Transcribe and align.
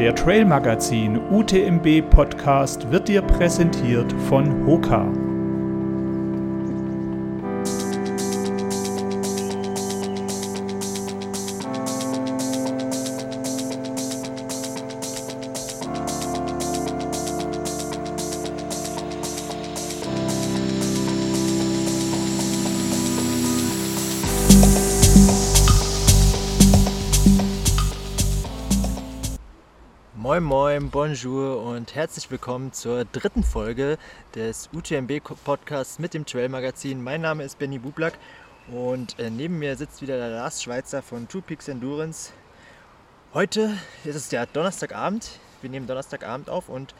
Der 0.00 0.14
Trail 0.14 0.46
Magazin 0.46 1.20
UTMB 1.30 2.08
Podcast 2.08 2.90
wird 2.90 3.06
dir 3.06 3.20
präsentiert 3.20 4.10
von 4.30 4.64
Hoka. 4.64 5.12
Bonjour 31.10 31.60
und 31.64 31.96
herzlich 31.96 32.30
willkommen 32.30 32.72
zur 32.72 33.04
dritten 33.04 33.42
Folge 33.42 33.98
des 34.36 34.70
UTMB 34.72 35.20
Podcasts 35.44 35.98
mit 35.98 36.14
dem 36.14 36.24
Trail 36.24 36.48
Magazin. 36.48 37.02
Mein 37.02 37.20
Name 37.20 37.42
ist 37.42 37.58
Benny 37.58 37.80
Bublak 37.80 38.16
und 38.70 39.18
äh, 39.18 39.28
neben 39.28 39.58
mir 39.58 39.74
sitzt 39.74 40.02
wieder 40.02 40.18
der 40.18 40.28
Lars 40.28 40.62
Schweizer 40.62 41.02
von 41.02 41.26
Two 41.26 41.40
Peaks 41.40 41.66
Endurance. 41.66 42.30
Heute 43.34 43.76
ist 44.04 44.14
es 44.14 44.30
ja 44.30 44.46
Donnerstagabend. 44.46 45.40
Wir 45.62 45.70
nehmen 45.70 45.88
Donnerstagabend 45.88 46.48
auf 46.48 46.68
und 46.68 46.94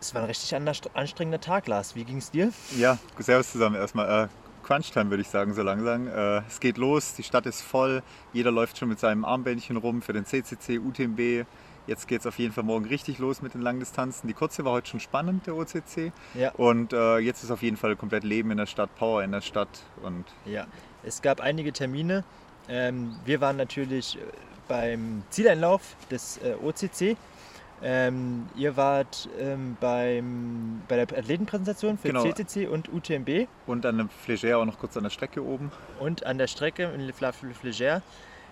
es 0.00 0.14
war 0.14 0.22
ein 0.22 0.28
richtig 0.28 0.54
anstrengender 0.94 1.40
Tag, 1.42 1.66
Lars. 1.66 1.94
Wie 1.94 2.04
ging 2.04 2.16
es 2.16 2.30
dir? 2.30 2.50
Ja, 2.78 2.96
servus 3.18 3.52
zusammen 3.52 3.76
erstmal. 3.76 4.24
Äh, 4.24 4.28
Crunch-Time 4.66 5.10
würde 5.10 5.20
ich 5.20 5.28
sagen, 5.28 5.52
so 5.52 5.60
langsam. 5.60 6.08
Äh, 6.08 6.38
es 6.48 6.60
geht 6.60 6.78
los, 6.78 7.12
die 7.12 7.24
Stadt 7.24 7.44
ist 7.44 7.60
voll, 7.60 8.02
jeder 8.32 8.52
läuft 8.52 8.78
schon 8.78 8.88
mit 8.88 8.98
seinem 8.98 9.26
Armbändchen 9.26 9.76
rum 9.76 10.00
für 10.00 10.14
den 10.14 10.24
CCC, 10.24 10.78
UTMB. 10.78 11.46
Jetzt 11.88 12.06
geht 12.06 12.20
es 12.20 12.26
auf 12.26 12.38
jeden 12.38 12.52
Fall 12.52 12.64
morgen 12.64 12.84
richtig 12.84 13.18
los 13.18 13.40
mit 13.40 13.54
den 13.54 13.62
Langdistanzen. 13.62 14.28
Die 14.28 14.34
kurze 14.34 14.62
war 14.66 14.72
heute 14.72 14.88
schon 14.90 15.00
spannend, 15.00 15.46
der 15.46 15.56
OCC. 15.56 16.12
Ja. 16.34 16.50
Und 16.52 16.92
äh, 16.92 17.16
jetzt 17.18 17.42
ist 17.42 17.50
auf 17.50 17.62
jeden 17.62 17.78
Fall 17.78 17.96
komplett 17.96 18.24
Leben 18.24 18.50
in 18.50 18.58
der 18.58 18.66
Stadt, 18.66 18.94
Power 18.96 19.24
in 19.24 19.32
der 19.32 19.40
Stadt. 19.40 19.70
Und 20.02 20.26
Ja, 20.44 20.66
es 21.02 21.22
gab 21.22 21.40
einige 21.40 21.72
Termine. 21.72 22.24
Ähm, 22.68 23.16
wir 23.24 23.40
waren 23.40 23.56
natürlich 23.56 24.16
äh, 24.18 24.20
beim 24.68 25.22
Zieleinlauf 25.30 25.96
des 26.10 26.38
äh, 26.44 26.54
OCC. 26.62 27.16
Ähm, 27.80 28.48
ihr 28.56 28.76
wart 28.76 29.28
ähm, 29.38 29.76
beim, 29.80 30.82
bei 30.88 30.96
der 31.02 31.18
Athletenpräsentation 31.18 31.96
für 31.96 32.08
Genau. 32.08 32.24
CCC 32.24 32.66
und 32.66 32.92
UTMB 32.92 33.46
und 33.68 33.84
dann 33.84 34.00
im 34.00 34.08
Flégère 34.26 34.56
auch 34.56 34.64
noch 34.64 34.78
kurz 34.80 34.96
an 34.96 35.04
der 35.04 35.10
Strecke 35.10 35.42
oben. 35.44 35.70
und 36.00 36.26
an 36.26 36.38
der 36.38 36.48
Strecke 36.48 36.82
in 36.92 37.00
Le 37.02 37.12
Flaf 37.12 37.36
Flégère. 37.62 38.02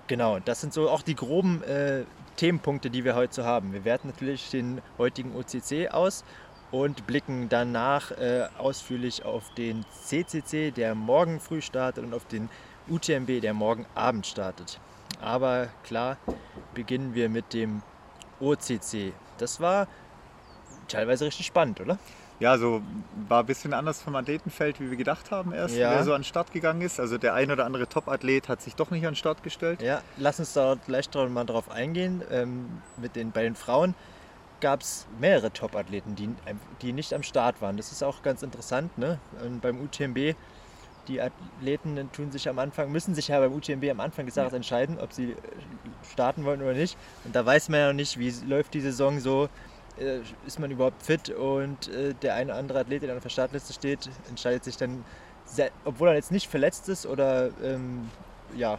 Genau, 0.08 0.38
das 0.38 0.60
sind 0.60 0.72
so 0.72 0.88
auch 0.88 1.02
die 1.02 1.16
groben 1.16 1.62
äh, 1.64 2.04
Themenpunkte, 2.36 2.90
die 2.90 3.04
wir 3.04 3.16
heute 3.16 3.34
so 3.34 3.44
haben. 3.44 3.72
Wir 3.72 3.84
werten 3.84 4.08
natürlich 4.08 4.50
den 4.50 4.80
heutigen 4.98 5.34
OCC 5.34 5.90
aus 5.90 6.24
und 6.70 7.06
blicken 7.08 7.48
danach 7.48 8.12
äh, 8.12 8.46
ausführlich 8.56 9.24
auf 9.24 9.52
den 9.54 9.84
CCC, 10.04 10.70
der 10.70 10.94
morgen 10.94 11.40
früh 11.40 11.60
startet 11.60 12.04
und 12.04 12.14
auf 12.14 12.24
den 12.26 12.48
UTMB, 12.88 13.40
der 13.40 13.52
morgen 13.52 13.84
Abend 13.96 14.26
startet. 14.28 14.78
Aber 15.20 15.68
klar, 15.82 16.18
beginnen 16.74 17.14
wir 17.14 17.28
mit 17.28 17.52
dem 17.52 17.82
OCC. 18.38 19.12
Das 19.38 19.60
war 19.60 19.88
teilweise 20.86 21.24
richtig 21.24 21.46
spannend, 21.46 21.80
oder? 21.80 21.98
Ja, 22.38 22.58
so 22.58 22.82
war 23.28 23.40
ein 23.40 23.46
bisschen 23.46 23.72
anders 23.72 24.02
vom 24.02 24.14
Athletenfeld, 24.14 24.78
wie 24.80 24.90
wir 24.90 24.96
gedacht 24.96 25.30
haben 25.30 25.52
erst, 25.52 25.74
Ja. 25.76 25.92
wer 25.92 26.04
so 26.04 26.12
an 26.12 26.20
den 26.20 26.24
Start 26.24 26.52
gegangen 26.52 26.82
ist. 26.82 27.00
Also 27.00 27.16
der 27.16 27.34
ein 27.34 27.50
oder 27.50 27.64
andere 27.64 27.88
Top-Athlet 27.88 28.48
hat 28.48 28.60
sich 28.60 28.74
doch 28.74 28.90
nicht 28.90 29.06
an 29.06 29.12
den 29.12 29.16
Start 29.16 29.42
gestellt. 29.42 29.80
Ja, 29.80 30.02
lass 30.18 30.38
uns 30.38 30.52
da 30.52 30.76
gleich 30.86 31.08
mal 31.30 31.44
drauf 31.44 31.70
eingehen. 31.70 32.22
Ähm, 32.30 32.82
mit 32.98 33.16
den, 33.16 33.30
bei 33.32 33.42
den 33.42 33.54
Frauen 33.54 33.94
gab 34.60 34.82
es 34.82 35.06
mehrere 35.19 35.50
Top-Athleten, 35.50 36.14
die, 36.14 36.28
die 36.82 36.92
nicht 36.92 37.14
am 37.14 37.22
Start 37.22 37.62
waren. 37.62 37.76
Das 37.78 37.91
ist 37.92 38.02
auch 38.02 38.22
ganz 38.22 38.42
interessant. 38.42 38.96
Ne? 38.98 39.19
Und 39.42 39.60
beim 39.60 39.80
UTMB, 39.80 40.34
die 41.08 41.20
Athleten 41.22 42.10
tun 42.12 42.32
sich 42.32 42.48
am 42.48 42.58
Anfang, 42.58 42.91
müssen 42.92 43.14
sich 43.14 43.28
ja 43.28 43.38
beim 43.38 43.52
UTMB 43.54 43.84
am 43.91 44.00
Anfang 44.00 44.26
des 44.26 44.34
Jahres 44.34 44.52
entscheiden, 44.52 44.98
ob 45.00 45.12
sie 45.12 45.32
äh, 45.32 45.36
starten 46.12 46.44
wollen 46.44 46.60
oder 46.60 46.75
nicht. 46.75 46.98
Und 47.25 47.34
da 47.34 47.46
weiß 47.46 47.70
man 47.70 47.80
ja 47.80 47.86
noch 47.88 47.94
nicht, 47.94 48.19
wie 48.19 48.30
läuft 48.46 48.75
die 48.75 48.80
Saison 48.82 49.20
so. 49.20 49.48
Äh, 49.98 50.20
Ist 50.46 50.58
man 50.58 50.70
überhaupt 50.70 51.02
fit 51.02 51.30
und 51.30 51.88
äh, 51.88 52.14
der 52.22 52.34
eine 52.34 52.52
oder 52.52 52.58
andere 52.60 52.80
Athlet, 52.80 53.02
der 53.02 53.16
auf 53.16 53.22
der 53.22 53.30
Startliste 53.30 53.72
steht, 53.72 54.10
entscheidet 54.28 54.64
sich 54.64 54.76
dann, 54.76 55.04
obwohl 55.84 56.08
er 56.08 56.14
jetzt 56.14 56.32
nicht 56.32 56.48
verletzt 56.50 56.88
ist 56.88 57.06
oder 57.06 57.50
ähm, 57.62 58.10
ja, 58.56 58.78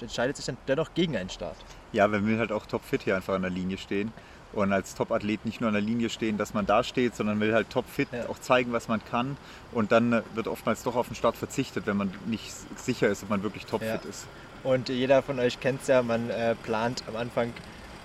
entscheidet 0.00 0.36
sich 0.36 0.46
dann 0.46 0.56
dennoch 0.66 0.94
gegen 0.94 1.16
einen 1.16 1.30
Start. 1.30 1.56
Ja, 1.92 2.10
wir 2.10 2.24
will 2.26 2.38
halt 2.38 2.52
auch 2.52 2.66
topfit 2.66 3.02
hier 3.02 3.16
einfach 3.16 3.34
an 3.34 3.42
der 3.42 3.50
Linie 3.50 3.78
stehen. 3.78 4.12
Und 4.54 4.72
als 4.72 4.94
Top-Athlet 4.94 5.44
nicht 5.44 5.60
nur 5.60 5.68
an 5.68 5.74
der 5.74 5.82
Linie 5.82 6.08
stehen, 6.08 6.38
dass 6.38 6.54
man 6.54 6.64
da 6.64 6.82
steht, 6.82 7.14
sondern 7.14 7.38
will 7.38 7.52
halt 7.52 7.68
topfit 7.68 8.08
Ja. 8.12 8.28
auch 8.30 8.38
zeigen, 8.38 8.72
was 8.72 8.88
man 8.88 9.04
kann. 9.04 9.36
Und 9.72 9.92
dann 9.92 10.12
äh, 10.12 10.22
wird 10.34 10.48
oftmals 10.48 10.82
doch 10.82 10.96
auf 10.96 11.06
den 11.08 11.16
Start 11.16 11.36
verzichtet, 11.36 11.86
wenn 11.86 11.98
man 11.98 12.12
nicht 12.26 12.50
sicher 12.78 13.08
ist, 13.08 13.22
ob 13.22 13.28
man 13.30 13.42
wirklich 13.42 13.66
topfit 13.66 14.02
Ja. 14.04 14.10
ist. 14.10 14.26
Und 14.64 14.88
jeder 14.88 15.22
von 15.22 15.38
euch 15.38 15.60
kennt 15.60 15.82
es 15.82 15.88
ja, 15.88 16.02
man 16.02 16.30
äh, 16.30 16.54
plant 16.54 17.04
am 17.06 17.16
Anfang 17.16 17.52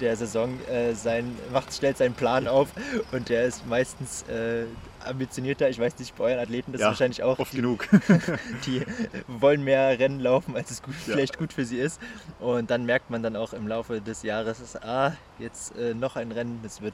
der 0.04 0.16
Saison 0.18 0.60
äh, 0.68 0.94
sein, 0.94 1.36
macht, 1.52 1.74
stellt 1.74 1.98
seinen 1.98 2.14
Plan 2.14 2.48
auf 2.48 2.70
und 3.12 3.30
der 3.30 3.46
ist 3.46 3.66
meistens 3.66 4.24
äh, 4.24 4.66
ambitionierter. 5.06 5.70
Ich 5.70 5.80
weiß 5.80 5.98
nicht, 6.00 6.16
bei 6.16 6.26
euren 6.26 6.40
Athleten 6.40 6.72
das 6.72 6.80
ist 6.80 6.84
Ja, 6.84 6.88
wahrscheinlich 6.90 7.24
auch. 7.24 7.40
Oft 7.40 7.54
die, 7.54 7.58
genug. 7.58 7.88
die 8.66 8.84
wollen 9.28 9.64
mehr 9.64 9.98
Rennen 9.98 10.20
laufen, 10.20 10.56
als 10.56 10.72
es 10.72 10.82
gut, 10.84 10.94
Ja. 11.08 11.14
vielleicht 11.14 11.38
gut 11.38 11.54
für 11.54 11.66
sie 11.66 11.78
ist. 11.80 12.00
Und 12.40 12.70
dann 12.70 12.86
merkt 12.86 13.10
man 13.10 13.24
dann 13.24 13.36
auch 13.36 13.54
im 13.54 13.68
Laufe 13.68 14.02
des 14.02 14.24
Jahres, 14.24 14.60
dass, 14.60 14.82
ah, 14.84 15.16
jetzt 15.40 15.76
äh, 15.78 15.94
noch 15.94 16.16
ein 16.16 16.32
Rennen, 16.32 16.60
es 16.66 16.82
wird, 16.82 16.94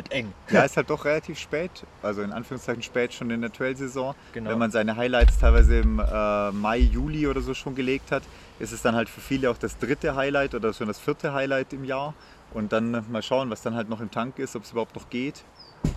wird 0.00 0.12
eng. 0.12 0.32
Ja, 0.50 0.62
ist 0.62 0.76
halt 0.76 0.88
doch 0.88 1.04
relativ 1.04 1.38
spät, 1.38 1.70
also 2.02 2.22
in 2.22 2.32
Anführungszeichen 2.32 2.82
spät 2.82 3.12
schon 3.12 3.30
in 3.30 3.42
der 3.42 3.52
Trail-Saison. 3.52 4.14
Genau. 4.32 4.50
Wenn 4.50 4.58
man 4.58 4.70
seine 4.70 4.96
Highlights 4.96 5.38
teilweise 5.38 5.80
im 5.80 5.98
äh, 5.98 6.50
Mai, 6.52 6.78
Juli 6.78 7.26
oder 7.26 7.42
so 7.42 7.52
schon 7.54 7.74
gelegt 7.74 8.10
hat, 8.10 8.22
ist 8.58 8.72
es 8.72 8.82
dann 8.82 8.94
halt 8.94 9.08
für 9.08 9.20
viele 9.20 9.50
auch 9.50 9.58
das 9.58 9.78
dritte 9.78 10.16
Highlight 10.16 10.54
oder 10.54 10.72
schon 10.72 10.88
das 10.88 10.98
vierte 10.98 11.32
Highlight 11.32 11.72
im 11.72 11.84
Jahr. 11.84 12.14
Und 12.52 12.72
dann 12.72 13.04
mal 13.12 13.22
schauen, 13.22 13.50
was 13.50 13.62
dann 13.62 13.74
halt 13.74 13.88
noch 13.88 14.00
im 14.00 14.10
Tank 14.10 14.38
ist, 14.38 14.56
ob 14.56 14.64
es 14.64 14.72
überhaupt 14.72 14.96
noch 14.96 15.08
geht. 15.08 15.44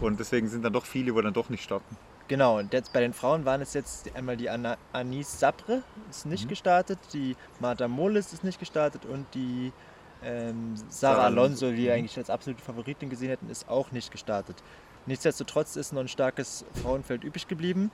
Und 0.01 0.19
deswegen 0.19 0.47
sind 0.47 0.63
dann 0.63 0.73
doch 0.73 0.85
viele, 0.85 1.15
wo 1.15 1.21
dann 1.21 1.33
doch 1.33 1.49
nicht 1.49 1.63
starten. 1.63 1.97
Genau, 2.27 2.59
und 2.59 2.73
jetzt 2.73 2.93
bei 2.93 3.01
den 3.01 3.13
Frauen 3.13 3.43
waren 3.45 3.61
es 3.61 3.73
jetzt 3.73 4.15
einmal 4.15 4.37
die 4.37 4.49
Anna, 4.49 4.77
Anis 4.93 5.39
Sabre, 5.39 5.83
ist 6.09 6.25
nicht 6.25 6.47
gestartet, 6.47 6.99
die 7.11 7.35
Marta 7.59 7.87
Molis 7.87 8.31
ist 8.31 8.43
nicht 8.43 8.59
gestartet 8.59 9.05
und 9.05 9.25
die 9.33 9.73
ähm, 10.23 10.75
Sarah 10.89 11.25
Alonso, 11.25 11.71
die 11.71 11.77
wir 11.77 11.91
mhm. 11.91 11.99
eigentlich 11.99 12.17
als 12.17 12.29
absolute 12.29 12.61
Favoritin 12.61 13.09
gesehen 13.09 13.29
hätten, 13.29 13.49
ist 13.49 13.69
auch 13.69 13.91
nicht 13.91 14.11
gestartet. 14.11 14.57
Nichtsdestotrotz 15.05 15.75
ist 15.75 15.93
noch 15.93 16.01
ein 16.01 16.07
starkes 16.07 16.65
Frauenfeld 16.81 17.23
übrig 17.23 17.47
geblieben 17.47 17.91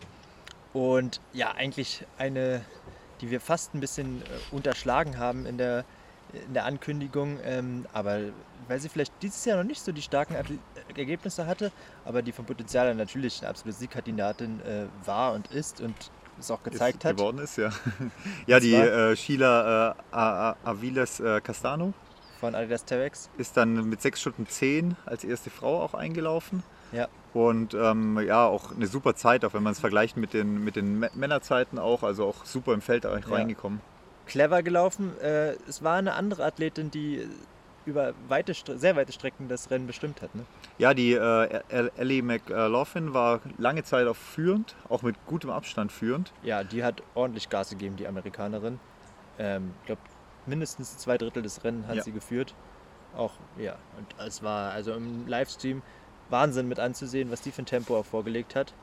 und 0.73 1.19
ja, 1.33 1.51
eigentlich 1.51 2.05
eine, 2.17 2.61
die 3.21 3.31
wir 3.31 3.41
fast 3.41 3.73
ein 3.73 3.79
bisschen 3.79 4.21
äh, 4.21 4.25
unterschlagen 4.51 5.17
haben 5.17 5.45
in 5.45 5.57
der, 5.57 5.85
in 6.45 6.53
der 6.53 6.65
Ankündigung, 6.65 7.39
ähm, 7.43 7.85
aber 7.93 8.19
weil 8.67 8.79
sie 8.79 8.89
vielleicht 8.89 9.13
dieses 9.23 9.43
Jahr 9.45 9.57
noch 9.57 9.67
nicht 9.67 9.81
so 9.81 9.91
die 9.91 10.03
starken 10.03 10.35
Atle- 10.35 10.59
Ergebnisse 10.95 11.47
hatte, 11.47 11.71
aber 12.05 12.21
die 12.21 12.31
vom 12.31 12.45
Potenzial 12.45 12.87
her 12.87 12.93
natürlich 12.93 13.39
eine 13.41 13.49
absolute 13.49 13.77
Siegkandidatin 13.77 14.59
äh, 14.61 14.85
war 15.05 15.33
und 15.33 15.47
ist 15.47 15.81
und 15.81 15.95
es 16.39 16.51
auch 16.51 16.63
gezeigt 16.63 16.99
ist, 16.99 17.05
hat. 17.05 17.17
geworden 17.17 17.39
ist, 17.39 17.57
ja. 17.57 17.71
ja, 18.47 18.57
Und 18.57 18.63
die 18.63 18.73
äh, 18.75 19.15
Sheila 19.15 19.95
äh, 20.11 20.67
Aviles 20.67 21.19
äh, 21.19 21.41
Castano 21.41 21.93
Von 22.39 22.55
Adidas 22.55 22.85
Terex. 22.85 23.29
ist 23.37 23.57
dann 23.57 23.89
mit 23.89 24.01
6 24.01 24.21
Stunden 24.21 24.47
10 24.47 24.95
als 25.05 25.23
erste 25.23 25.49
Frau 25.49 25.81
auch 25.81 25.93
eingelaufen. 25.93 26.63
Ja. 26.91 27.07
Und 27.33 27.73
ähm, 27.73 28.19
ja, 28.25 28.45
auch 28.47 28.71
eine 28.75 28.87
super 28.87 29.13
Zeit, 29.15 29.43
auch 29.45 29.53
wenn 29.53 29.61
man 29.63 29.73
es 29.73 29.79
vergleicht 29.79 30.17
mit 30.17 30.33
den, 30.33 30.63
mit 30.63 30.75
den 30.75 31.03
Mä- 31.03 31.11
Männerzeiten 31.15 31.77
auch, 31.77 32.01
also 32.03 32.25
auch 32.25 32.45
super 32.45 32.73
im 32.73 32.81
Feld 32.81 33.05
eigentlich 33.05 33.27
Ja. 33.27 33.35
reingekommen. 33.35 33.81
Clever 34.25 34.63
gelaufen. 34.63 35.11
Äh, 35.21 35.53
es 35.67 35.83
war 35.83 35.97
eine 35.97 36.13
andere 36.13 36.45
Athletin, 36.45 36.89
die 36.91 37.27
über 37.85 38.13
weite, 38.27 38.53
sehr 38.77 38.95
weite 38.95 39.11
Strecken 39.11 39.47
das 39.47 39.69
Rennen 39.71 39.87
bestimmt 39.87 40.21
hat. 40.21 40.33
Ne? 40.35 40.43
Ja, 40.77 40.93
die 40.93 41.13
äh, 41.13 41.61
El- 41.69 41.91
Ellie 41.97 42.21
McLaughlin 42.21 43.13
war 43.13 43.41
lange 43.57 43.83
Zeit 43.83 44.07
auch 44.07 44.15
führend, 44.15 44.75
auch 44.89 45.01
mit 45.01 45.15
gutem 45.27 45.49
Abstand 45.49 45.91
führend. 45.91 46.31
Ja, 46.43 46.63
die 46.63 46.83
hat 46.83 47.01
ordentlich 47.15 47.49
Gas 47.49 47.69
gegeben, 47.71 47.95
die 47.95 48.07
Amerikanerin. 48.07 48.79
Ähm, 49.39 49.71
ich 49.81 49.85
glaube, 49.87 50.01
mindestens 50.49 50.97
zwei 50.97 51.17
Drittel 51.17 51.41
des 51.43 51.63
Rennen 51.63 51.87
hat 51.87 51.95
Ja. 51.97 52.03
sie 52.03 52.11
geführt. 52.11 52.53
Auch, 53.15 53.31
ja, 53.57 53.75
und 53.97 54.27
es 54.27 54.43
war 54.43 54.71
also 54.71 54.93
im 54.93 55.27
Livestream 55.27 55.81
Wahnsinn 56.29 56.67
mit 56.67 56.79
anzusehen, 56.79 57.31
was 57.31 57.41
die 57.41 57.51
für 57.51 57.63
ein 57.63 57.65
Tempo 57.65 57.97
auch 57.97 58.05
vorgelegt 58.05 58.55
hat. 58.55 58.73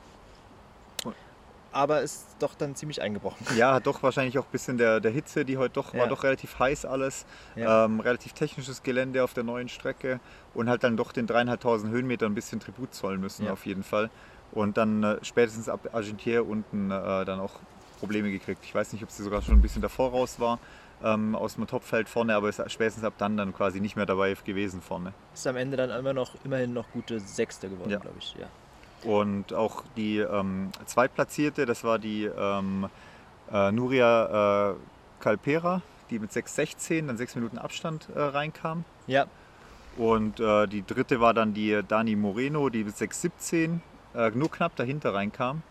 Aber 1.73 2.01
ist 2.01 2.25
doch 2.39 2.55
dann 2.55 2.75
ziemlich 2.75 3.01
eingebrochen. 3.01 3.45
Ja, 3.55 3.79
doch 3.79 4.01
wahrscheinlich 4.01 4.39
auch 4.39 4.45
ein 4.45 4.51
bisschen 4.51 4.77
der, 4.77 4.99
der 4.99 5.11
Hitze, 5.11 5.45
die 5.45 5.57
heute 5.57 5.73
doch, 5.73 5.93
Ja. 5.93 5.99
war 6.01 6.07
doch 6.07 6.23
relativ 6.23 6.57
heiß 6.57 6.85
alles. 6.85 7.25
Ja. 7.55 7.85
Ähm, 7.85 7.99
relativ 7.99 8.33
technisches 8.33 8.81
Gelände 8.83 9.23
auf 9.23 9.33
der 9.33 9.43
neuen 9.43 9.69
Strecke 9.69 10.19
und 10.55 10.69
halt 10.69 10.83
dann 10.83 10.97
doch 10.97 11.11
den 11.11 11.27
dreieinhalbtausend 11.27 11.91
Höhenmeter 11.91 12.25
ein 12.25 12.33
bisschen 12.35 12.59
Tribut 12.59 12.95
zollen 12.95 13.19
müssen 13.19 13.45
Ja. 13.45 13.51
auf 13.53 13.65
jeden 13.65 13.83
Fall. 13.83 14.09
Und 14.53 14.77
dann 14.77 15.03
äh, 15.03 15.17
spätestens 15.23 15.67
ab 15.69 15.81
Argentier 15.91 16.47
unten 16.47 16.89
äh, 16.89 17.25
dann 17.25 17.39
auch 17.39 17.59
Probleme 17.99 18.31
gekriegt. 18.31 18.63
Ich 18.63 18.73
weiß 18.73 18.93
nicht, 18.93 19.03
ob 19.03 19.11
sie 19.11 19.21
sogar 19.23 19.41
schon 19.41 19.55
ein 19.55 19.61
bisschen 19.61 19.81
davor 19.81 20.11
raus 20.11 20.39
war. 20.39 20.59
Ähm, 21.03 21.35
aus 21.35 21.55
dem 21.55 21.67
Topfeld 21.67 22.09
vorne, 22.09 22.35
aber 22.35 22.49
ist 22.49 22.61
spätestens 22.71 23.03
ab 23.03 23.13
dann 23.17 23.37
dann 23.37 23.53
quasi 23.53 23.79
nicht 23.79 23.95
mehr 23.95 24.05
dabei 24.05 24.33
gewesen 24.45 24.81
vorne. 24.81 25.13
Ist 25.33 25.45
am 25.47 25.55
Ende 25.57 25.77
dann 25.77 25.89
immer 25.91 26.13
noch 26.13 26.31
immerhin 26.43 26.73
noch 26.73 26.85
gute 26.91 27.19
Sechste 27.19 27.69
geworden, 27.69 27.89
Ja. 27.91 27.99
glaube 27.99 28.17
ich. 28.19 28.35
Ja. 28.39 28.47
Und 29.09 29.53
auch 29.53 29.83
die 29.95 30.17
ähm, 30.19 30.71
Zweitplatzierte, 30.85 31.65
das 31.67 31.83
war 31.83 31.99
die 31.99 32.25
ähm, 32.25 32.89
äh, 33.51 33.71
Nuria 33.71 34.71
äh, 34.71 34.75
Calpera, 35.19 35.81
die 36.09 36.19
mit 36.19 36.31
6,16 36.31 37.05
dann 37.07 37.17
6 37.17 37.35
Minuten 37.35 37.57
Abstand 37.59 38.07
äh, 38.15 38.19
reinkam. 38.19 38.85
ja, 39.05 39.25
Und 39.97 40.39
äh, 40.39 40.65
die 40.67 40.83
dritte 40.85 41.19
war 41.21 41.33
dann 41.33 41.53
die 41.53 41.79
Dani 41.87 42.15
Moreno, 42.15 42.69
die 42.69 42.83
mit 42.83 42.95
6,17 42.95 43.79
äh, 44.15 44.31
nur 44.31 44.49
knapp 44.49 44.75
dahinter 44.75 45.13
reinkam. 45.13 45.61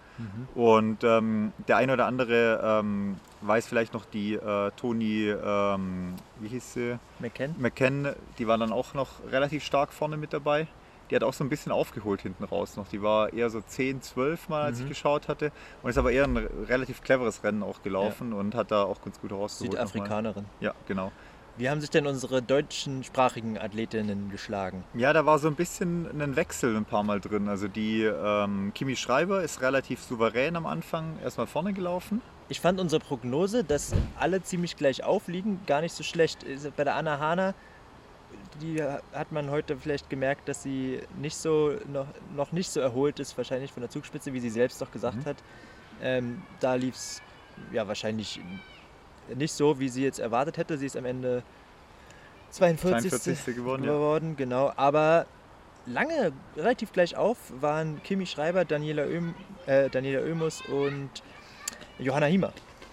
Und 0.55 1.05
ähm, 1.05 1.53
der 1.69 1.77
eine 1.77 1.93
oder 1.93 2.07
andere 2.07 2.61
ähm, 2.63 3.17
weiß 3.43 3.67
vielleicht 3.67 3.95
noch 3.95 4.05
die 4.05 4.35
äh, 4.35 4.71
Toni, 4.77 5.29
ähm, 5.29 6.15
wie 6.41 6.49
hieß 6.49 6.73
sie? 6.75 6.99
McKen. 7.19 7.55
McKen, 7.59 8.09
die 8.39 8.47
war 8.47 8.59
dann 8.59 8.73
auch 8.73 8.95
noch 8.95 9.09
relativ 9.31 9.65
stark 9.65 9.93
vorne 9.93 10.17
mit 10.17 10.33
dabei. 10.33 10.67
Die 11.11 11.15
hat 11.15 11.23
auch 11.23 11.35
so 11.35 11.45
ein 11.45 11.49
bisschen 11.49 11.71
aufgeholt 11.71 12.23
hinten 12.23 12.43
raus 12.43 12.77
noch. 12.77 12.89
Die 12.89 13.01
war 13.01 13.33
eher 13.33 13.49
so 13.49 13.61
10, 13.61 14.03
12 14.03 14.49
Mal, 14.49 14.63
als 14.63 14.81
ich 14.81 14.89
geschaut 14.89 15.29
hatte. 15.29 15.53
Und 15.83 15.91
ist 15.91 15.99
aber 15.99 16.11
eher 16.11 16.25
ein 16.25 16.37
relativ 16.37 17.01
cleveres 17.01 17.45
Rennen 17.45 17.63
auch 17.63 17.83
gelaufen 17.83 18.33
und 18.33 18.57
hat 18.57 18.73
da 18.73 18.83
auch 18.83 19.01
ganz 19.03 19.21
gut 19.21 19.31
rausgeholt. 19.31 19.73
Südafrikanerin. 19.73 20.47
Ja, 20.59 20.75
genau. 20.89 21.13
Wie 21.59 21.71
haben 21.71 21.81
sich 21.81 21.89
denn 21.89 22.07
unsere 22.07 22.43
deutschen 22.43 23.03
sprachigen 23.03 23.57
Athletinnen 23.57 24.31
geschlagen? 24.31 24.85
Ja, 24.93 25.15
da 25.15 25.25
war 25.25 25.39
so 25.39 25.49
ein 25.49 25.55
bisschen 25.55 26.21
ein 26.21 26.37
Wechsel 26.37 26.77
ein 26.77 26.85
paar 26.85 27.03
Mal 27.03 27.19
drin. 27.19 27.49
Also 27.49 27.67
die 27.67 28.03
ähm, 28.03 28.73
Kimi 28.75 28.95
Schreiber 28.95 29.43
ist 29.43 29.63
relativ 29.63 30.03
souverän 30.03 30.57
am 30.57 30.67
Anfang 30.67 31.19
erstmal 31.25 31.47
vorne 31.47 31.73
gelaufen. 31.73 32.21
Ich 32.51 32.61
fand 32.61 32.79
unsere 32.79 33.01
Prognose, 33.01 33.65
dass 33.65 33.95
alle 34.19 34.43
ziemlich 34.43 34.77
gleich 34.77 35.03
aufliegen, 35.03 35.61
gar 35.67 35.81
nicht 35.81 35.95
so 35.95 36.03
schlecht. 36.03 36.45
Bei 36.77 36.85
der 36.85 36.95
Anna 36.95 37.19
Hana, 37.19 37.55
die 38.61 38.83
hat 38.83 39.33
man 39.33 39.51
heute 39.51 39.79
vielleicht 39.79 40.11
gemerkt, 40.11 40.51
dass 40.51 40.63
sie 40.63 41.01
nicht 41.19 41.37
so, 41.37 41.73
noch, 41.91 42.07
noch 42.35 42.53
nicht 42.53 42.69
so 42.69 42.81
erholt 42.81 43.19
ist, 43.19 43.37
wahrscheinlich 43.39 43.73
von 43.73 43.81
der 43.81 43.89
Zugspitze, 43.89 44.35
wie 44.35 44.41
sie 44.41 44.51
selbst 44.51 44.83
doch 44.83 44.91
gesagt 44.91 45.25
hat. 45.25 45.37
Ähm, 46.03 46.43
da 46.61 46.75
lief 46.75 46.97
es 46.97 47.23
ja 47.73 47.89
wahrscheinlich 47.89 48.41
nicht 49.35 49.53
so, 49.53 49.79
wie 49.79 49.89
sie 49.89 50.03
jetzt 50.03 50.19
erwartet 50.19 50.57
hätte. 50.59 50.79
Sie 50.79 50.87
ist 50.87 50.97
am 50.97 51.05
Ende 51.05 51.43
42. 52.51 53.11
42. 53.11 53.57
geworden, 53.57 53.85
ja. 53.85 53.93
geworden, 53.93 54.37
genau. 54.37 54.73
Aber 54.77 55.27
lange 55.87 56.33
relativ 56.57 56.93
gleich 56.93 57.17
auf 57.17 57.39
waren 57.61 58.03
Kimi 58.03 58.27
Schreiber, 58.27 58.65
Daniela, 58.65 59.07
Öm, 59.07 59.35
äh, 59.67 59.91
Daniela 59.91 60.21
Oemus 60.23 60.63
und 60.63 61.11
Johanna 61.99 62.27
Hiemer. 62.27 62.53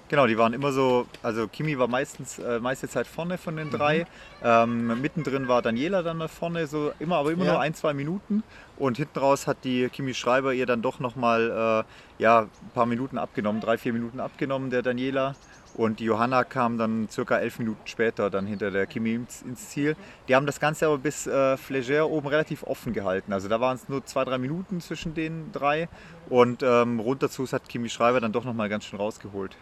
Genau, 0.09 0.27
die 0.27 0.37
waren 0.37 0.53
immer 0.53 0.71
so, 0.71 1.07
also 1.23 1.47
Kimi 1.47 1.79
war 1.79 1.87
meistens 1.87 2.37
äh, 2.37 2.59
meiste 2.59 2.87
Zeit 2.87 3.07
vorne 3.07 3.37
von 3.39 3.55
den 3.55 3.71
drei. 3.71 4.05
Ähm, 4.43 5.01
mittendrin 5.01 5.47
war 5.47 5.61
Daniela 5.63 6.03
dann 6.03 6.17
mal 6.17 6.27
vorne, 6.27 6.67
so 6.67 6.91
immer, 6.99 7.15
aber 7.17 7.31
immer 7.31 7.45
Ja. 7.45 7.53
nur 7.53 7.61
ein, 7.61 7.73
zwei 7.73 7.93
Minuten. 7.93 8.43
Und 8.77 8.97
hinten 8.97 9.17
raus 9.17 9.47
hat 9.47 9.57
die 9.63 9.89
Kimi 9.89 10.13
Schreiber 10.13 10.53
ihr 10.53 10.65
dann 10.67 10.81
doch 10.83 10.99
nochmal 10.99 11.85
äh, 12.19 12.21
ja, 12.21 12.41
ein 12.41 12.49
paar 12.75 12.85
Minuten 12.85 13.17
abgenommen, 13.17 13.59
drei, 13.61 13.77
vier 13.77 13.93
Minuten 13.93 14.19
abgenommen, 14.19 14.69
der 14.69 14.83
Daniela. 14.83 15.35
Und 15.75 15.99
die 15.99 16.05
Johanna 16.05 16.43
kam 16.43 16.77
dann 16.77 17.09
circa 17.09 17.39
elf 17.39 17.57
Minuten 17.57 17.81
später 17.85 18.29
dann 18.29 18.45
hinter 18.45 18.69
der 18.69 18.85
Kimi 18.85 19.15
ins, 19.15 19.69
Ziel. 19.69 19.95
Die 20.27 20.35
haben 20.35 20.45
das 20.45 20.59
Ganze 20.59 20.85
aber 20.85 20.99
bis 20.99 21.25
äh, 21.25 21.55
Flégère 21.55 22.03
oben 22.03 22.27
relativ 22.27 22.63
offen 22.63 22.93
gehalten. 22.93 23.33
Also 23.33 23.47
da 23.47 23.59
waren 23.59 23.75
es 23.75 23.89
nur 23.89 24.05
zwei, 24.05 24.23
drei 24.23 24.37
Minuten 24.37 24.81
zwischen 24.81 25.15
den 25.15 25.51
drei. 25.51 25.89
Und 26.29 26.61
ähm, 26.61 26.99
runter 26.99 27.29
zu 27.29 27.51
hat 27.51 27.67
Kimi 27.67 27.89
Schreiber 27.89 28.21
dann 28.21 28.31
doch 28.31 28.45
nochmal 28.45 28.69
ganz 28.69 28.85
schön 28.85 28.99
rausgeholt. 28.99 29.57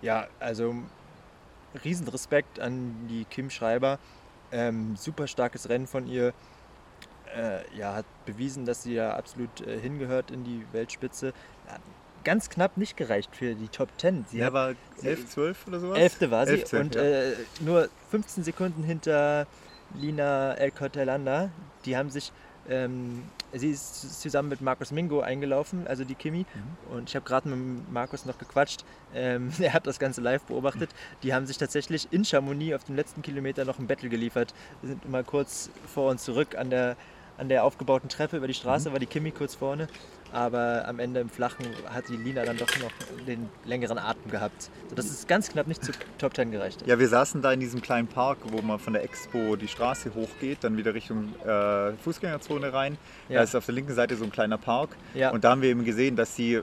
Ja, 0.00 0.28
also 0.38 0.76
Riesenrespekt 1.84 2.60
an 2.60 3.08
die 3.08 3.24
Kim 3.24 3.50
Schreiber. 3.50 3.98
Ähm, 4.52 4.96
super 4.96 5.26
starkes 5.26 5.68
Rennen 5.68 5.86
von 5.86 6.06
ihr. 6.06 6.32
Äh, 7.36 7.76
ja, 7.76 7.94
hat 7.94 8.06
bewiesen, 8.24 8.64
dass 8.64 8.84
sie 8.84 8.94
ja 8.94 9.14
absolut 9.14 9.60
äh, 9.66 9.78
hingehört 9.78 10.30
in 10.30 10.44
die 10.44 10.64
Weltspitze. 10.72 11.34
Hat 11.66 11.80
ganz 12.28 12.50
knapp 12.50 12.76
nicht 12.76 12.94
gereicht 12.98 13.34
für 13.34 13.54
die 13.54 13.68
Top 13.68 13.88
10. 13.96 14.26
Sie 14.28 14.38
Ja, 14.38 14.46
hat 14.46 14.52
war 14.52 14.74
11, 15.02 15.30
12 15.30 15.66
oder 15.66 15.80
sowas? 15.80 15.98
Elfte 15.98 16.30
war 16.30 16.46
sie 16.46 16.52
Elfte, 16.52 16.78
und 16.80 16.94
ja. 16.94 17.00
äh, 17.00 17.32
nur 17.60 17.88
15 18.10 18.44
Sekunden 18.44 18.82
hinter 18.82 19.46
Lina 19.94 20.52
El 20.52 20.70
Cortelanda. 20.70 21.48
Die 21.86 21.96
haben 21.96 22.10
sich, 22.10 22.30
ähm, 22.68 23.22
sie 23.54 23.70
ist 23.70 24.20
zusammen 24.20 24.50
mit 24.50 24.60
Markus 24.60 24.90
Mingo 24.90 25.20
eingelaufen, 25.20 25.86
also 25.86 26.04
die 26.04 26.14
Kimi. 26.14 26.40
Mhm. 26.40 26.94
Und 26.94 27.08
ich 27.08 27.16
habe 27.16 27.24
gerade 27.24 27.48
mit 27.48 27.90
Markus 27.90 28.26
noch 28.26 28.36
gequatscht. 28.36 28.84
Ähm, 29.14 29.50
er 29.58 29.72
hat 29.72 29.86
das 29.86 29.98
Ganze 29.98 30.20
live 30.20 30.42
beobachtet. 30.42 30.90
Die 31.22 31.32
haben 31.32 31.46
sich 31.46 31.56
tatsächlich 31.56 32.08
in 32.10 32.26
Chamonix 32.26 32.74
auf 32.74 32.84
dem 32.84 32.96
letzten 32.96 33.22
Kilometer 33.22 33.64
noch 33.64 33.78
ein 33.78 33.86
Battle 33.86 34.10
geliefert. 34.10 34.52
Wir 34.82 34.88
sind 34.90 35.08
mal 35.08 35.24
kurz 35.24 35.70
vor 35.94 36.10
und 36.10 36.20
zurück 36.20 36.56
an 36.58 36.68
der, 36.68 36.96
an 37.38 37.48
der 37.48 37.64
aufgebauten 37.64 38.10
Treppe 38.10 38.36
über 38.36 38.48
die 38.48 38.52
Mhm. 38.52 38.56
Straße, 38.58 38.92
war 38.92 38.98
die 38.98 39.06
Kimi 39.06 39.30
kurz 39.30 39.54
vorne. 39.54 39.88
Aber 40.32 40.86
am 40.86 40.98
Ende 40.98 41.20
im 41.20 41.28
Flachen 41.28 41.66
hat 41.92 42.08
die 42.08 42.16
Lina 42.16 42.44
dann 42.44 42.56
doch 42.56 42.68
noch 42.80 42.90
den 43.26 43.48
längeren 43.64 43.98
Atem 43.98 44.30
gehabt. 44.30 44.70
Sodass 44.88 45.06
es 45.06 45.26
ganz 45.26 45.48
knapp 45.50 45.66
nicht 45.66 45.82
zu 45.84 45.92
Top 46.18 46.34
10 46.34 46.50
gereicht. 46.50 46.86
Ja, 46.86 46.98
wir 46.98 47.08
saßen 47.08 47.40
da 47.42 47.52
in 47.52 47.60
diesem 47.60 47.80
kleinen 47.80 48.08
Park, 48.08 48.38
wo 48.50 48.60
man 48.62 48.78
von 48.78 48.92
der 48.92 49.02
Expo 49.04 49.56
die 49.56 49.68
Straße 49.68 50.14
hochgeht, 50.14 50.58
dann 50.62 50.76
wieder 50.76 50.94
Richtung 50.94 51.34
äh, 51.46 51.92
Fußgängerzone 52.04 52.72
rein. 52.72 52.98
Ja. 53.28 53.36
Da 53.38 53.42
ist 53.44 53.54
auf 53.54 53.64
der 53.66 53.74
linken 53.74 53.94
Seite 53.94 54.16
so 54.16 54.24
ein 54.24 54.30
kleiner 54.32 54.58
Park. 54.58 54.90
Ja. 55.14 55.30
Und 55.30 55.44
da 55.44 55.50
haben 55.50 55.62
wir 55.62 55.70
eben 55.70 55.84
gesehen, 55.84 56.16
dass 56.16 56.36
sie 56.36 56.60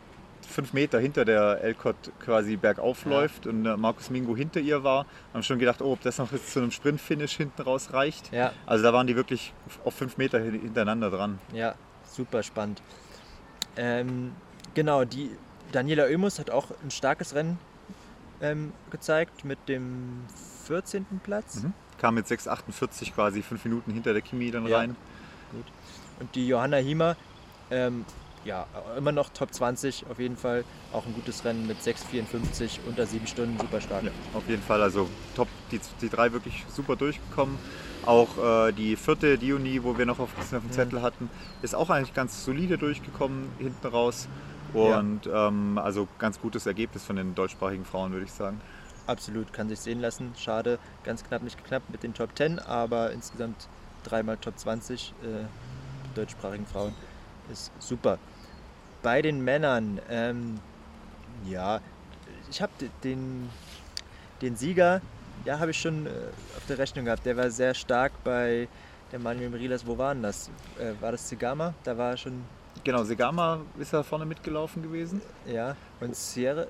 fünf 0.47 0.73
Meter 0.73 0.99
hinter 0.99 1.25
der 1.25 1.61
Elcott 1.63 1.95
quasi 2.19 2.55
bergauf 2.55 3.05
läuft 3.05 3.47
und 3.47 3.65
äh, 3.65 3.75
Markus 3.77 4.11
Mingo 4.11 4.35
hinter 4.35 4.59
ihr 4.59 4.83
war. 4.83 5.07
Haben 5.33 5.41
schon 5.41 5.57
gedacht, 5.57 5.81
oh, 5.81 5.93
ob 5.93 6.01
das 6.01 6.19
noch 6.19 6.31
jetzt 6.31 6.51
zu 6.53 6.59
einem 6.59 6.69
Sprint-Finish 6.69 7.35
hinten 7.37 7.63
raus 7.63 7.93
reicht. 7.93 8.31
Ja, 8.31 8.53
Also 8.67 8.83
da 8.83 8.93
waren 8.93 9.07
die 9.07 9.15
wirklich 9.15 9.53
auf 9.83 9.95
fünf 9.95 10.17
Meter 10.17 10.37
hin- 10.39 10.61
hintereinander 10.61 11.09
dran. 11.09 11.39
ja, 11.51 11.73
super 12.07 12.43
spannend. 12.43 12.81
Ähm, 13.77 14.31
genau, 14.73 15.03
die 15.05 15.31
Daniela 15.71 16.03
Oemus 16.05 16.39
hat 16.39 16.49
auch 16.49 16.67
ein 16.83 16.91
starkes 16.91 17.33
Rennen 17.35 17.57
ähm, 18.41 18.71
gezeigt 18.91 19.45
mit 19.45 19.57
dem 19.67 20.21
14. 20.65 21.05
Platz. 21.23 21.63
Mhm. 21.63 21.73
Kam 21.99 22.15
mit 22.15 22.25
6,48 22.27 23.13
quasi 23.13 23.41
fünf 23.41 23.63
Minuten 23.65 23.91
hinter 23.91 24.13
der 24.13 24.21
Kimi 24.21 24.51
dann 24.51 24.67
Ja. 24.67 24.79
rein. 24.79 24.95
Und 26.19 26.35
die 26.35 26.47
Johanna 26.47 26.77
Hiemer, 26.77 27.15
ähm, 27.71 28.05
ja, 28.45 28.67
immer 28.95 29.11
noch 29.11 29.29
Top 29.29 29.53
20 29.53 30.05
auf 30.09 30.19
jeden 30.19 30.37
Fall. 30.37 30.63
Auch 30.93 31.05
ein 31.05 31.13
gutes 31.13 31.43
Rennen 31.43 31.67
mit 31.67 31.79
6,54 31.79 32.79
unter 32.87 33.05
sieben 33.05 33.27
Stunden, 33.27 33.57
super 33.59 33.81
stark. 33.81 34.03
Ja, 34.03 34.11
auf 34.33 34.47
jeden 34.47 34.61
Fall. 34.61 34.81
Also 34.81 35.09
top, 35.35 35.47
die, 35.71 35.79
die 36.01 36.09
drei 36.09 36.31
wirklich 36.31 36.63
super 36.69 36.95
durchgekommen. 36.95 37.57
Auch 38.05 38.67
äh, 38.67 38.71
die 38.71 38.95
vierte 38.95 39.37
Diony, 39.37 39.83
wo 39.83 39.97
wir 39.97 40.05
noch 40.05 40.19
auf, 40.19 40.29
auf 40.39 40.49
dem 40.49 40.71
Zettel 40.71 41.01
hatten, 41.01 41.29
ist 41.63 41.75
auch 41.75 41.89
eigentlich 41.89 42.13
ganz 42.13 42.45
solide 42.45 42.77
durchgekommen 42.77 43.49
hinten 43.57 43.87
raus. 43.87 44.27
Ja. 44.73 44.99
Und 44.99 45.27
ähm, 45.31 45.77
also 45.77 46.07
ganz 46.19 46.39
gutes 46.39 46.65
Ergebnis 46.65 47.03
von 47.03 47.15
den 47.15 47.33
deutschsprachigen 47.33 47.85
Frauen, 47.85 48.11
würde 48.11 48.25
ich 48.25 48.31
sagen. 48.31 48.61
Absolut, 49.07 49.53
kann 49.53 49.69
sich 49.69 49.79
sehen 49.79 50.01
lassen. 50.01 50.33
Schade, 50.37 50.79
ganz 51.03 51.23
knapp 51.23 51.43
nicht 51.43 51.57
geknappt 51.57 51.89
mit 51.89 52.03
den 52.03 52.13
Top 52.13 52.29
10, 52.35 52.59
aber 52.59 53.11
insgesamt 53.11 53.67
dreimal 54.03 54.37
Top 54.37 54.57
20 54.57 55.13
äh, 55.23 55.45
deutschsprachigen 56.15 56.65
Frauen 56.65 56.93
ist 57.51 57.71
super. 57.79 58.17
Bei 59.05 59.21
den 59.21 59.43
Männern, 59.43 60.01
ähm, 60.09 60.59
ja, 61.47 61.79
ich 62.49 62.59
habe 62.59 62.71
den, 63.03 63.51
den 64.41 64.55
Sieger, 64.55 64.99
ja, 65.45 65.59
habe 65.59 65.69
ich 65.69 65.79
schon 65.79 66.07
äh, 66.07 66.09
auf 66.57 66.65
der 66.67 66.79
Rechnung 66.79 67.05
gehabt. 67.05 67.23
Der 67.23 67.37
war 67.37 67.51
sehr 67.51 67.75
stark 67.75 68.11
bei 68.23 68.67
der 69.11 69.19
Manuel 69.19 69.51
Merilas. 69.51 69.85
Wo 69.85 69.95
war 69.95 70.15
denn 70.15 70.23
das? 70.23 70.49
Äh, 70.79 70.99
war 70.99 71.11
das 71.11 71.27
Zigama? 71.27 71.75
Da 71.83 71.95
war 71.95 72.13
er 72.13 72.17
schon, 72.17 72.41
Genau, 72.83 73.03
Segama 73.03 73.59
ist 73.77 73.93
ja 73.93 74.01
vorne 74.01 74.25
mitgelaufen 74.25 74.81
gewesen. 74.81 75.21
ja. 75.45 75.75
Und 75.99 76.15
Sierra, 76.15 76.65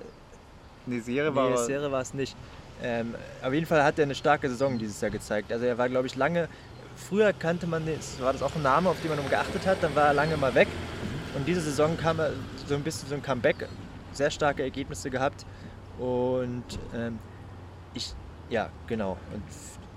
Nee, 0.84 1.00
Serie 1.00 1.34
war. 1.34 1.48
Nee, 1.48 1.56
Serie 1.56 1.90
war 1.90 2.02
es 2.02 2.12
nicht. 2.12 2.36
Ähm, 2.82 3.14
auf 3.42 3.54
jeden 3.54 3.64
Fall 3.64 3.82
hat 3.82 3.98
er 3.98 4.02
eine 4.02 4.14
starke 4.14 4.50
Saison 4.50 4.78
dieses 4.78 5.00
Jahr 5.00 5.10
gezeigt. 5.10 5.50
Also 5.50 5.64
er 5.64 5.78
war, 5.78 5.88
glaube 5.88 6.06
ich, 6.06 6.16
lange. 6.16 6.50
Früher 6.96 7.32
kannte 7.32 7.66
man, 7.66 7.86
den, 7.86 7.98
war 8.20 8.34
das 8.34 8.42
auch 8.42 8.54
ein 8.54 8.62
Name, 8.62 8.90
auf 8.90 9.00
den 9.00 9.08
man 9.08 9.26
geachtet 9.30 9.66
hat. 9.66 9.78
Dann 9.80 9.96
war 9.96 10.08
er 10.08 10.12
lange 10.12 10.36
mal 10.36 10.54
weg. 10.54 10.68
Und 11.36 11.46
diese 11.46 11.60
Saison 11.60 11.98
kam 11.98 12.18
so 12.66 12.74
ein 12.74 12.82
bisschen 12.82 13.10
so 13.10 13.14
ein 13.14 13.22
Comeback. 13.22 13.68
Sehr 14.12 14.30
starke 14.30 14.62
Ergebnisse 14.62 15.10
gehabt. 15.10 15.44
Und 15.98 16.64
ähm, 16.94 17.18
ich, 17.92 18.14
ja, 18.48 18.70
genau. 18.86 19.18
Und 19.34 19.42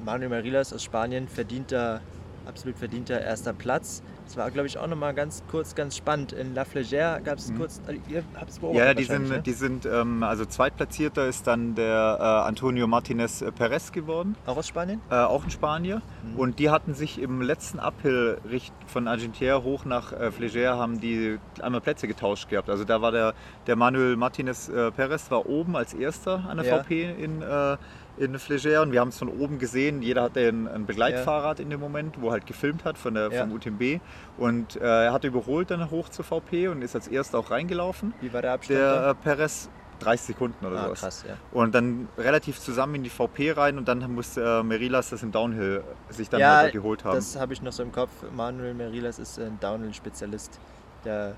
Manuel 0.05 0.29
Marilas 0.29 0.73
aus 0.73 0.83
Spanien 0.83 1.29
verdienter, 1.29 2.01
absolut 2.45 2.77
verdienter 2.77 3.21
erster 3.21 3.53
Platz. 3.53 4.03
Das 4.29 4.37
war, 4.37 4.51
glaube 4.51 4.67
ich, 4.67 4.77
auch 4.77 4.85
nochmal 4.85 5.15
ganz 5.15 5.41
kurz, 5.49 5.73
ganz 5.73 5.97
spannend. 5.97 6.33
In 6.33 6.53
La 6.53 6.61
Flégère 6.61 7.19
gab 7.21 7.39
es 7.39 7.51
kurz, 7.57 7.81
ihr 8.09 8.23
habt 8.39 8.51
es 8.51 8.59
beobachtet 8.59 8.85
Ja, 8.87 8.93
die 8.93 9.03
sind, 9.05 9.27
ne? 9.27 9.41
die 9.41 9.53
sind 9.53 9.87
ähm, 9.87 10.21
also 10.21 10.45
zweitplatzierter 10.45 11.27
ist 11.27 11.47
dann 11.47 11.73
der 11.73 12.17
äh, 12.19 12.23
Antonio 12.47 12.85
Martinez 12.85 13.43
Perez 13.57 13.91
geworden. 13.91 14.35
Auch 14.45 14.57
aus 14.57 14.67
Spanien? 14.67 15.01
äh, 15.09 15.15
auch 15.15 15.43
ein 15.45 15.49
Spanier. 15.49 16.03
Mhm. 16.21 16.39
Und 16.39 16.59
die 16.59 16.69
hatten 16.69 16.93
sich 16.93 17.19
im 17.19 17.41
letzten 17.41 17.79
Uphill 17.79 18.37
von 18.85 19.07
Argentière 19.07 19.63
hoch 19.63 19.85
nach 19.85 20.13
äh, 20.13 20.27
Flégère 20.27 20.77
haben 20.77 20.99
die 21.01 21.39
einmal 21.63 21.81
Plätze 21.81 22.07
getauscht 22.07 22.49
gehabt. 22.49 22.69
Also 22.69 22.83
da 22.83 23.01
war 23.01 23.11
der, 23.11 23.33
der 23.65 23.77
Manuel 23.77 24.15
Martinez 24.15 24.69
äh, 24.69 24.91
Perez 24.91 25.31
war 25.31 25.49
oben 25.49 25.75
als 25.75 25.95
erster 25.95 26.43
an 26.47 26.57
der 26.57 26.67
Ja. 26.67 26.83
VP 26.83 27.15
in, 27.17 27.41
äh, 27.41 27.77
in 28.19 28.37
Flégère 28.37 28.81
und 28.81 28.91
wir 28.91 28.99
haben 28.99 29.09
es 29.09 29.17
von 29.17 29.29
oben 29.29 29.59
gesehen. 29.59 30.01
Jeder 30.01 30.23
hatte 30.23 30.41
ein, 30.47 30.67
ein 30.67 30.85
Begleitfahrrad 30.85 31.59
ja. 31.59 31.63
in 31.63 31.69
dem 31.69 31.79
Moment, 31.79 32.21
wo 32.21 32.27
er 32.27 32.33
halt 32.33 32.45
gefilmt 32.45 32.83
hat 32.83 32.97
von 32.97 33.13
der, 33.13 33.31
ja. 33.31 33.41
vom 33.41 33.53
UTMB. 33.53 34.01
Und 34.37 34.75
äh, 34.75 35.05
er 35.05 35.13
hat 35.13 35.23
überholt 35.23 35.71
dann 35.71 35.89
hoch 35.89 36.09
zur 36.09 36.25
VP 36.25 36.67
und 36.67 36.81
ist 36.81 36.95
als 36.95 37.07
erster 37.07 37.39
auch 37.39 37.49
reingelaufen. 37.49 38.13
Wie 38.19 38.31
war 38.33 38.41
der 38.41 38.53
Abstand? 38.53 38.79
Der 38.79 39.09
äh, 39.09 39.15
Perez 39.15 39.69
30 39.99 40.27
Sekunden 40.27 40.65
oder 40.65 40.77
ah, 40.77 40.85
sowas. 40.85 40.99
Krass, 40.99 41.25
ja. 41.27 41.35
Und 41.51 41.73
dann 41.73 42.09
relativ 42.17 42.59
zusammen 42.59 42.95
in 42.95 43.03
die 43.03 43.09
VP 43.09 43.51
rein 43.51 43.77
und 43.77 43.87
dann 43.87 44.13
musste 44.13 44.59
äh, 44.59 44.63
Merilas 44.63 45.09
das 45.09 45.23
im 45.23 45.31
Downhill 45.31 45.83
sich 46.09 46.29
dann 46.29 46.39
ja, 46.41 46.69
geholt 46.69 47.05
haben. 47.05 47.15
Das 47.15 47.37
habe 47.37 47.53
ich 47.53 47.61
noch 47.61 47.71
so 47.71 47.83
im 47.83 47.91
Kopf. 47.91 48.11
Manuel 48.35 48.73
Merilas 48.73 49.19
ist 49.19 49.39
ein 49.39 49.59
Downhill-Spezialist, 49.59 50.59
der 51.05 51.35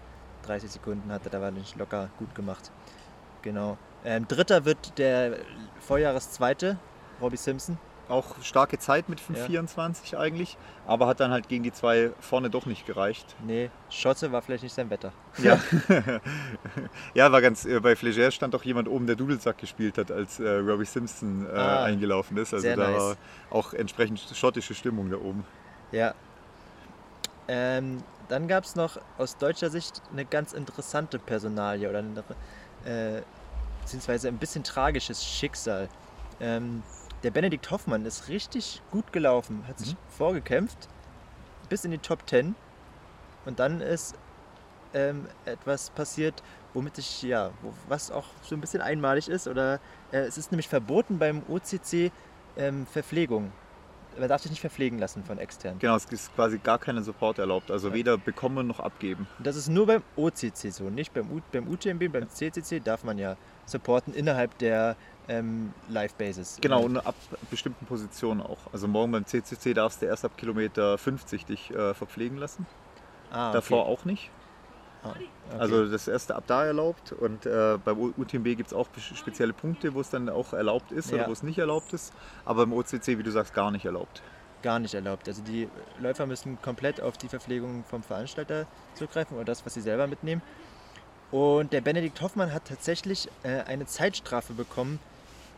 30 0.48 0.72
Sekunden 0.72 1.12
hatte, 1.12 1.30
da 1.30 1.42
war 1.42 1.52
nicht 1.52 1.76
locker 1.78 2.10
gut 2.18 2.34
gemacht. 2.34 2.72
Genau. 3.42 3.78
Ähm, 4.04 4.28
Dritter 4.28 4.66
wird 4.66 4.98
der 4.98 5.38
Vorjahreszweite, 5.80 6.78
Robbie 7.22 7.38
Simpson. 7.38 7.78
Auch 8.10 8.42
starke 8.42 8.78
Zeit 8.78 9.08
mit 9.08 9.22
5,24 9.22 10.12
ja. 10.12 10.20
eigentlich, 10.20 10.58
aber 10.86 11.08
hat 11.08 11.22
dann 11.22 11.32
halt 11.32 11.48
gegen 11.48 11.64
die 11.64 11.72
zwei 11.72 12.12
vorne 12.20 12.50
doch 12.50 12.66
nicht 12.66 12.86
gereicht. 12.86 13.38
Nee, 13.46 13.70
Schotte 13.90 14.34
war 14.34 14.42
vielleicht 14.42 14.64
nicht 14.64 14.76
sein 14.76 14.90
Wetter. 14.90 15.14
Ja, 15.38 15.58
ja 17.14 17.32
war 17.32 17.42
ganz, 17.42 17.64
äh, 17.64 17.80
bei 17.80 17.94
Flégère 17.94 18.32
stand 18.32 18.54
auch 18.54 18.64
jemand 18.64 18.90
oben, 18.90 19.08
der 19.08 19.16
Dudelsack 19.16 19.60
gespielt 19.60 19.98
hat, 19.98 20.12
als 20.12 20.42
äh, 20.42 20.50
Robbie 20.50 20.84
Simpson 20.84 21.46
äh, 21.46 21.58
ah, 21.58 21.84
eingelaufen 21.86 22.36
ist. 22.36 22.54
Also 22.54 22.68
da 22.68 22.76
nice. 22.76 22.98
war 22.98 23.16
auch 23.50 23.74
entsprechend 23.74 24.20
schottische 24.20 24.74
Stimmung 24.74 25.10
da 25.10 25.16
oben. 25.16 25.46
Ja. 25.94 26.14
Ähm, 27.48 28.04
dann 28.28 28.48
gab 28.48 28.66
es 28.66 28.76
noch 28.76 28.98
aus 29.18 29.38
deutscher 29.38 29.70
Sicht 29.70 30.02
eine 30.12 30.26
ganz 30.26 30.54
interessante 30.54 31.18
Personalie 31.20 31.90
oder 31.90 32.00
eine, 32.00 32.24
äh, 32.86 33.22
beziehungsweise 33.82 34.28
ein 34.28 34.38
bisschen 34.38 34.64
tragisches 34.64 35.26
Schicksal. 35.26 35.90
Ähm, 36.40 36.84
der 37.24 37.32
Benedikt 37.32 37.70
Hoffmann 37.70 38.06
ist 38.06 38.30
richtig 38.30 38.82
gut 38.92 39.12
gelaufen, 39.14 39.66
hat 39.68 39.80
sich 39.80 39.94
mhm. 39.94 39.98
vorgekämpft 40.10 40.88
bis 41.70 41.86
in 41.86 41.92
die 41.92 42.00
Top 42.00 42.28
10 42.28 42.56
und 43.46 43.60
dann 43.60 43.82
ist 43.82 44.16
ähm, 44.94 45.28
etwas 45.46 45.90
passiert, 45.92 46.44
womit 46.74 46.98
ich, 46.98 47.22
ja, 47.22 47.52
was 47.88 48.12
auch 48.12 48.26
so 48.42 48.56
ein 48.56 48.62
bisschen 48.62 48.82
einmalig 48.82 49.30
ist 49.30 49.48
oder 49.48 49.80
äh, 50.12 50.20
es 50.20 50.38
ist 50.38 50.52
nämlich 50.52 50.68
verboten 50.68 51.20
beim 51.20 51.44
OCC 51.48 52.12
ähm, 52.58 52.86
Verpflegung. 52.88 53.52
Man 54.20 54.28
darf 54.28 54.42
sich 54.42 54.52
nicht 54.52 54.62
verpflegen 54.62 55.00
lassen 55.00 55.24
von 55.24 55.38
extern. 55.38 55.80
Genau, 55.80 55.96
es 55.96 56.06
ist 56.06 56.34
quasi 56.36 56.58
gar 56.58 56.80
keinen 56.80 57.04
Support 57.04 57.40
erlaubt, 57.40 57.72
also 57.72 57.90
ja. 57.90 57.94
weder 57.94 58.18
bekommen 58.18 58.68
noch 58.68 58.80
abgeben. 58.80 59.28
Das 59.40 59.56
ist 59.56 59.70
nur 59.70 59.88
beim 59.88 60.04
OCC 60.16 60.72
so, 60.72 60.90
nicht 60.90 61.14
beim, 61.14 61.32
U 61.32 61.42
beim 61.52 61.68
UTMB, 61.68 62.12
beim 62.12 62.30
CCC 62.30 62.82
darf 62.84 63.04
man 63.04 63.18
ja 63.18 63.38
supporten 63.66 64.14
innerhalb 64.14 64.58
der 64.58 64.96
ähm, 65.28 65.74
Live-Basis. 65.90 66.58
Genau, 66.62 66.84
und 66.84 66.98
ab 66.98 67.16
bestimmten 67.50 67.86
Positionen 67.86 68.42
auch. 68.42 68.60
Also 68.74 68.88
morgen 68.88 69.12
beim 69.12 69.26
CCC 69.26 69.74
darfst 69.74 70.02
du 70.02 70.08
erst 70.08 70.26
ab 70.26 70.38
Kilometer 70.38 70.98
50 70.98 71.46
dich 71.46 71.72
äh, 71.72 71.94
verpflegen 71.94 72.38
lassen. 72.38 72.66
Ah, 73.32 73.50
okay. 73.50 73.54
Davor 73.54 73.86
auch 73.86 74.04
nicht. 74.04 74.30
Ah, 75.04 75.10
okay. 75.10 75.28
Also 75.58 75.90
das 75.90 76.08
erste 76.08 76.36
ab 76.36 76.44
da 76.48 76.66
erlaubt 76.66 77.12
und 77.12 77.46
äh, 77.46 77.78
beim 77.84 78.14
UTMB 78.18 78.44
gibt 78.56 78.68
es 78.68 78.74
auch 78.74 78.88
spezielle 79.16 79.54
Punkte, 79.54 79.94
wo 79.94 80.02
es 80.02 80.10
dann 80.10 80.30
auch 80.30 80.54
erlaubt 80.54 80.92
ist 80.92 81.12
ja. 81.12 81.18
oder 81.18 81.28
wo 81.28 81.32
es 81.32 81.44
nicht 81.44 81.58
erlaubt 81.58 81.94
ist. 81.94 82.14
Aber 82.46 82.64
im 82.64 82.74
OCC, 82.74 83.18
wie 83.18 83.24
du 83.24 83.32
sagst, 83.32 83.54
gar 83.54 83.72
nicht 83.72 83.86
erlaubt. 83.86 84.22
Gar 84.62 84.80
nicht 84.80 84.94
erlaubt. 84.94 85.28
Also 85.28 85.42
die 85.42 85.68
Läufer 86.00 86.26
müssen 86.28 86.62
komplett 86.62 87.02
auf 87.02 87.18
die 87.18 87.28
Verpflegung 87.28 87.84
vom 87.90 88.04
Veranstalter 88.04 88.68
zurückgreifen 88.94 89.36
oder 89.36 89.46
das, 89.46 89.66
was 89.66 89.74
sie 89.74 89.82
selber 89.82 90.08
mitnehmen. 90.08 90.42
Und 91.32 91.74
der 91.74 91.82
Benedikt 91.82 92.22
Hoffmann 92.22 92.54
hat 92.54 92.66
tatsächlich 92.66 93.28
äh, 93.44 93.62
eine 93.62 93.86
Zeitstrafe 93.86 94.54
bekommen, 94.54 95.00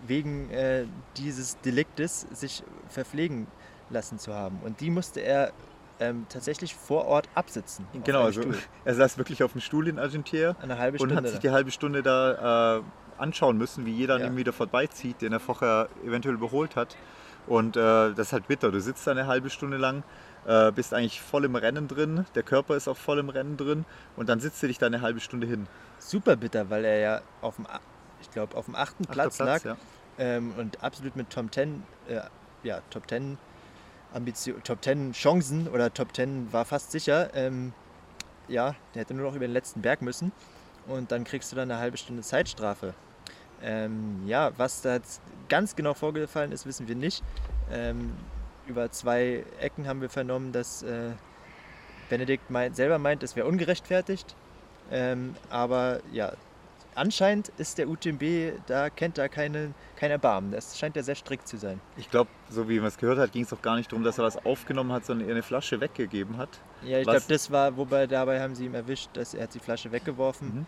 wegen 0.07 0.49
äh, 0.51 0.85
dieses 1.17 1.59
Deliktes 1.61 2.27
sich 2.31 2.63
verpflegen 2.89 3.47
lassen 3.89 4.19
zu 4.19 4.33
haben. 4.33 4.59
Und 4.63 4.81
die 4.81 4.89
musste 4.89 5.19
er 5.19 5.51
ähm, 5.99 6.25
tatsächlich 6.29 6.75
vor 6.75 7.05
Ort 7.05 7.29
absitzen. 7.35 7.85
Genau, 8.03 8.23
also 8.23 8.41
Stuhl. 8.41 8.57
er 8.85 8.95
saß 8.95 9.17
wirklich 9.17 9.43
auf 9.43 9.51
dem 9.53 9.61
Stuhl 9.61 9.87
in 9.87 9.99
Argentier 9.99 10.55
Eine 10.61 10.77
halbe 10.77 10.97
Stunde 10.97 11.15
und 11.15 11.23
hat 11.23 11.29
sich 11.29 11.39
die 11.39 11.51
halbe 11.51 11.71
Stunde 11.71 12.03
da 12.03 12.77
äh, 12.77 12.81
anschauen 13.17 13.57
müssen, 13.57 13.85
wie 13.85 13.91
jeder 13.91 14.19
ja. 14.19 14.25
an 14.25 14.33
ihm 14.33 14.37
wieder 14.37 14.53
vorbeizieht, 14.53 15.21
den 15.21 15.33
er 15.33 15.39
vorher 15.39 15.89
eventuell 16.05 16.35
überholt 16.35 16.75
hat. 16.75 16.97
Und 17.45 17.75
äh, 17.75 17.79
das 17.79 18.27
ist 18.27 18.33
halt 18.33 18.47
bitter. 18.47 18.71
Du 18.71 18.79
sitzt 18.79 19.05
da 19.05 19.11
eine 19.11 19.27
halbe 19.27 19.49
Stunde 19.49 19.77
lang 19.77 20.03
äh, 20.45 20.71
bist 20.71 20.93
eigentlich 20.93 21.21
voll 21.21 21.45
im 21.45 21.55
Rennen 21.55 21.87
drin, 21.87 22.25
der 22.35 22.43
Körper 22.43 22.75
ist 22.75 22.87
auch 22.87 22.97
voll 22.97 23.19
im 23.19 23.29
Rennen 23.29 23.57
drin 23.57 23.85
und 24.15 24.29
dann 24.29 24.39
sitzt 24.39 24.61
du 24.61 24.67
dich 24.67 24.77
da 24.77 24.87
eine 24.87 25.01
halbe 25.01 25.19
Stunde 25.19 25.47
hin. 25.47 25.67
Super 25.99 26.35
bitter, 26.35 26.69
weil 26.69 26.85
er 26.85 26.99
ja 26.99 27.21
auf 27.41 27.55
dem, 27.55 27.65
ich 28.21 28.29
glaube, 28.31 28.55
auf 28.57 28.65
dem 28.65 28.75
achten 28.75 29.05
Platz, 29.05 29.37
Platz, 29.37 29.63
lag 29.63 29.65
ja. 29.65 29.77
ähm, 30.17 30.53
und 30.57 30.83
absolut 30.83 31.15
mit 31.15 31.29
Top 31.29 31.53
10, 31.53 31.83
äh, 32.07 32.21
ja, 32.63 32.81
Top 32.89 33.07
10 33.07 33.37
Ambition, 34.13 34.61
Top 34.63 34.83
10 34.83 35.13
Chancen 35.13 35.67
oder 35.67 35.93
Top 35.93 36.15
10 36.15 36.53
war 36.53 36.65
fast 36.65 36.91
sicher. 36.91 37.29
Ähm, 37.33 37.73
ja, 38.47 38.75
der 38.93 39.01
hätte 39.01 39.13
nur 39.13 39.27
noch 39.27 39.35
über 39.35 39.47
den 39.47 39.53
letzten 39.53 39.81
Berg 39.81 40.01
müssen 40.01 40.31
und 40.87 41.11
dann 41.11 41.23
kriegst 41.23 41.51
du 41.51 41.55
dann 41.55 41.71
eine 41.71 41.79
halbe 41.79 41.97
Stunde 41.97 42.21
Zeitstrafe. 42.21 42.93
Ähm, 43.61 44.23
ja, 44.25 44.51
was 44.57 44.81
da 44.81 44.95
jetzt 44.95 45.21
ganz 45.47 45.75
genau 45.75 45.93
vorgefallen 45.93 46.51
ist, 46.51 46.65
wissen 46.65 46.87
wir 46.87 46.95
nicht. 46.95 47.23
Ähm, 47.71 48.13
über 48.67 48.91
zwei 48.91 49.45
Ecken 49.59 49.87
haben 49.87 50.01
wir 50.01 50.09
vernommen, 50.09 50.51
dass 50.51 50.83
äh, 50.83 51.11
Benedikt 52.09 52.49
meint, 52.49 52.75
selber 52.75 52.99
meint, 52.99 53.23
es 53.23 53.35
wäre 53.35 53.47
ungerechtfertigt. 53.47 54.35
Ähm, 54.91 55.35
aber 55.49 56.01
ja, 56.11 56.33
anscheinend 56.95 57.51
ist 57.57 57.77
der 57.77 57.89
UTMB, 57.89 58.53
da 58.67 58.89
kennt 58.89 59.17
er 59.17 59.29
keine, 59.29 59.73
kein 59.95 60.11
Erbarmen. 60.11 60.51
Das 60.51 60.77
scheint 60.77 60.95
ja 60.95 61.03
sehr 61.03 61.15
strikt 61.15 61.47
zu 61.47 61.57
sein. 61.57 61.79
Ich 61.97 62.09
glaube, 62.09 62.29
so 62.49 62.67
wie 62.69 62.77
man 62.77 62.87
es 62.87 62.97
gehört 62.97 63.17
hat, 63.17 63.31
ging 63.31 63.43
es 63.43 63.53
auch 63.53 63.61
gar 63.61 63.75
nicht 63.75 63.91
darum, 63.91 64.03
dass 64.03 64.17
er 64.17 64.23
was 64.23 64.43
aufgenommen 64.45 64.91
hat, 64.91 65.05
sondern 65.05 65.27
er 65.27 65.33
eine 65.33 65.43
Flasche 65.43 65.79
weggegeben 65.79 66.37
hat. 66.37 66.49
Ja, 66.83 66.99
ich 66.99 67.07
glaube, 67.07 67.23
das 67.27 67.51
war, 67.51 67.77
wobei 67.77 68.07
dabei 68.07 68.41
haben 68.41 68.55
sie 68.55 68.65
ihm 68.65 68.75
erwischt, 68.75 69.09
dass 69.13 69.33
er 69.33 69.43
hat 69.43 69.53
die 69.53 69.59
Flasche 69.59 69.91
weggeworfen. 69.91 70.47
Mhm. 70.55 70.67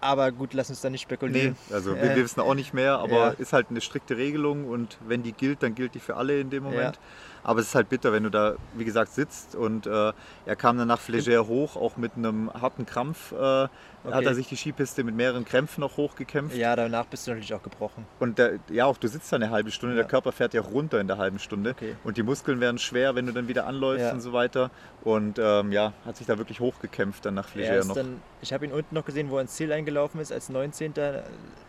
Aber 0.00 0.32
gut, 0.32 0.54
lass 0.54 0.70
uns 0.70 0.80
da 0.80 0.88
nicht 0.88 1.02
spekulieren. 1.02 1.56
Nee, 1.68 1.74
also 1.74 1.94
wir, 1.94 2.02
wir 2.02 2.10
äh, 2.12 2.16
wissen 2.16 2.40
auch 2.40 2.54
nicht 2.54 2.72
mehr, 2.72 2.98
aber 2.98 3.16
ja. 3.16 3.28
ist 3.30 3.52
halt 3.52 3.66
eine 3.70 3.80
strikte 3.80 4.16
Regelung 4.16 4.66
und 4.66 4.96
wenn 5.06 5.22
die 5.22 5.32
gilt, 5.32 5.62
dann 5.62 5.74
gilt 5.74 5.94
die 5.94 6.00
für 6.00 6.16
alle 6.16 6.40
in 6.40 6.50
dem 6.50 6.62
Moment. 6.62 6.96
Ja. 6.96 7.02
Aber 7.42 7.60
es 7.60 7.68
ist 7.68 7.74
halt 7.74 7.88
bitter, 7.88 8.12
wenn 8.12 8.22
du 8.22 8.30
da, 8.30 8.56
wie 8.74 8.84
gesagt, 8.84 9.12
sitzt 9.12 9.54
und 9.54 9.86
äh, 9.86 10.12
er 10.46 10.56
kam 10.56 10.76
dann 10.76 10.88
nach 10.88 11.00
Flégère 11.00 11.46
hoch, 11.46 11.76
auch 11.76 11.96
mit 11.96 12.12
einem 12.16 12.52
harten 12.52 12.84
Krampf. 12.84 13.32
Äh, 13.32 13.36
okay. 13.36 13.68
Hat 14.10 14.24
er 14.24 14.34
sich 14.34 14.48
die 14.48 14.56
Skipiste 14.56 15.04
mit 15.04 15.14
mehreren 15.14 15.44
Krämpfen 15.44 15.80
noch 15.80 15.96
hochgekämpft. 15.96 16.56
Ja, 16.56 16.76
danach 16.76 17.06
bist 17.06 17.26
du 17.26 17.30
natürlich 17.30 17.54
auch 17.54 17.62
gebrochen. 17.62 18.06
Und 18.18 18.38
der, 18.38 18.58
ja, 18.70 18.84
auch 18.84 18.98
du 18.98 19.08
sitzt 19.08 19.32
da 19.32 19.36
eine 19.36 19.50
halbe 19.50 19.70
Stunde, 19.70 19.96
ja. 19.96 20.02
der 20.02 20.08
Körper 20.08 20.32
fährt 20.32 20.52
ja 20.52 20.60
runter 20.60 21.00
in 21.00 21.06
der 21.06 21.18
halben 21.18 21.38
Stunde. 21.38 21.70
Okay. 21.70 21.96
Und 22.04 22.16
die 22.16 22.22
Muskeln 22.22 22.60
werden 22.60 22.78
schwer, 22.78 23.14
wenn 23.14 23.26
du 23.26 23.32
dann 23.32 23.48
wieder 23.48 23.66
anläufst 23.66 24.12
und 24.12 24.20
so 24.20 24.32
weiter. 24.32 24.70
Und 25.02 25.38
ähm, 25.38 25.72
ja, 25.72 25.94
hat 26.04 26.16
sich 26.16 26.26
da 26.26 26.36
wirklich 26.36 26.60
hochgekämpft 26.60 27.24
dann 27.24 27.34
nach 27.34 27.48
Flégère 27.48 27.86
noch. 27.86 27.94
Dann, 27.94 28.20
ich 28.42 28.52
habe 28.52 28.64
ihn 28.64 28.72
unten 28.72 28.94
noch 28.94 29.04
gesehen, 29.04 29.30
wo 29.30 29.36
er 29.36 29.42
ins 29.42 29.54
Ziel 29.54 29.72
eingelaufen 29.72 30.20
ist 30.20 30.32
als 30.32 30.48
19. 30.48 30.94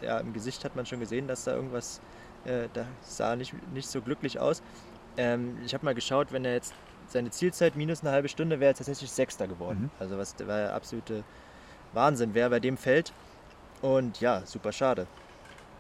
Ja, 0.01 0.19
im 0.19 0.33
Gesicht 0.33 0.63
hat 0.63 0.75
man 0.75 0.85
schon 0.85 0.99
gesehen, 0.99 1.27
dass 1.27 1.43
da 1.43 1.55
irgendwas, 1.55 2.01
äh, 2.45 2.67
da 2.73 2.85
sah 3.01 3.35
nicht, 3.35 3.53
nicht 3.73 3.89
so 3.89 4.01
glücklich 4.01 4.39
aus. 4.39 4.61
Ähm, 5.17 5.57
ich 5.65 5.73
habe 5.73 5.85
mal 5.85 5.95
geschaut, 5.95 6.31
wenn 6.31 6.45
er 6.45 6.53
jetzt 6.53 6.73
seine 7.07 7.29
Zielzeit 7.29 7.75
minus 7.75 8.01
eine 8.01 8.11
halbe 8.11 8.29
Stunde 8.29 8.59
wäre, 8.59 8.71
er 8.71 8.75
tatsächlich 8.75 9.11
Sechster 9.11 9.47
geworden. 9.47 9.83
Mhm. 9.83 9.89
Also 9.99 10.17
was 10.17 10.35
war 10.47 10.59
ja 10.59 10.73
absolute 10.73 11.23
Wahnsinn, 11.93 12.31
wer 12.33 12.49
bei 12.49 12.59
dem 12.59 12.77
fällt. 12.77 13.11
Und 13.81 14.21
ja, 14.21 14.43
super 14.45 14.71
schade. 14.71 15.07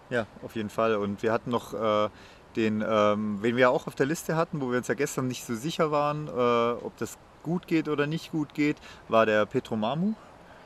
Ja, 0.09 0.25
auf 0.43 0.55
jeden 0.55 0.69
Fall. 0.69 0.95
Und 0.95 1.23
wir 1.23 1.31
hatten 1.31 1.51
noch 1.51 1.73
äh, 1.73 2.09
den, 2.57 2.83
ähm, 2.85 3.37
wen 3.41 3.55
wir 3.55 3.71
auch 3.71 3.87
auf 3.87 3.95
der 3.95 4.05
Liste 4.05 4.35
hatten, 4.35 4.59
wo 4.59 4.71
wir 4.71 4.77
uns 4.77 4.89
ja 4.89 4.95
gestern 4.95 5.27
nicht 5.27 5.45
so 5.45 5.55
sicher 5.55 5.91
waren, 5.91 6.27
äh, 6.27 6.83
ob 6.83 6.97
das 6.97 7.17
gut 7.43 7.65
geht 7.65 7.87
oder 7.87 8.07
nicht 8.07 8.31
gut 8.31 8.53
geht, 8.53 8.77
war 9.07 9.25
der 9.25 9.45
Petro 9.45 9.75
Mamu. 9.75 10.13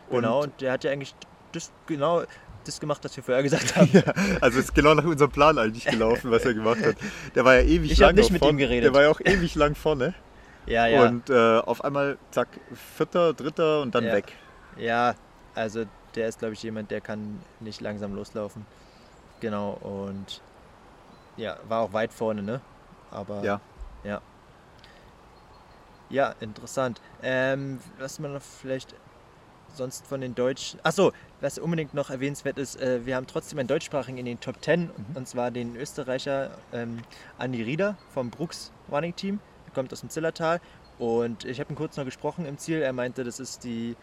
Genau, 0.09 0.43
und 0.43 0.61
der 0.61 0.73
hat 0.73 0.83
ja 0.83 0.91
eigentlich 0.91 1.15
das 1.51 1.71
genau 1.87 2.23
das 2.65 2.79
gemacht, 2.79 3.03
was 3.03 3.15
wir 3.15 3.23
vorher 3.23 3.43
gesagt 3.43 3.75
haben. 3.75 3.89
Ja, 3.93 4.03
also 4.41 4.59
ist 4.59 4.73
genau 4.73 4.93
nach 4.93 5.03
unserem 5.03 5.31
Plan 5.31 5.57
eigentlich 5.57 5.85
gelaufen, 5.85 6.31
was 6.31 6.43
er 6.45 6.53
gemacht 6.53 6.83
hat. 6.83 6.95
Der 7.35 7.45
war 7.45 7.55
ja 7.55 7.61
ewig 7.61 7.91
ich 7.91 7.99
lang 7.99 8.15
nicht 8.15 8.31
mit 8.31 8.39
vorne. 8.39 8.53
ihm 8.53 8.57
geredet. 8.57 8.85
Der 8.85 8.93
war 8.93 9.03
ja 9.03 9.09
auch 9.09 9.21
ewig 9.23 9.55
lang 9.55 9.75
vorne. 9.75 10.13
Ja, 10.65 10.87
ja. 10.87 11.03
Und 11.03 11.29
äh, 11.29 11.59
auf 11.59 11.83
einmal, 11.83 12.17
zack, 12.31 12.47
vierter, 12.97 13.33
dritter 13.33 13.81
und 13.81 13.93
dann 13.93 14.05
ja. 14.05 14.13
weg. 14.13 14.33
Ja, 14.77 15.15
also 15.53 15.85
der 16.15 16.27
ist, 16.27 16.39
glaube 16.39 16.53
ich, 16.53 16.63
jemand, 16.63 16.91
der 16.91 17.01
kann 17.01 17.39
nicht 17.59 17.81
langsam 17.81 18.15
loslaufen. 18.15 18.65
Genau, 19.41 19.73
und 19.73 20.41
ja, 21.37 21.57
war 21.67 21.81
auch 21.81 21.93
weit 21.93 22.13
vorne, 22.13 22.41
ne? 22.41 22.61
Aber 23.11 23.43
ja. 23.43 23.61
Ja, 24.03 24.21
ja 26.09 26.33
interessant. 26.39 27.01
Ähm, 27.21 27.79
was 27.99 28.19
man 28.19 28.33
noch 28.33 28.41
vielleicht 28.41 28.95
sonst 29.75 30.07
von 30.07 30.21
den 30.21 30.35
Deutschen. 30.35 30.79
Achso, 30.83 31.11
was 31.41 31.59
unbedingt 31.59 31.93
noch 31.93 32.09
erwähnenswert 32.09 32.57
ist, 32.57 32.79
äh, 32.81 33.05
wir 33.05 33.15
haben 33.15 33.27
trotzdem 33.27 33.59
einen 33.59 33.67
deutschsprachigen 33.67 34.17
in 34.17 34.25
den 34.25 34.39
Top 34.39 34.63
10 34.63 34.81
mhm. 34.81 34.91
und 35.13 35.27
zwar 35.27 35.51
den 35.51 35.75
Österreicher 35.75 36.57
ähm, 36.73 36.99
Andi 37.37 37.61
Rieder 37.61 37.97
vom 38.13 38.29
Brooks 38.29 38.71
Running 38.91 39.15
Team. 39.15 39.39
Er 39.67 39.73
kommt 39.73 39.91
aus 39.93 40.01
dem 40.01 40.09
Zillertal 40.09 40.61
und 40.97 41.45
ich 41.45 41.59
habe 41.59 41.73
ihn 41.73 41.75
kurz 41.75 41.97
noch 41.97 42.05
gesprochen 42.05 42.45
im 42.45 42.57
Ziel. 42.57 42.81
Er 42.81 42.93
meinte, 42.93 43.23
das 43.23 43.39
ist 43.39 43.63
die 43.63 43.95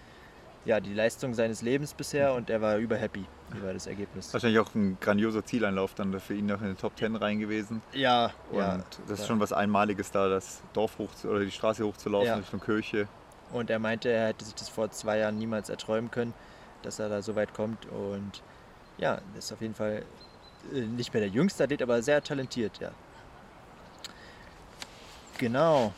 ja, 0.65 0.81
die 0.81 0.95
Leistung 0.95 1.35
seines 1.35 1.63
Lebens 1.63 1.95
bisher 1.95 2.35
und 2.35 2.49
er 2.49 2.61
war 2.61 2.77
überhappy 2.77 3.25
über 3.55 3.73
das 3.73 3.87
Ergebnis. 3.87 4.33
Wahrscheinlich 4.33 4.61
auch 4.61 4.75
ein 4.75 4.97
grandioser 5.01 5.45
Zieleinlauf 5.45 5.95
dann 5.95 6.19
für 6.21 6.35
ihn 6.35 6.47
noch 6.47 6.61
in 6.61 6.69
den 6.69 6.77
Top 6.77 6.97
10 6.97 7.17
rein 7.17 7.41
gewesen. 7.41 7.83
Ja, 7.93 8.33
Und 8.51 8.59
ja. 8.59 8.85
das 9.09 9.21
ist 9.21 9.27
schon 9.27 9.41
was 9.41 9.53
Einmaliges 9.53 10.11
da, 10.11 10.29
das 10.29 10.63
Dorf 10.73 10.99
hoch 10.99 11.11
oder 11.25 11.41
die 11.41 11.51
Straße 11.51 11.85
hochzulaufen 11.85 12.27
Ja. 12.29 12.37
Richtung 12.37 12.61
Kirche. 12.61 13.09
Und 13.53 13.71
er 13.71 13.79
meinte, 13.79 14.09
er 14.09 14.29
hätte 14.29 14.45
sich 14.45 14.55
das 14.55 14.69
vor 14.69 14.91
zwei 14.91 15.19
Jahren 15.19 15.39
niemals 15.39 15.69
erträumen 15.69 16.11
können, 16.11 16.35
dass 16.83 16.99
er 16.99 17.09
da 17.09 17.23
so 17.23 17.37
weit 17.37 17.55
kommt. 17.55 17.87
Und 17.87 18.43
ja, 18.99 19.21
ist 19.37 19.53
auf 19.53 19.61
jeden 19.61 19.75
Fall 19.75 20.05
äh, 20.73 20.81
nicht 20.81 21.13
mehr 21.13 21.21
der 21.21 21.31
jüngste 21.31 21.65
Athlet, 21.65 21.83
aber 21.83 22.03
sehr 22.03 22.23
talentiert, 22.23 22.79
ja. 22.79 22.91
Genau. 25.39 25.93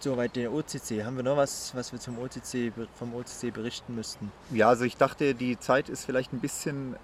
Soweit 0.00 0.34
der 0.34 0.50
OCC. 0.50 1.04
Haben 1.04 1.16
wir 1.16 1.22
noch 1.22 1.36
was, 1.36 1.74
was 1.74 1.92
wir 1.92 2.00
zum 2.00 2.18
OCC, 2.18 2.72
vom 2.94 3.14
OCC 3.14 3.52
berichten 3.52 3.94
müssten? 3.94 4.32
Ja, 4.50 4.68
also 4.68 4.84
ich 4.84 4.96
dachte, 4.96 5.34
die 5.34 5.58
Zeit 5.58 5.90
ist 5.90 6.06
vielleicht 6.06 6.32
ein 6.32 6.40
bisschen 6.40 6.96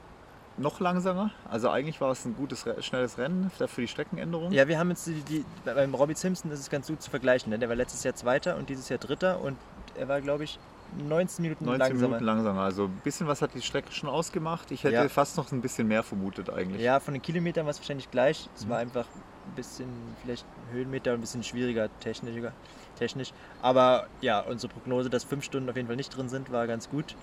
noch 0.59 0.81
langsamer. 0.81 1.31
Also 1.45 1.71
eigentlich 1.71 2.01
war 2.01 2.11
es 2.13 2.25
ein 2.25 2.35
gutes, 2.35 2.65
schnelles 2.81 3.19
Rennen 3.19 3.51
für 3.51 3.81
die 3.81 3.89
Streckenänderung. 3.89 4.53
Ja, 4.53 4.69
wir 4.69 4.79
haben 4.79 4.91
jetzt 4.91 5.07
die, 5.07 5.21
die, 5.23 5.45
beim 5.65 5.95
Robbie 5.95 6.15
Simpson 6.15 6.51
ist 6.51 6.61
es 6.61 6.71
ganz 6.71 6.87
gut 6.87 7.03
zu 7.03 7.11
vergleichen, 7.11 7.51
denn 7.51 7.61
der 7.61 7.69
war 7.69 7.77
letztes 7.77 8.05
Jahr 8.05 8.15
Zweiter 8.15 8.57
und 8.57 8.69
dieses 8.69 8.89
Jahr 8.89 8.99
Dritter 8.99 9.41
und 9.41 9.57
er 9.95 10.09
war, 10.09 10.21
glaube 10.21 10.45
ich, 10.45 10.59
19 10.97 11.43
Minuten 11.43 11.65
19 11.65 11.79
langsamer. 11.81 12.07
Minuten 12.09 12.25
langsamer. 12.25 12.61
Also 12.63 12.85
ein 12.85 13.01
bisschen 13.03 13.27
was 13.27 13.43
hat 13.43 13.55
die 13.55 13.61
Strecke 13.63 13.91
schon 13.93 14.09
ausgemacht. 14.09 14.71
Ich 14.71 14.85
hätte 14.85 14.95
Ja. 14.95 15.09
fast 15.09 15.37
noch 15.37 15.51
ein 15.53 15.61
bisschen 15.61 15.89
mehr 15.89 16.03
vermutet 16.03 16.49
eigentlich. 16.51 16.81
Ja, 16.83 17.01
von 17.01 17.13
den 17.15 17.23
Kilometern 17.23 17.67
war 17.67 17.71
es 17.73 17.79
wahrscheinlich 17.81 18.11
gleich. 18.11 18.49
Es 18.55 18.65
Mhm. 18.65 18.71
war 18.71 18.79
einfach 18.79 19.07
ein 19.47 19.55
bisschen, 19.55 19.89
vielleicht 20.23 20.47
Höhenmeter, 20.71 21.13
ein 21.13 21.21
bisschen 21.21 21.43
schwieriger 21.43 21.89
technischer, 22.01 22.53
technisch. 22.99 23.33
Aber 23.63 24.07
ja, 24.21 24.41
unsere 24.41 24.73
Prognose, 24.73 25.11
dass 25.11 25.25
fünf 25.25 25.45
Stunden 25.45 25.69
auf 25.69 25.77
jeden 25.77 25.89
Fall 25.89 25.97
nicht 25.97 26.17
drin 26.17 26.29
sind, 26.29 26.51
war 26.51 26.67
ganz 26.67 26.89
gut. 26.89 27.15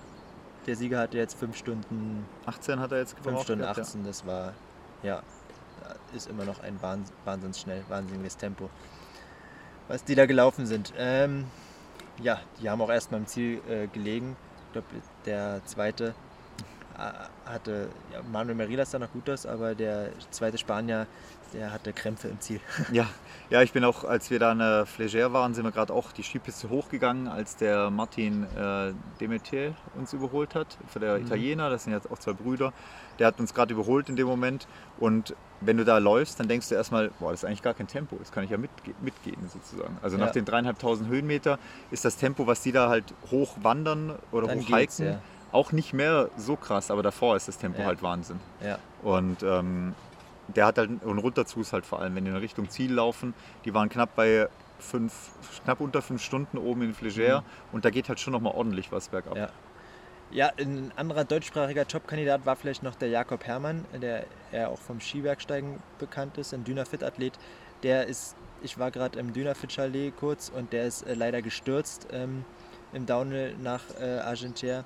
Der 0.66 0.76
Sieger 0.76 0.98
hatte 0.98 1.18
jetzt 1.18 1.38
fünf 1.38 1.56
Stunden, 1.56 2.24
18 2.46 2.80
hat 2.80 2.92
er 2.92 2.98
jetzt 2.98 3.12
fünf 3.14 3.24
gebraucht. 3.24 3.44
Stunden 3.44 3.62
gehabt, 3.62 3.78
18. 3.78 4.04
Das 4.04 4.26
war, 4.26 4.54
ja, 5.02 5.22
ist 6.14 6.28
immer 6.28 6.44
noch 6.44 6.62
ein 6.62 6.80
Wahns 6.80 7.12
wahnsinns 7.24 7.60
schnell, 7.60 7.82
wahnsinniges 7.88 8.36
Tempo, 8.36 8.70
was 9.88 10.04
die 10.04 10.14
da 10.14 10.26
gelaufen 10.26 10.66
sind. 10.66 10.92
Ähm, 10.96 11.44
ja, 12.22 12.40
die 12.60 12.70
haben 12.70 12.80
auch 12.80 12.90
erstmal 12.90 13.20
im 13.20 13.26
Ziel 13.26 13.60
äh, 13.68 13.86
gelegen. 13.88 14.36
Ich 14.66 14.72
glaube, 14.72 14.86
der 15.26 15.60
zweite 15.66 16.14
äh, 16.96 17.50
hatte, 17.50 17.88
ja, 18.12 18.22
Manuel 18.22 18.56
Merila 18.56 18.84
sah 18.84 18.98
noch 18.98 19.12
gut 19.12 19.28
aus, 19.28 19.46
aber 19.46 19.74
der 19.74 20.10
zweite 20.30 20.58
Spanier, 20.58 21.06
der 21.54 21.72
hatte 21.72 21.92
Krämpfe 21.92 22.28
im 22.28 22.40
Ziel. 22.40 22.60
Ja, 22.92 23.06
ja, 23.50 23.62
ich 23.62 23.72
bin 23.72 23.84
auch, 23.84 24.04
als 24.04 24.30
wir 24.30 24.38
da 24.38 24.52
in 24.52 24.58
der 24.58 24.86
Flégère 24.86 25.32
waren, 25.32 25.54
sind 25.54 25.64
wir 25.64 25.70
gerade 25.72 25.92
auch 25.92 26.12
die 26.12 26.22
Skipiste 26.22 26.68
hochgegangen, 26.70 27.28
als 27.28 27.56
der 27.56 27.90
Martin 27.90 28.44
äh, 28.56 28.92
Demetier 29.20 29.74
uns 29.94 30.12
überholt 30.12 30.54
hat, 30.54 30.76
für 30.88 30.98
der 31.00 31.18
Mhm. 31.18 31.26
Italiener, 31.26 31.70
das 31.70 31.84
sind 31.84 31.92
jetzt 31.92 32.10
auch 32.10 32.18
zwei 32.18 32.32
Brüder. 32.32 32.72
Der 33.18 33.28
hat 33.28 33.38
uns 33.40 33.54
gerade 33.54 33.72
überholt 33.74 34.08
in 34.08 34.16
dem 34.16 34.26
Moment 34.26 34.66
und 34.98 35.34
wenn 35.60 35.76
du 35.76 35.84
da 35.84 35.98
läufst, 35.98 36.40
dann 36.40 36.48
denkst 36.48 36.68
du 36.68 36.74
erstmal, 36.74 37.10
boah, 37.20 37.30
das 37.30 37.40
ist 37.40 37.44
eigentlich 37.46 37.62
gar 37.62 37.74
kein 37.74 37.86
Tempo, 37.86 38.16
das 38.18 38.32
kann 38.32 38.44
ich 38.44 38.50
ja 38.50 38.58
mitge 38.58 38.92
mitgehen 39.00 39.48
sozusagen. 39.48 39.96
Also 40.02 40.16
nach 40.18 40.26
Ja. 40.26 40.32
den 40.32 40.44
dreieinhalbtausend 40.44 41.08
Höhenmeter 41.08 41.58
ist 41.90 42.04
das 42.04 42.16
Tempo, 42.16 42.46
was 42.46 42.60
die 42.62 42.72
da 42.72 42.88
halt 42.88 43.04
hoch 43.30 43.56
wandern 43.62 44.14
oder 44.32 44.48
Dann 44.48 44.58
hoch 44.58 44.66
hiken, 44.66 45.06
ja. 45.06 45.20
auch 45.52 45.72
nicht 45.72 45.92
mehr 45.94 46.28
so 46.36 46.56
krass, 46.56 46.90
aber 46.90 47.02
davor 47.02 47.36
ist 47.36 47.46
das 47.48 47.56
Tempo 47.58 47.80
Ja. 47.80 47.86
halt 47.86 48.02
Wahnsinn. 48.02 48.40
Ja, 48.62 48.78
Und 49.02 49.42
ähm, 49.42 49.94
der 50.48 50.66
hat 50.66 50.78
halt, 50.78 51.02
und 51.02 51.18
runterzu 51.18 51.60
ist 51.60 51.72
halt 51.72 51.86
vor 51.86 52.00
allem, 52.00 52.14
wenn 52.14 52.24
die 52.24 52.30
in 52.30 52.36
Richtung 52.36 52.68
Ziel 52.68 52.92
laufen, 52.92 53.34
die 53.64 53.74
waren 53.74 53.88
knapp 53.88 54.14
bei 54.16 54.48
fünf, 54.78 55.30
knapp 55.64 55.80
unter 55.80 56.02
fünf 56.02 56.22
Stunden 56.22 56.58
oben 56.58 56.82
in 56.82 56.94
Flégère 56.94 57.40
Mhm. 57.40 57.44
und 57.72 57.84
da 57.84 57.90
geht 57.90 58.08
halt 58.08 58.20
schon 58.20 58.32
nochmal 58.32 58.54
ordentlich 58.54 58.92
was 58.92 59.08
bergab. 59.08 59.36
Ja. 59.36 59.48
Ja, 60.30 60.50
ein 60.58 60.90
anderer 60.96 61.24
deutschsprachiger 61.24 61.86
Top-Kandidat 61.86 62.44
war 62.44 62.56
vielleicht 62.56 62.82
noch 62.82 62.96
der 62.96 63.08
Jakob 63.08 63.44
Herrmann, 63.44 63.84
der 63.92 64.24
eher 64.50 64.70
auch 64.70 64.78
vom 64.78 65.00
Skibergsteigen 65.00 65.78
bekannt 66.00 66.38
ist, 66.38 66.52
ein 66.52 66.64
Dynafit-Athlet. 66.64 67.38
Der 67.84 68.06
ist, 68.06 68.34
ich 68.60 68.76
war 68.78 68.90
gerade 68.90 69.18
im 69.20 69.32
Dynafit-Chalet 69.32 70.16
kurz 70.16 70.48
und 70.48 70.72
der 70.72 70.86
ist 70.86 71.02
äh, 71.02 71.14
leider 71.14 71.40
gestürzt 71.40 72.08
ähm, 72.10 72.44
im 72.92 73.06
Downhill 73.06 73.54
nach 73.62 73.82
äh, 74.00 74.20
Argentière 74.20 74.82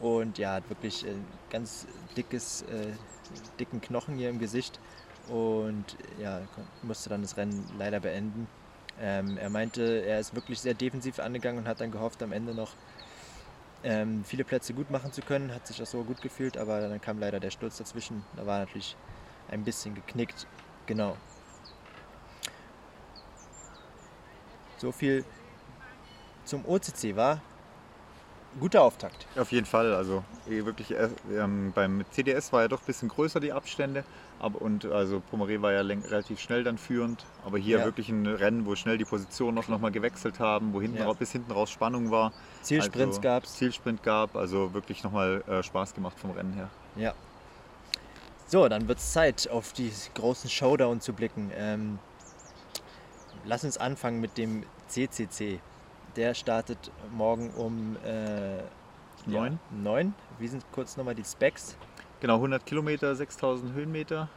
und 0.00 0.38
ja, 0.38 0.54
hat 0.54 0.68
wirklich 0.70 1.04
äh, 1.04 1.10
ganz 1.50 1.86
dickes, 2.16 2.62
äh, 2.62 2.92
dicken 3.60 3.82
Knochen 3.82 4.16
hier 4.16 4.30
im 4.30 4.38
Gesicht 4.38 4.80
und 5.28 5.96
ja, 6.18 6.40
musste 6.82 7.08
dann 7.08 7.22
das 7.22 7.36
Rennen 7.36 7.64
leider 7.78 8.00
beenden. 8.00 8.46
Ähm, 9.00 9.36
er 9.36 9.50
meinte, 9.50 9.82
er 10.06 10.20
ist 10.20 10.34
wirklich 10.34 10.60
sehr 10.60 10.74
defensiv 10.74 11.18
angegangen 11.18 11.58
und 11.58 11.68
hat 11.68 11.80
dann 11.80 11.90
gehofft, 11.90 12.22
am 12.22 12.32
Ende 12.32 12.54
noch 12.54 12.72
ähm, 13.84 14.24
viele 14.24 14.44
Plätze 14.44 14.72
gut 14.72 14.90
machen 14.90 15.12
zu 15.12 15.20
können, 15.20 15.54
hat 15.54 15.66
sich 15.66 15.82
auch 15.82 15.86
so 15.86 16.02
gut 16.02 16.22
gefühlt, 16.22 16.56
aber 16.56 16.80
dann 16.80 17.00
kam 17.00 17.18
leider 17.18 17.40
der 17.40 17.50
Sturz 17.50 17.76
dazwischen. 17.76 18.24
Da 18.36 18.46
war 18.46 18.60
natürlich 18.60 18.96
ein 19.48 19.64
bisschen 19.64 19.94
geknickt. 19.94 20.46
Genau. 20.86 21.16
So 24.78 24.92
viel 24.92 25.24
zum 26.44 26.64
OCC 26.64 27.16
war. 27.16 27.40
Guter 28.58 28.82
Auftakt. 28.82 29.26
Auf 29.36 29.52
jeden 29.52 29.66
Fall, 29.66 29.94
also 29.94 30.24
eh 30.48 30.64
wirklich 30.64 30.92
äh, 30.92 31.08
ähm, 31.32 31.72
beim 31.74 32.04
CDS 32.10 32.52
war 32.52 32.62
ja 32.62 32.68
doch 32.68 32.80
ein 32.80 32.86
bisschen 32.86 33.08
größer 33.08 33.40
die 33.40 33.52
Abstände 33.52 34.04
aber, 34.38 34.60
und 34.60 34.84
also 34.84 35.22
Pomeré 35.32 35.62
war 35.62 35.72
ja 35.72 35.80
relativ 35.80 36.40
schnell 36.40 36.62
dann 36.64 36.78
führend, 36.78 37.24
aber 37.44 37.58
hier 37.58 37.78
Ja. 37.78 37.84
wirklich 37.84 38.08
ein 38.08 38.26
Rennen, 38.26 38.66
wo 38.66 38.74
schnell 38.76 38.98
die 38.98 39.04
Positionen 39.04 39.54
noch, 39.54 39.68
noch 39.68 39.80
mal 39.80 39.90
gewechselt 39.90 40.40
haben, 40.40 40.72
wo 40.74 40.80
hinten 40.80 40.98
Ja. 40.98 41.12
bis 41.12 41.32
hinten 41.32 41.52
raus 41.52 41.70
Spannung 41.70 42.10
war. 42.10 42.32
Zielsprints 42.62 43.16
also, 43.16 43.20
gab's. 43.20 43.54
Zielsprint 43.54 44.02
gab, 44.02 44.36
also 44.36 44.74
wirklich 44.74 45.02
nochmal 45.04 45.42
äh, 45.46 45.62
Spaß 45.62 45.94
gemacht 45.94 46.18
vom 46.18 46.32
Rennen 46.32 46.52
her. 46.52 46.68
Ja. 46.96 47.14
So, 48.46 48.68
dann 48.68 48.88
wird 48.88 48.98
es 48.98 49.12
Zeit, 49.12 49.48
auf 49.50 49.72
die 49.72 49.90
großen 50.14 50.48
Showdown 50.50 51.00
zu 51.00 51.12
blicken. 51.12 51.50
Ähm, 51.56 51.98
lass 53.44 53.64
uns 53.64 53.78
anfangen 53.78 54.20
mit 54.20 54.38
dem 54.38 54.64
CCC. 54.88 55.60
Der 56.16 56.32
startet 56.34 56.90
morgen 57.12 57.50
um 57.50 57.96
äh, 58.04 58.62
Neun. 59.26 59.52
Ja, 59.52 59.58
neun. 59.82 60.14
Wie 60.38 60.48
sind 60.48 60.64
kurz 60.72 60.96
nochmal 60.96 61.14
die 61.14 61.24
Specs 61.24 61.76
Genau, 62.20 62.36
100 62.36 62.64
Kilometer, 62.64 63.14
6000 63.14 63.74
Höhenmeter. 63.74 64.28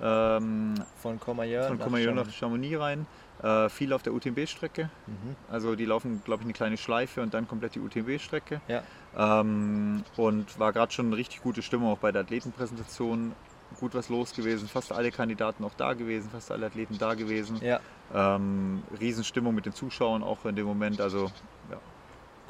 Ähm, 0.00 0.74
von 0.96 1.20
Courmayeur? 1.20 1.64
von 1.64 1.76
nach 1.78 1.86
nach 1.86 1.92
Chamonix? 1.92 2.34
Chamonix 2.34 2.78
rein. 2.78 3.06
Äh, 3.42 3.68
viel 3.68 3.92
auf 3.92 4.02
der 4.02 4.14
UTMB-Strecke. 4.14 4.90
Mhm. 5.06 5.36
Also 5.50 5.74
die 5.74 5.84
laufen, 5.84 6.22
glaube 6.24 6.42
ich, 6.42 6.46
eine 6.46 6.52
kleine 6.54 6.76
Schleife 6.76 7.20
und 7.20 7.34
dann 7.34 7.46
komplett 7.46 7.74
die 7.74 7.80
UTMB-Strecke. 7.80 8.60
Ja. 8.68 8.82
Ähm, 9.16 10.04
und 10.16 10.58
war 10.58 10.72
gerade 10.72 10.92
schon 10.92 11.06
eine 11.06 11.16
richtig 11.16 11.42
gute 11.42 11.62
Stimmung 11.62 11.92
auch 11.92 11.98
bei 11.98 12.12
der 12.12 12.22
Athletenpräsentation. 12.22 13.32
Gut 13.78 13.94
was 13.94 14.08
los 14.08 14.34
gewesen, 14.34 14.66
fast 14.68 14.92
alle 14.92 15.10
Kandidaten 15.10 15.62
auch 15.64 15.74
da 15.76 15.92
gewesen, 15.92 16.30
fast 16.30 16.50
alle 16.50 16.66
Athleten 16.66 16.98
da 16.98 17.14
gewesen. 17.14 17.60
Ja, 17.62 17.80
Ähm, 18.14 18.82
Riesenstimmung 18.98 19.54
mit 19.54 19.66
den 19.66 19.74
Zuschauern 19.74 20.22
auch 20.22 20.44
in 20.46 20.56
dem 20.56 20.66
Moment. 20.66 21.00
Also 21.00 21.26
ja, 21.70 21.78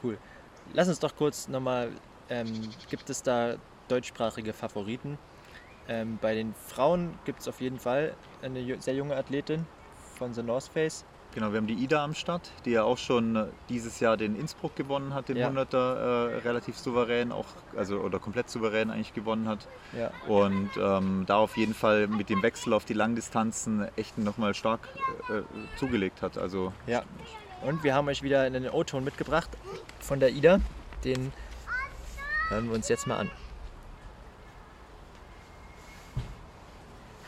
cool. 0.02 0.16
Lass 0.72 0.88
uns 0.88 1.00
doch 1.00 1.16
kurz 1.16 1.48
nochmal, 1.48 1.90
ähm, 2.28 2.70
gibt 2.88 3.11
es 3.11 3.22
da 3.22 3.57
deutschsprachige 3.88 4.52
Favoriten? 4.52 5.18
Ähm, 5.88 6.18
bei 6.20 6.35
den 6.35 6.54
Frauen 6.54 7.18
gibt 7.24 7.40
es 7.40 7.48
auf 7.48 7.61
jeden 7.61 7.78
Fall 7.78 8.14
eine 8.42 8.81
sehr 8.81 8.94
junge 8.94 9.16
Athletin 9.16 9.66
von 10.16 10.35
The 10.35 10.42
North 10.42 10.68
Face. 10.68 11.04
Genau, 11.38 11.53
wir 11.53 11.59
haben 11.59 11.68
die 11.68 11.74
Ida 11.74 12.03
am 12.03 12.14
Start, 12.14 12.51
die 12.64 12.72
ja 12.72 12.83
auch 12.83 12.98
schon 12.98 13.37
äh, 13.37 13.44
dieses 13.68 14.01
Jahr 14.01 14.16
den 14.16 14.35
Innsbruck 14.35 14.74
gewonnen 14.74 15.14
hat, 15.14 15.29
den 15.29 15.37
Ja. 15.37 15.48
100er 15.48 15.77
äh, 16.33 16.37
relativ 16.38 16.77
souverän, 16.77 17.31
auch, 17.31 17.44
also 17.77 18.01
oder 18.01 18.18
komplett 18.18 18.51
souverän 18.51 18.90
eigentlich 18.90 19.14
gewonnen 19.14 19.46
hat. 19.46 19.68
Ja, 19.96 20.11
Und 20.27 20.70
ähm, 20.77 21.27
da 21.29 21.37
auf 21.37 21.57
jeden 21.57 21.74
Fall 21.74 22.09
mit 22.09 22.29
dem 22.29 22.42
Wechsel 22.42 22.72
auf 22.72 22.85
die 22.85 22.92
Langdistanzen 22.94 23.87
echt 23.94 24.18
nochmal 24.18 24.53
stark 24.53 24.81
äh, 25.29 25.42
zugelegt 25.79 26.22
hat. 26.22 26.38
Also 26.38 26.72
ja. 26.88 27.05
Und 27.64 27.85
wir 27.85 27.94
haben 27.94 28.09
euch 28.09 28.24
wieder 28.24 28.40
einen 28.40 28.68
O-Ton 28.68 29.05
mitgebracht 29.05 29.51
von 30.01 30.18
der 30.18 30.31
Ida. 30.31 30.59
Den 31.05 31.33
hören 32.48 32.66
wir 32.66 32.74
uns 32.74 32.88
jetzt 32.88 33.07
mal 33.07 33.18
an. 33.18 33.31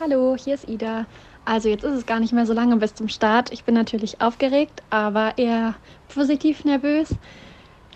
Hallo, 0.00 0.34
hier 0.36 0.54
ist 0.54 0.68
Ida. 0.68 1.06
Also 1.50 1.68
jetzt 1.68 1.82
ist 1.82 1.94
es 1.94 2.06
gar 2.06 2.20
nicht 2.20 2.32
mehr 2.32 2.46
so 2.46 2.52
lange 2.52 2.76
bis 2.76 2.94
zum 2.94 3.08
Start. 3.08 3.52
Ich 3.52 3.64
bin 3.64 3.74
natürlich 3.74 4.20
aufgeregt, 4.20 4.84
aber 4.88 5.36
eher 5.36 5.74
positiv 6.06 6.64
nervös. 6.64 7.16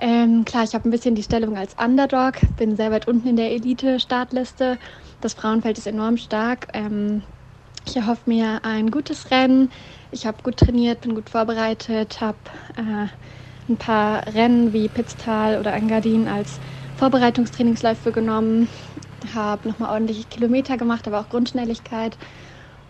Ähm, 0.01 0.45
klar, 0.45 0.65
ich 0.65 0.75
habe 0.75 0.89
ein 0.89 0.91
bisschen 0.91 1.15
die 1.15 1.23
Stellung 1.23 1.57
als 1.57 1.77
Underdog, 1.81 2.35
bin 2.57 2.75
sehr 2.75 2.91
weit 2.91 3.07
unten 3.07 3.29
in 3.29 3.37
der 3.37 3.53
Elite-Startliste. 3.53 4.77
Das 5.21 5.35
Frauenfeld 5.35 5.79
ist 5.79 5.87
enorm 5.87 6.17
stark. 6.17 6.67
Ähm, 6.73 7.23
ich 7.87 7.95
erhoffe 7.95 8.23
mir 8.27 8.65
ein 8.65 8.91
gutes 8.91 9.31
Rennen. 9.31 9.71
Ich 10.11 10.27
habe 10.27 10.43
gut 10.43 10.57
trainiert, 10.57 11.03
bin 11.03 11.15
gut 11.15 11.31
vorbereitet, 11.31 12.21
habe 12.21 12.39
äh, 12.77 13.07
ein 13.71 13.77
paar 13.77 14.27
Rennen 14.35 14.73
wie 14.73 14.89
Pitztal 14.89 15.61
oder 15.61 15.75
Engadin 15.75 16.27
als 16.27 16.59
Vorbereitungstrainingsläufe 16.97 18.11
genommen, 18.11 18.69
habe 19.33 19.69
nochmal 19.69 19.91
ordentliche 19.91 20.25
Kilometer 20.25 20.77
gemacht, 20.77 21.07
aber 21.07 21.21
auch 21.21 21.29
Grundschnelligkeit. 21.29 22.19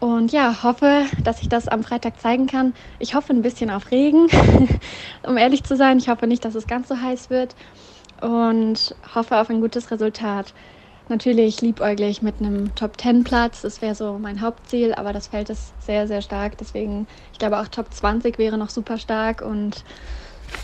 Und 0.04 0.32
ja, 0.32 0.62
hoffe, 0.62 1.06
dass 1.22 1.40
ich 1.40 1.48
das 1.48 1.66
am 1.66 1.82
Freitag 1.82 2.20
zeigen 2.20 2.46
kann. 2.46 2.74
Ich 2.98 3.14
hoffe 3.14 3.32
ein 3.32 3.40
bisschen 3.40 3.70
auf 3.70 3.90
Regen, 3.90 4.26
um 5.26 5.38
ehrlich 5.38 5.64
zu 5.64 5.76
sein. 5.76 5.96
Ich 5.96 6.10
hoffe 6.10 6.26
nicht, 6.26 6.44
dass 6.44 6.54
es 6.54 6.66
ganz 6.66 6.88
so 6.88 7.00
heiß 7.00 7.30
wird 7.30 7.54
und 8.20 8.94
hoffe 9.14 9.38
auf 9.38 9.48
ein 9.48 9.62
gutes 9.62 9.90
Resultat. 9.90 10.52
Natürlich 11.08 11.62
liebäuglich 11.62 12.20
mit 12.20 12.38
einem 12.38 12.74
Top 12.74 13.00
10 13.00 13.24
Platz, 13.24 13.62
das 13.62 13.80
wäre 13.80 13.94
so 13.94 14.18
mein 14.18 14.42
Hauptziel, 14.42 14.92
aber 14.92 15.14
das 15.14 15.28
Feld 15.28 15.48
ist 15.48 15.72
sehr, 15.82 16.06
sehr 16.06 16.20
stark. 16.20 16.58
Deswegen, 16.58 17.06
ich 17.32 17.38
glaube 17.38 17.58
auch 17.58 17.68
Top 17.68 17.90
20 17.90 18.36
wäre 18.36 18.58
noch 18.58 18.68
super 18.68 18.98
stark 18.98 19.40
und 19.40 19.84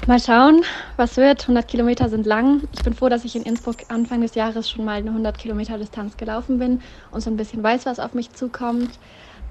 mal 0.06 0.20
schauen, 0.20 0.66
was 0.98 1.16
wird. 1.16 1.44
100 1.44 1.66
Kilometer 1.66 2.10
sind 2.10 2.26
lang. 2.26 2.68
Ich 2.74 2.82
bin 2.82 2.92
froh, 2.92 3.08
dass 3.08 3.24
ich 3.24 3.36
in 3.36 3.44
Innsbruck 3.44 3.76
Anfang 3.88 4.20
des 4.20 4.34
Jahres 4.34 4.68
schon 4.68 4.84
mal 4.84 4.98
eine 4.98 5.08
100 5.08 5.38
Kilometer 5.38 5.78
Distanz 5.78 6.18
gelaufen 6.18 6.58
bin 6.58 6.82
und 7.10 7.22
so 7.22 7.30
ein 7.30 7.38
bisschen 7.38 7.62
weiß, 7.62 7.86
was 7.86 8.00
auf 8.00 8.12
mich 8.12 8.34
zukommt. 8.34 8.90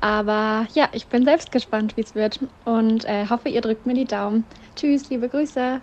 Aber 0.01 0.67
ja, 0.73 0.89
ich 0.93 1.07
bin 1.07 1.25
selbst 1.25 1.51
gespannt, 1.51 1.97
wie 1.97 2.01
es 2.01 2.15
wird 2.15 2.39
und 2.65 3.05
äh, 3.05 3.27
hoffe, 3.29 3.49
ihr 3.49 3.61
drückt 3.61 3.85
mir 3.85 3.93
die 3.93 4.05
Daumen. 4.05 4.45
Tschüss, 4.75 5.09
liebe 5.09 5.27
Grüße. 5.27 5.81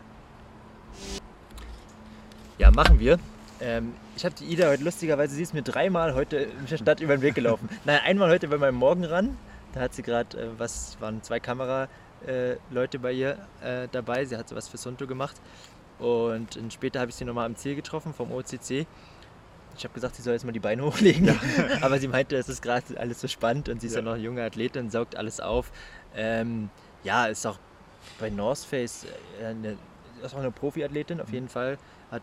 Ja, 2.59 2.71
machen 2.71 2.99
wir. 2.99 3.19
Ähm, 3.61 3.95
ich 4.17 4.25
habe 4.25 4.35
die 4.35 4.45
Ida 4.45 4.69
heute 4.69 4.83
lustigerweise, 4.85 5.35
sie 5.35 5.43
ist 5.43 5.53
mir 5.53 5.63
dreimal 5.63 6.15
heute 6.15 6.37
in 6.37 6.67
der 6.71 6.79
Stadt 6.79 7.01
über 7.01 7.17
den 7.17 7.23
Weg 7.23 7.35
gelaufen. 7.35 7.69
Nein, 7.85 8.01
einmal 8.05 8.31
heute 8.31 8.49
bei 8.49 8.57
meinem 8.57 8.77
Morgenrun. 8.77 9.37
Da 9.75 9.81
hat 9.81 9.95
sie 9.95 10.03
gerade, 10.03 10.39
äh, 10.39 10.49
was 10.57 10.97
waren 11.01 11.23
zwei 11.23 11.39
Kamera 11.39 11.89
äh, 12.27 12.57
bei 12.99 13.13
ihr 13.13 13.37
äh, 13.63 13.89
dabei. 13.93 14.25
Sie 14.25 14.37
hat 14.37 14.55
was 14.55 14.69
für 14.69 14.79
Sunto 14.79 15.07
gemacht. 15.07 15.37
Und 15.99 16.59
später 16.71 17.01
habe 17.01 17.11
ich 17.11 17.17
sie 17.17 17.25
nochmal 17.25 17.47
am 17.47 17.57
Ziel 17.57 17.75
getroffen 17.75 18.13
vom 18.13 18.31
OCC. 18.33 18.87
Ich 19.77 19.85
habe 19.85 19.95
gesagt, 19.95 20.17
sie 20.17 20.23
soll 20.23 20.33
jetzt 20.33 20.45
mal 20.45 20.53
die 20.53 20.61
Beine 20.61 20.85
hochlegen. 20.87 21.27
Ja. 21.27 21.35
Aber 21.83 21.99
sie 21.99 22.09
meinte, 22.09 22.37
es 22.37 22.49
ist 22.49 22.63
gerade 22.63 22.99
alles 22.99 23.21
so 23.21 23.29
spannend 23.29 23.69
und 23.69 23.81
sie 23.81 23.87
ist 23.87 23.95
ja. 23.95 24.01
ja 24.01 24.05
noch 24.05 24.15
eine 24.15 24.23
junge 24.23 24.43
Athletin, 24.43 24.91
saugt 24.91 25.17
alles 25.17 25.41
auf. 25.41 25.71
Ähm, 26.15 26.71
ja, 27.05 27.27
ist 27.27 27.47
auch 27.47 27.59
bei 28.19 28.31
North 28.31 28.59
Face 28.59 29.07
äh, 29.41 29.47
eine, 29.47 29.77
ist 30.23 30.35
auch 30.35 30.39
eine 30.39 30.51
Profiathletin 30.51 31.21
auf 31.21 31.29
mhm. 31.29 31.35
jeden 31.35 31.49
Fall. 31.49 31.79
Hat 32.11 32.23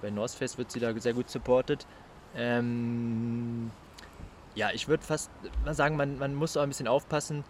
bei 0.00 0.10
North 0.10 0.32
Face 0.32 0.58
wird 0.58 0.70
sie 0.70 0.80
da 0.80 0.92
sehr 0.98 1.14
gut 1.14 1.30
supported. 1.30 1.86
Ähm, 2.34 3.70
ja, 4.54 4.70
ich 4.72 4.88
würde 4.88 5.02
fast 5.02 5.30
mal 5.64 5.74
sagen, 5.74 5.96
man, 5.96 6.18
man 6.18 6.34
muss 6.34 6.56
auch 6.56 6.62
ein 6.62 6.68
bisschen 6.68 6.88
aufpassen, 6.88 7.44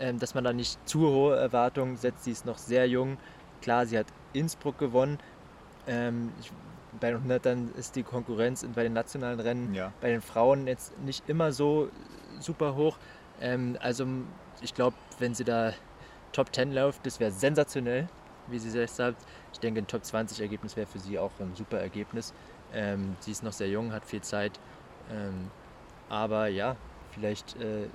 ähm, 0.00 0.18
dass 0.18 0.34
man 0.34 0.44
da 0.44 0.52
nicht 0.52 0.78
zu 0.88 1.08
hohe 1.08 1.36
Erwartungen 1.36 1.96
setzt. 1.96 2.24
Sie 2.24 2.32
ist 2.32 2.46
noch 2.46 2.58
sehr 2.58 2.88
jung. 2.88 3.18
Klar, 3.60 3.86
sie 3.86 3.98
hat 3.98 4.06
Innsbruck 4.32 4.78
gewonnen. 4.78 5.18
Ähm, 5.86 6.32
ich, 6.40 6.50
bei 6.98 7.10
den 7.12 7.28
100ern 7.28 7.74
ist 7.76 7.96
die 7.96 8.02
Konkurrenz 8.02 8.66
bei 8.74 8.82
den 8.82 8.92
nationalen 8.92 9.40
Rennen 9.40 9.74
ja. 9.74 9.92
bei 10.00 10.10
den 10.10 10.20
Frauen 10.20 10.66
jetzt 10.66 10.98
nicht 11.00 11.28
immer 11.28 11.52
so 11.52 11.88
super 12.40 12.74
hoch. 12.74 12.98
Ähm, 13.40 13.76
also 13.80 14.06
ich 14.60 14.74
glaube, 14.74 14.96
wenn 15.18 15.34
sie 15.34 15.44
da 15.44 15.72
Top 16.32 16.54
10 16.54 16.72
läuft, 16.72 17.04
das 17.06 17.20
wäre 17.20 17.30
sensationell, 17.30 18.08
wie 18.48 18.58
sie 18.58 18.70
selbst 18.70 18.96
sagt. 18.96 19.24
Ich 19.52 19.60
denke, 19.60 19.80
ein 19.80 19.86
Top 19.86 20.04
20 20.04 20.40
Ergebnis 20.40 20.76
wäre 20.76 20.86
für 20.86 20.98
sie 20.98 21.18
auch 21.18 21.32
ein 21.40 21.54
super 21.54 21.78
Ergebnis. 21.78 22.32
Ähm, 22.72 23.16
sie 23.20 23.32
ist 23.32 23.42
noch 23.42 23.52
sehr 23.52 23.68
jung, 23.68 23.92
hat 23.92 24.04
viel 24.04 24.20
Zeit. 24.20 24.58
Ähm, 25.10 25.50
aber 26.08 26.46
ja, 26.48 26.76
vielleicht 27.10 27.56
äh, 27.60 27.86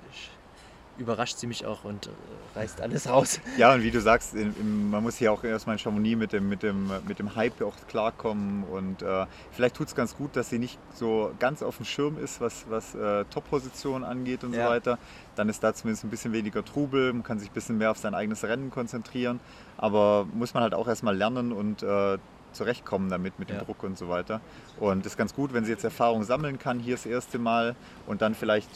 überrascht 0.97 1.37
sie 1.37 1.47
mich 1.47 1.65
auch 1.65 1.83
und 1.83 2.07
äh, 2.07 2.09
reißt 2.55 2.81
alles 2.81 3.09
raus. 3.09 3.39
Ja, 3.57 3.73
und 3.73 3.83
wie 3.83 3.91
du 3.91 4.01
sagst, 4.01 4.33
in, 4.33 4.53
in, 4.59 4.89
man 4.89 5.03
muss 5.03 5.17
hier 5.17 5.31
auch 5.31 5.43
erstmal 5.43 5.75
in 5.75 5.79
Chamonix 5.79 6.17
mit 6.17 6.33
dem, 6.33 6.49
mit 6.49 6.63
dem, 6.63 6.91
mit 7.07 7.19
dem 7.19 7.35
Hype 7.35 7.61
auch 7.61 7.75
klarkommen. 7.87 8.63
Und 8.63 9.01
äh, 9.01 9.25
vielleicht 9.51 9.75
tut 9.75 9.87
es 9.87 9.95
ganz 9.95 10.15
gut, 10.15 10.35
dass 10.35 10.49
sie 10.49 10.59
nicht 10.59 10.77
so 10.93 11.31
ganz 11.39 11.63
auf 11.63 11.77
dem 11.77 11.85
Schirm 11.85 12.17
ist, 12.17 12.41
was, 12.41 12.65
was 12.69 12.95
äh, 12.95 13.25
Top-Positionen 13.25 14.03
angeht 14.03 14.43
und 14.43 14.53
ja. 14.53 14.65
so 14.65 14.71
weiter. 14.71 14.97
Dann 15.35 15.49
ist 15.49 15.63
da 15.63 15.73
zumindest 15.73 16.03
ein 16.03 16.09
bisschen 16.09 16.33
weniger 16.33 16.63
Trubel, 16.63 17.13
man 17.13 17.23
kann 17.23 17.39
sich 17.39 17.49
ein 17.49 17.53
bisschen 17.53 17.77
mehr 17.77 17.91
auf 17.91 17.97
sein 17.97 18.13
eigenes 18.13 18.43
Rennen 18.43 18.71
konzentrieren. 18.71 19.39
Aber 19.77 20.27
muss 20.33 20.53
man 20.53 20.63
halt 20.63 20.73
auch 20.73 20.87
erstmal 20.87 21.15
lernen 21.15 21.51
und 21.51 21.83
äh, 21.83 22.17
zurechtkommen 22.55 23.09
damit, 23.09 23.37
mit 23.37 23.49
dem 23.49 23.57
ja. 23.57 23.63
Druck 23.63 23.83
und 23.83 23.97
so 23.97 24.09
weiter. 24.09 24.41
Und 24.79 25.05
es 25.05 25.13
ist 25.13 25.17
ganz 25.17 25.33
gut, 25.35 25.53
wenn 25.53 25.65
sie 25.65 25.71
jetzt 25.71 25.83
Erfahrung 25.83 26.23
sammeln 26.23 26.57
kann, 26.57 26.79
hier 26.79 26.95
das 26.95 27.05
erste 27.05 27.37
Mal 27.37 27.75
und 28.07 28.21
dann 28.21 28.33
vielleicht 28.33 28.69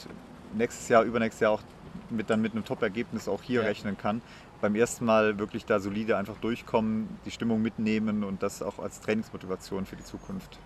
nächstes 0.53 0.89
Jahr, 0.89 1.03
übernächstes 1.03 1.41
Jahr 1.41 1.51
auch 1.51 1.61
mit, 2.09 2.29
dann 2.29 2.41
mit 2.41 2.53
einem 2.53 2.65
Top-Ergebnis 2.65 3.27
auch 3.27 3.41
hier 3.41 3.61
ja. 3.61 3.67
rechnen 3.67 3.97
kann. 3.97 4.21
Beim 4.61 4.75
ersten 4.75 5.05
Mal 5.05 5.39
wirklich 5.39 5.65
da 5.65 5.79
solide 5.79 6.17
einfach 6.17 6.37
durchkommen, 6.37 7.07
die 7.25 7.31
Stimmung 7.31 7.61
mitnehmen 7.61 8.23
und 8.23 8.43
das 8.43 8.61
auch 8.61 8.79
als 8.79 8.99
Trainingsmotivation 9.01 9.85
für 9.85 9.95
die 9.95 10.03
Zukunft. 10.03 10.59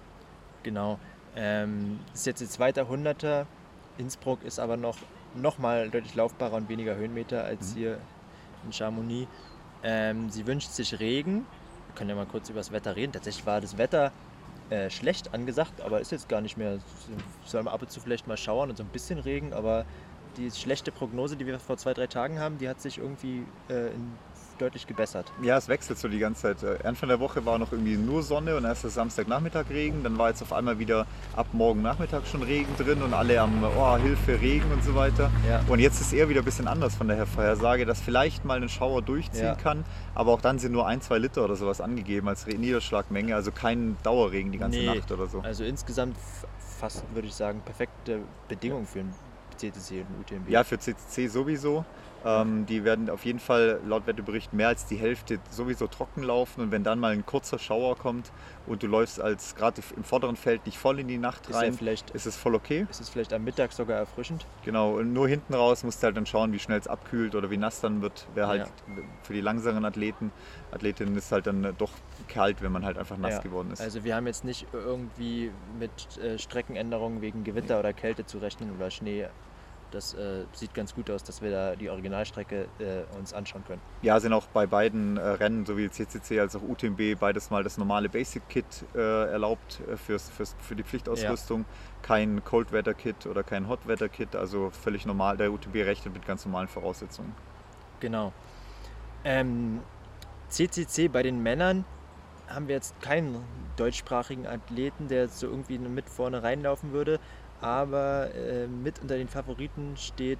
Genau. 0.63 0.99
Ähm, 1.35 1.99
ist 2.13 2.25
jetzt 2.25 2.39
die 2.39 2.47
zweite 2.47 2.87
Hunderter. 2.87 3.45
Innsbruck 3.97 4.43
ist 4.43 4.59
aber 4.59 4.77
noch, 4.77 4.97
noch 5.35 5.57
mal 5.57 5.89
deutlich 5.89 6.15
laufbarer 6.15 6.53
und 6.53 6.69
weniger 6.69 6.95
Höhenmeter 6.95 7.43
als 7.43 7.73
mhm. 7.73 7.77
hier 7.77 7.99
in 8.65 8.73
Chamonix. 8.73 9.27
Ähm, 9.83 10.29
sie 10.29 10.47
wünscht 10.47 10.71
sich 10.71 10.99
Regen. 10.99 11.45
Wir 11.87 11.95
können 11.95 12.09
ja 12.09 12.15
mal 12.15 12.25
kurz 12.25 12.49
über 12.49 12.59
das 12.59 12.71
Wetter 12.71 12.95
reden. 12.95 13.11
Tatsächlich 13.11 13.45
war 13.45 13.61
das 13.61 13.77
Wetter 13.77 14.11
äh, 14.69 14.89
schlecht 14.89 15.33
angesagt, 15.33 15.81
aber 15.81 15.99
ist 15.99 16.11
jetzt 16.11 16.29
gar 16.29 16.41
nicht 16.41 16.57
mehr. 16.57 16.79
Soll 17.45 17.63
man 17.63 17.73
ab 17.73 17.81
und 17.81 17.91
zu 17.91 17.99
vielleicht 17.99 18.27
mal 18.27 18.37
schauern 18.37 18.69
und 18.69 18.77
so 18.77 18.83
ein 18.83 18.89
bisschen 18.89 19.19
Regen, 19.19 19.53
aber 19.53 19.85
die 20.37 20.51
schlechte 20.51 20.91
Prognose, 20.91 21.35
die 21.35 21.45
wir 21.45 21.59
vor 21.59 21.77
zwei, 21.77 21.93
drei 21.93 22.07
Tagen 22.07 22.39
haben, 22.39 22.57
die 22.57 22.69
hat 22.69 22.81
sich 22.81 22.97
irgendwie 22.97 23.43
äh, 23.69 23.89
deutlich 24.57 24.87
gebessert. 24.87 25.31
Ja, 25.41 25.57
es 25.57 25.67
wechselt 25.67 25.97
so 25.97 26.07
die 26.07 26.19
ganze 26.19 26.55
Zeit. 26.55 26.63
Äh, 26.63 26.87
Anfang 26.87 27.09
der 27.09 27.19
Woche 27.19 27.45
war 27.45 27.57
noch 27.57 27.71
irgendwie 27.71 27.97
nur 27.97 28.23
Sonne 28.23 28.55
und 28.55 28.65
erst 28.65 28.89
Samstagnachmittag 28.89 29.69
Regen. 29.69 30.03
Dann 30.03 30.17
war 30.17 30.29
jetzt 30.29 30.41
auf 30.41 30.53
einmal 30.53 30.79
wieder 30.79 31.05
ab 31.35 31.47
morgen 31.53 31.81
Nachmittag 31.81 32.25
schon 32.27 32.43
Regen 32.43 32.75
drin 32.77 33.01
und 33.01 33.13
alle 33.13 33.39
am 33.41 33.63
Oh, 33.63 33.97
Hilfe, 33.97 34.39
Regen 34.39 34.71
und 34.71 34.83
so 34.83 34.95
weiter. 34.95 35.31
Ja. 35.47 35.61
Und 35.67 35.79
jetzt 35.79 35.99
ist 36.01 36.13
eher 36.13 36.29
wieder 36.29 36.41
ein 36.41 36.45
bisschen 36.45 36.67
anders 36.67 36.95
von 36.95 37.07
der 37.07 37.25
Vorhersage, 37.25 37.85
dass 37.85 38.01
vielleicht 38.01 38.45
mal 38.45 38.61
ein 38.61 38.69
Schauer 38.69 39.01
durchziehen 39.01 39.45
ja. 39.45 39.55
kann. 39.55 39.83
Aber 40.15 40.31
auch 40.33 40.41
dann 40.41 40.59
sind 40.59 40.71
nur 40.71 40.87
ein, 40.87 41.01
zwei 41.01 41.17
Liter 41.17 41.43
oder 41.43 41.55
sowas 41.55 41.81
angegeben 41.81 42.27
als 42.27 42.45
Niederschlagmenge. 42.45 43.35
Also 43.35 43.51
kein 43.51 43.97
Dauerregen 44.03 44.51
die 44.51 44.59
ganze 44.59 44.79
nee. 44.79 44.85
Nacht 44.85 45.11
oder 45.11 45.27
so. 45.27 45.39
Also 45.39 45.63
insgesamt 45.63 46.15
fast, 46.79 47.03
würde 47.13 47.27
ich 47.27 47.35
sagen, 47.35 47.61
perfekte 47.63 48.19
Bedingungen 48.47 48.85
für 48.85 48.99
einen 48.99 49.13
CCC 49.71 50.01
und 50.01 50.19
UTMB? 50.21 50.49
Ja, 50.49 50.63
für 50.63 50.77
CCC 50.77 51.27
sowieso. 51.27 51.85
Ähm, 52.25 52.65
die 52.65 52.85
werden 52.85 53.09
auf 53.09 53.25
jeden 53.25 53.39
Fall 53.39 53.81
laut 53.85 54.07
Wettebericht 54.07 54.53
mehr 54.53 54.69
als 54.69 54.85
die 54.85 54.95
Hälfte 54.95 55.39
sowieso 55.49 55.87
trocken 55.87 56.23
laufen 56.23 56.61
und 56.61 56.71
wenn 56.71 56.83
dann 56.83 56.99
mal 56.99 57.11
ein 57.11 57.25
kurzer 57.25 57.59
Schauer 57.59 57.97
kommt 57.97 58.31
und 58.65 58.81
du 58.81 58.87
läufst 58.87 59.19
als 59.19 59.55
gerade 59.55 59.81
im 59.97 60.05
vorderen 60.05 60.37
Feld 60.37 60.65
nicht 60.65 60.77
voll 60.77 60.99
in 60.99 61.09
die 61.09 61.17
Nacht 61.17 61.53
rein, 61.53 61.77
ja 61.81 61.91
ist 61.91 62.25
es 62.25 62.37
voll 62.37 62.55
okay. 62.55 62.87
Ist 62.89 63.01
es 63.01 63.09
vielleicht 63.09 63.33
am 63.33 63.43
Mittag 63.43 63.73
sogar 63.73 63.97
erfrischend? 63.97 64.45
Genau, 64.63 64.93
und 64.99 65.11
nur 65.11 65.27
hinten 65.27 65.53
raus 65.53 65.83
musst 65.83 66.01
du 66.01 66.05
halt 66.05 66.15
dann 66.15 66.25
schauen, 66.25 66.53
wie 66.53 66.59
schnell 66.59 66.79
es 66.79 66.87
abkühlt 66.87 67.35
oder 67.35 67.51
wie 67.51 67.57
nass 67.57 67.81
dann 67.81 68.01
wird. 68.01 68.25
Wäre 68.35 68.47
halt 68.47 68.61
ja. 68.61 69.03
für 69.23 69.33
die 69.33 69.41
langsamen 69.41 69.83
Athleten, 69.83 70.31
Athletinnen 70.71 71.17
ist 71.17 71.31
halt 71.31 71.45
dann 71.45 71.75
doch 71.77 71.91
kalt, 72.29 72.61
wenn 72.61 72.71
man 72.71 72.85
halt 72.85 72.97
einfach 72.97 73.17
nass 73.17 73.33
ja. 73.33 73.41
geworden 73.41 73.71
ist. 73.71 73.81
Also 73.81 74.05
wir 74.05 74.15
haben 74.15 74.27
jetzt 74.27 74.45
nicht 74.45 74.67
irgendwie 74.71 75.51
mit 75.77 76.17
äh, 76.19 76.37
Streckenänderungen 76.37 77.21
wegen 77.21 77.43
Gewitter 77.43 77.79
oder 77.79 77.91
Kälte 77.91 78.25
zu 78.25 78.37
rechnen 78.37 78.73
oder 78.73 78.89
Schnee 78.89 79.27
das 79.93 80.13
äh, 80.13 80.45
sieht 80.53 80.73
ganz 80.73 80.95
gut 80.95 81.09
aus, 81.09 81.23
dass 81.23 81.41
wir 81.41 81.51
da 81.51 81.75
die 81.75 81.89
Originalstrecke 81.89 82.67
äh, 82.79 83.17
uns 83.17 83.33
anschauen 83.33 83.63
können. 83.65 83.81
Ja, 84.01 84.19
sind 84.19 84.33
auch 84.33 84.47
bei 84.47 84.65
beiden 84.65 85.17
äh, 85.17 85.21
Rennen, 85.21 85.65
sowie 85.65 85.89
CCC 85.89 86.39
als 86.39 86.55
auch 86.55 86.61
UTMB, 86.61 87.19
beides 87.19 87.49
mal 87.49 87.63
das 87.63 87.77
normale 87.77 88.09
Basic 88.09 88.47
Kit 88.49 88.65
äh, 88.95 88.99
erlaubt 88.99 89.81
äh, 89.87 89.97
fürs, 89.97 90.29
fürs, 90.29 90.55
für 90.59 90.75
die 90.75 90.83
Pflichtausrüstung. 90.83 91.61
Ja. 91.61 91.65
Kein 92.01 92.43
Cold 92.43 92.71
Weather 92.71 92.93
Kit 92.93 93.25
oder 93.27 93.43
kein 93.43 93.67
Hot 93.67 93.87
Weather 93.87 94.09
Kit, 94.09 94.35
also 94.35 94.71
völlig 94.71 95.05
normal. 95.05 95.37
Der 95.37 95.51
UTMB 95.51 95.75
rechnet 95.75 96.13
mit 96.13 96.25
ganz 96.25 96.45
normalen 96.45 96.67
Voraussetzungen. 96.67 97.33
Genau. 97.99 98.33
Ähm, 99.23 99.81
CCC 100.49 101.07
bei 101.07 101.23
den 101.23 101.41
Männern 101.41 101.85
haben 102.47 102.67
wir 102.67 102.75
jetzt 102.75 102.99
keinen 103.01 103.43
deutschsprachigen 103.77 104.45
Athleten, 104.45 105.07
der 105.07 105.29
so 105.29 105.47
irgendwie 105.47 105.77
mit 105.77 106.09
vorne 106.09 106.43
reinlaufen 106.43 106.91
würde 106.91 107.19
aber 107.63 108.29
äh, 108.35 108.67
mit 108.67 108.99
unter 108.99 109.17
den 109.17 109.29
Favoriten 109.29 109.95
steht 109.95 110.39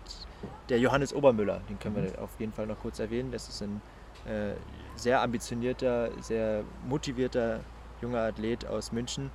der 0.68 0.80
Johannes 0.80 1.14
Obermüller. 1.14 1.62
Den 1.70 1.80
können 1.80 1.96
wir 1.96 2.22
auf 2.22 2.32
jeden 2.38 2.52
Fall 2.52 2.68
noch 2.68 2.80
kurz 2.80 3.00
erwähnen. 3.00 3.32
Das 3.32 3.48
ist 3.48 3.62
ein 3.62 3.82
äh, 4.26 4.54
sehr 4.96 5.22
ambitionierter, 5.22 6.10
sehr 6.22 6.64
motivierter 6.86 7.62
junger 8.02 8.24
Athlet 8.24 8.66
aus 8.68 8.92
München 8.92 9.32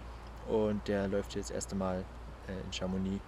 und 0.49 0.87
der 0.87 1.09
läuft 1.09 1.35
jetzt 1.35 1.49
das 1.49 1.55
erste 1.55 1.77
Mal 1.77 2.05
äh, 2.47 2.53
in 2.53 2.73
Chamonix 2.73 3.21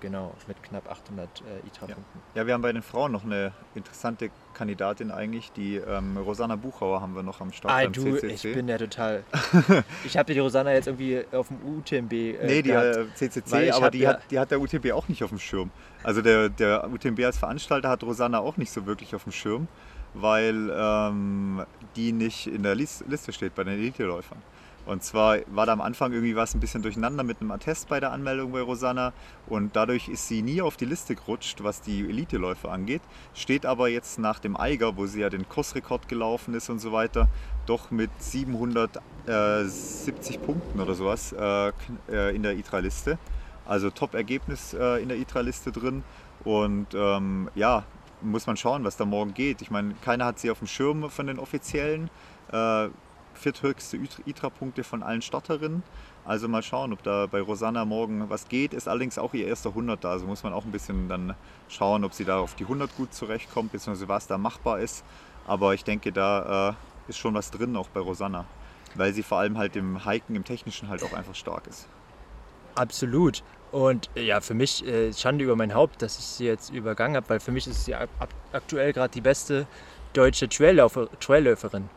Genau, 0.00 0.34
mit 0.46 0.62
knapp 0.62 0.90
800 0.90 1.28
äh, 1.40 1.66
ITRA-Punkten. 1.66 2.20
Ja. 2.34 2.42
ja. 2.42 2.46
wir 2.46 2.54
haben 2.54 2.62
bei 2.62 2.72
den 2.72 2.82
Frauen 2.82 3.12
noch 3.12 3.24
eine 3.24 3.52
interessante 3.74 4.30
Kandidatin 4.52 5.10
eigentlich. 5.10 5.52
Die 5.52 5.76
ähm, 5.76 6.18
Rosanna 6.18 6.56
Buchauer 6.56 7.00
haben 7.00 7.14
wir 7.14 7.22
noch 7.22 7.40
am 7.40 7.50
Start 7.52 7.72
ah, 7.72 7.86
du, 7.86 8.16
CCC. 8.16 8.48
Ich 8.48 8.54
bin 8.54 8.68
ja 8.68 8.76
total. 8.76 9.24
ich 10.04 10.18
habe 10.18 10.32
die 10.32 10.38
Rosanna 10.38 10.72
jetzt 10.72 10.86
irgendwie 10.86 11.24
auf 11.32 11.48
dem 11.48 11.58
UTMB. 11.78 12.12
Äh, 12.12 12.46
nee, 12.46 12.62
die 12.62 12.70
äh, 12.70 13.06
CCC, 13.14 13.70
aber 13.70 13.90
die, 13.90 14.00
ja 14.00 14.10
hat, 14.10 14.30
die 14.30 14.38
hat 14.38 14.50
der 14.50 14.60
UTMB 14.60 14.92
auch 14.92 15.08
nicht 15.08 15.24
auf 15.24 15.30
dem 15.30 15.38
Schirm. 15.38 15.70
Also 16.02 16.20
der, 16.20 16.50
der 16.50 16.88
UTMB 16.90 17.20
als 17.20 17.38
Veranstalter 17.38 17.88
hat 17.88 18.02
Rosanna 18.02 18.38
auch 18.40 18.58
nicht 18.58 18.70
so 18.70 18.84
wirklich 18.84 19.14
auf 19.14 19.24
dem 19.24 19.32
Schirm, 19.32 19.66
weil 20.12 20.70
ähm, 20.76 21.64
die 21.96 22.12
nicht 22.12 22.46
in 22.48 22.62
der 22.62 22.74
Liste 22.74 23.32
steht 23.32 23.54
bei 23.54 23.64
den 23.64 23.74
Elite-Läufern. 23.74 24.38
Und 24.86 25.02
zwar 25.02 25.38
war 25.48 25.66
da 25.66 25.72
am 25.72 25.80
Anfang 25.80 26.12
irgendwie 26.12 26.36
was 26.36 26.54
ein 26.54 26.60
bisschen 26.60 26.82
durcheinander 26.82 27.24
mit 27.24 27.40
einem 27.40 27.50
Attest 27.50 27.88
bei 27.88 27.98
der 27.98 28.12
Anmeldung 28.12 28.52
bei 28.52 28.60
Rosanna 28.60 29.12
und 29.48 29.74
dadurch 29.74 30.06
ist 30.08 30.28
sie 30.28 30.42
nie 30.42 30.62
auf 30.62 30.76
die 30.76 30.84
Liste 30.84 31.16
gerutscht, 31.16 31.64
was 31.64 31.80
die 31.80 32.08
Eliteläufe 32.08 32.70
angeht. 32.70 33.02
Steht 33.34 33.66
aber 33.66 33.88
jetzt 33.88 34.20
nach 34.20 34.38
dem 34.38 34.56
Eiger, 34.56 34.96
wo 34.96 35.06
sie 35.06 35.18
ja 35.20 35.28
den 35.28 35.48
Kursrekord 35.48 36.08
gelaufen 36.08 36.54
ist 36.54 36.70
und 36.70 36.78
so 36.78 36.92
weiter, 36.92 37.26
doch 37.66 37.90
mit 37.90 38.10
770 38.18 40.40
Punkten 40.40 40.80
oder 40.80 40.94
sowas 40.94 41.32
äh, 41.32 41.72
äh, 42.08 42.32
in 42.34 42.44
der 42.44 42.56
ITRA-Liste. 42.56 43.18
Also 43.66 43.90
Top-Ergebnis 43.90 44.72
äh, 44.72 45.02
in 45.02 45.08
der 45.08 45.18
ITRA-Liste 45.18 45.72
drin. 45.72 46.04
Und 46.44 46.94
ähm, 46.94 47.50
ja, 47.56 47.82
muss 48.20 48.46
man 48.46 48.56
schauen, 48.56 48.84
was 48.84 48.96
da 48.96 49.04
morgen 49.04 49.34
geht. 49.34 49.62
Ich 49.62 49.72
meine, 49.72 49.96
keiner 50.04 50.26
hat 50.26 50.38
sie 50.38 50.52
auf 50.52 50.58
dem 50.58 50.68
Schirm 50.68 51.10
von 51.10 51.26
den 51.26 51.40
Offiziellen. 51.40 52.08
Äh, 52.52 52.88
vierthöchste 53.36 53.98
ITRA-Punkte 54.26 54.84
von 54.84 55.02
allen 55.02 55.22
Starterinnen. 55.22 55.82
Also 56.24 56.48
mal 56.48 56.62
schauen, 56.62 56.92
ob 56.92 57.02
da 57.02 57.26
bei 57.26 57.40
Rosanna 57.40 57.84
morgen 57.84 58.28
was 58.28 58.48
geht. 58.48 58.74
Ist 58.74 58.88
allerdings 58.88 59.18
auch 59.18 59.32
ihr 59.34 59.46
erster 59.46 59.70
100 59.70 60.02
da. 60.02 60.10
Also 60.10 60.26
muss 60.26 60.42
man 60.42 60.52
auch 60.52 60.64
ein 60.64 60.72
bisschen 60.72 61.08
dann 61.08 61.34
schauen, 61.68 62.04
ob 62.04 62.12
sie 62.14 62.24
da 62.24 62.38
auf 62.38 62.54
die 62.54 62.64
100 62.64 62.96
gut 62.96 63.14
zurechtkommt, 63.14 63.72
beziehungsweise 63.72 64.08
was 64.08 64.26
da 64.26 64.36
machbar 64.36 64.80
ist. 64.80 65.04
Aber 65.46 65.74
ich 65.74 65.84
denke, 65.84 66.12
da 66.12 66.70
äh, 66.70 66.74
ist 67.08 67.18
schon 67.18 67.34
was 67.34 67.50
drin, 67.50 67.76
auch 67.76 67.88
bei 67.88 68.00
Rosanna. 68.00 68.44
Weil 68.96 69.12
sie 69.12 69.22
vor 69.22 69.38
allem 69.38 69.56
halt 69.58 69.76
im 69.76 70.04
Hiken, 70.04 70.34
im 70.34 70.44
Technischen 70.44 70.88
halt 70.88 71.04
auch 71.04 71.12
einfach 71.12 71.34
stark 71.34 71.66
ist. 71.66 71.86
Absolut. 72.74 73.42
Und 73.72 74.10
äh, 74.16 74.24
ja, 74.24 74.40
für 74.40 74.54
mich 74.54 74.86
äh, 74.86 75.12
Schande 75.12 75.44
über 75.44 75.56
mein 75.56 75.74
Haupt, 75.74 76.02
dass 76.02 76.18
ich 76.18 76.24
sie 76.24 76.46
jetzt 76.46 76.70
übergangen 76.70 77.16
habe, 77.16 77.28
weil 77.28 77.40
für 77.40 77.52
mich 77.52 77.66
ist 77.66 77.84
sie 77.84 77.94
aktuell 78.52 78.92
gerade 78.92 79.12
die 79.12 79.20
beste 79.20 79.66
deutsche 80.12 80.48
Trailläuferin. 80.48 81.88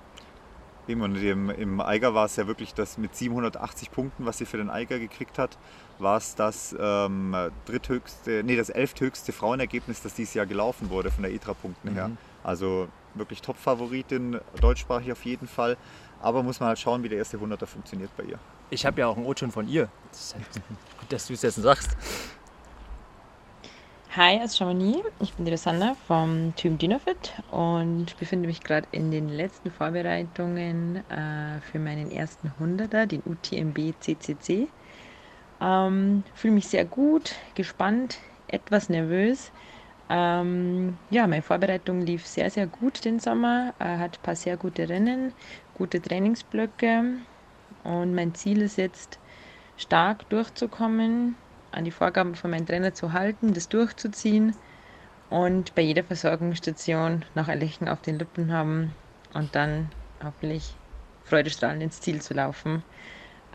Und 0.96 1.16
im, 1.16 1.50
im 1.50 1.82
Eiger 1.82 2.14
war 2.14 2.26
es 2.26 2.36
ja 2.36 2.48
wirklich 2.48 2.74
das 2.74 2.98
mit 2.98 3.16
780 3.16 3.92
Punkten, 3.92 4.26
was 4.26 4.38
sie 4.40 4.46
für 4.46 4.58
den 4.58 4.70
Eiger 4.70 5.00
gekriegt 5.00 5.38
hat, 5.38 5.58
war 6.00 6.18
es 6.18 6.36
das 6.36 6.76
ähm, 6.80 7.36
dritthöchste, 7.66 8.44
nee, 8.44 8.56
das 8.56 8.70
elfthöchste 8.70 9.32
Frauenergebnis, 9.32 10.02
das 10.02 10.14
dieses 10.14 10.34
Jahr 10.34 10.46
gelaufen 10.46 10.90
wurde 10.90 11.12
von 11.12 11.24
der 11.24 11.32
ITRA-Punkten 11.34 11.92
mhm. 11.92 11.94
her. 11.94 12.12
Also 12.44 12.88
wirklich 13.14 13.42
Top-Favoritin, 13.42 14.40
deutschsprachig 14.62 15.12
auf 15.12 15.26
jeden 15.26 15.48
Fall. 15.48 15.78
Aber 16.22 16.44
muss 16.44 16.60
man 16.60 16.70
halt 16.70 16.80
schauen, 16.80 17.04
wie 17.04 17.10
der 17.10 17.18
erste 17.18 17.40
Hunderter 17.40 17.68
funktioniert 17.68 18.16
bei 18.18 18.24
ihr. 18.24 18.40
Ich 18.72 18.86
habe 18.86 19.00
ja 19.00 19.08
auch 19.08 19.18
einen 19.18 19.26
O-Ton 19.26 19.52
von 19.52 19.68
ihr. 19.68 19.90
Das 20.12 20.36
halt 20.36 20.46
gut, 21.00 21.12
dass 21.12 21.28
du 21.28 21.34
es 21.34 21.42
jetzt 21.42 21.56
sagst. 21.56 21.96
Hi 24.16 24.40
aus 24.42 24.58
Chamonix, 24.58 25.08
ich 25.20 25.36
bin 25.36 25.46
die 25.46 25.52
Rosanna 25.52 25.96
vom 26.08 26.56
Team 26.56 26.80
Dinofit 26.80 27.32
und 27.52 28.18
befinde 28.18 28.48
mich 28.48 28.64
gerade 28.64 28.88
in 28.92 29.12
den 29.12 29.30
letzten 29.30 29.70
Vorbereitungen 29.70 31.08
äh, 31.12 31.62
für 31.62 31.78
meinen 31.78 32.12
ersten 32.12 32.58
Hunderter, 32.58 33.06
den 33.06 33.22
UTMB 33.24 33.94
CCC. 34.00 34.68
Ähm, 35.62 36.24
Fühle 36.34 36.56
mich 36.56 36.68
sehr 36.68 36.86
gut, 36.86 37.36
gespannt, 37.54 38.18
etwas 38.48 38.90
nervös. 38.90 39.52
Ähm, 40.10 40.98
ja, 41.12 41.28
meine 41.28 41.44
Vorbereitung 41.44 42.02
lief 42.02 42.26
sehr, 42.26 42.50
sehr 42.50 42.66
gut 42.66 43.06
den 43.06 43.20
Sommer, 43.20 43.76
äh, 43.78 43.98
hat 43.98 44.18
ein 44.18 44.24
paar 44.24 44.36
sehr 44.36 44.58
gute 44.58 44.90
Rennen, 44.90 45.34
gute 45.76 46.02
Trainingsblöcke 46.02 47.04
und 47.84 48.16
mein 48.16 48.34
Ziel 48.34 48.64
ist 48.64 48.78
jetzt 48.78 49.20
stark 49.78 50.28
durchzukommen, 50.30 51.36
an 51.72 51.86
die 51.86 51.92
Vorgaben 51.92 52.36
von 52.36 52.52
meinem 52.52 52.66
Trainer 52.66 52.94
zu 52.94 53.14
halten, 53.14 53.54
das 53.54 53.70
durchzuziehen 53.70 54.56
und 55.30 55.76
bei 55.76 55.82
jeder 55.82 56.04
Versorgungsstation 56.04 57.26
noch 57.36 57.48
ein 57.48 57.60
Lächeln 57.60 57.88
auf 57.90 58.02
den 58.02 58.20
Lippen 58.20 58.52
haben 58.52 58.96
und 59.34 59.56
dann 59.56 59.92
hoffentlich 60.24 60.80
freudestrahlend 61.24 61.84
ins 61.84 62.02
Ziel 62.02 62.22
zu 62.22 62.34
laufen. 62.34 62.84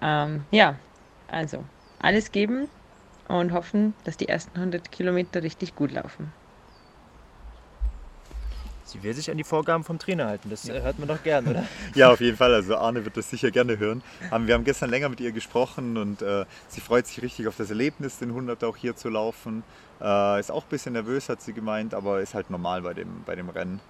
Ähm, 0.00 0.46
ja, 0.50 0.78
also 1.26 1.64
alles 1.98 2.32
geben 2.32 2.68
und 3.28 3.52
hoffen, 3.52 3.94
dass 4.04 4.16
die 4.16 4.28
ersten 4.28 4.56
100 4.58 4.92
Kilometer 4.92 5.42
richtig 5.42 5.74
gut 5.74 5.92
laufen. 5.92 6.32
Sie 8.84 9.02
will 9.02 9.14
sich 9.14 9.30
an 9.30 9.38
die 9.38 9.44
Vorgaben 9.44 9.82
vom 9.82 9.98
Trainer 9.98 10.26
halten. 10.26 10.50
Das 10.50 10.64
ja. 10.64 10.74
hört 10.74 10.98
man 10.98 11.08
doch 11.08 11.22
gern, 11.22 11.46
oder? 11.46 11.64
ja, 11.94 12.12
auf 12.12 12.20
jeden 12.20 12.36
Fall. 12.36 12.52
Also 12.52 12.76
Arne 12.76 13.04
wird 13.04 13.16
das 13.16 13.30
sicher 13.30 13.50
gerne 13.50 13.78
hören. 13.78 14.02
Wir 14.44 14.54
haben 14.54 14.64
gestern 14.64 14.90
länger 14.90 15.08
mit 15.08 15.20
ihr 15.20 15.32
gesprochen 15.32 15.96
und 15.96 16.22
äh, 16.22 16.44
sie 16.68 16.80
freut 16.80 17.06
sich 17.06 17.22
richtig 17.22 17.48
auf 17.48 17.56
das 17.56 17.70
Erlebnis, 17.70 18.18
den 18.18 18.28
100 18.30 18.62
auch 18.64 18.76
hier 18.76 18.94
zu 18.94 19.08
laufen. 19.08 19.62
Äh, 20.00 20.40
ist 20.40 20.50
auch 20.50 20.64
ein 20.64 20.68
bisschen 20.68 20.92
nervös, 20.92 21.28
hat 21.28 21.40
sie 21.40 21.52
gemeint, 21.52 21.94
aber 21.94 22.20
ist 22.20 22.34
halt 22.34 22.50
normal 22.50 22.82
bei 22.82 22.94
dem, 22.94 23.22
bei 23.24 23.34
dem 23.34 23.48
Rennen 23.48 23.80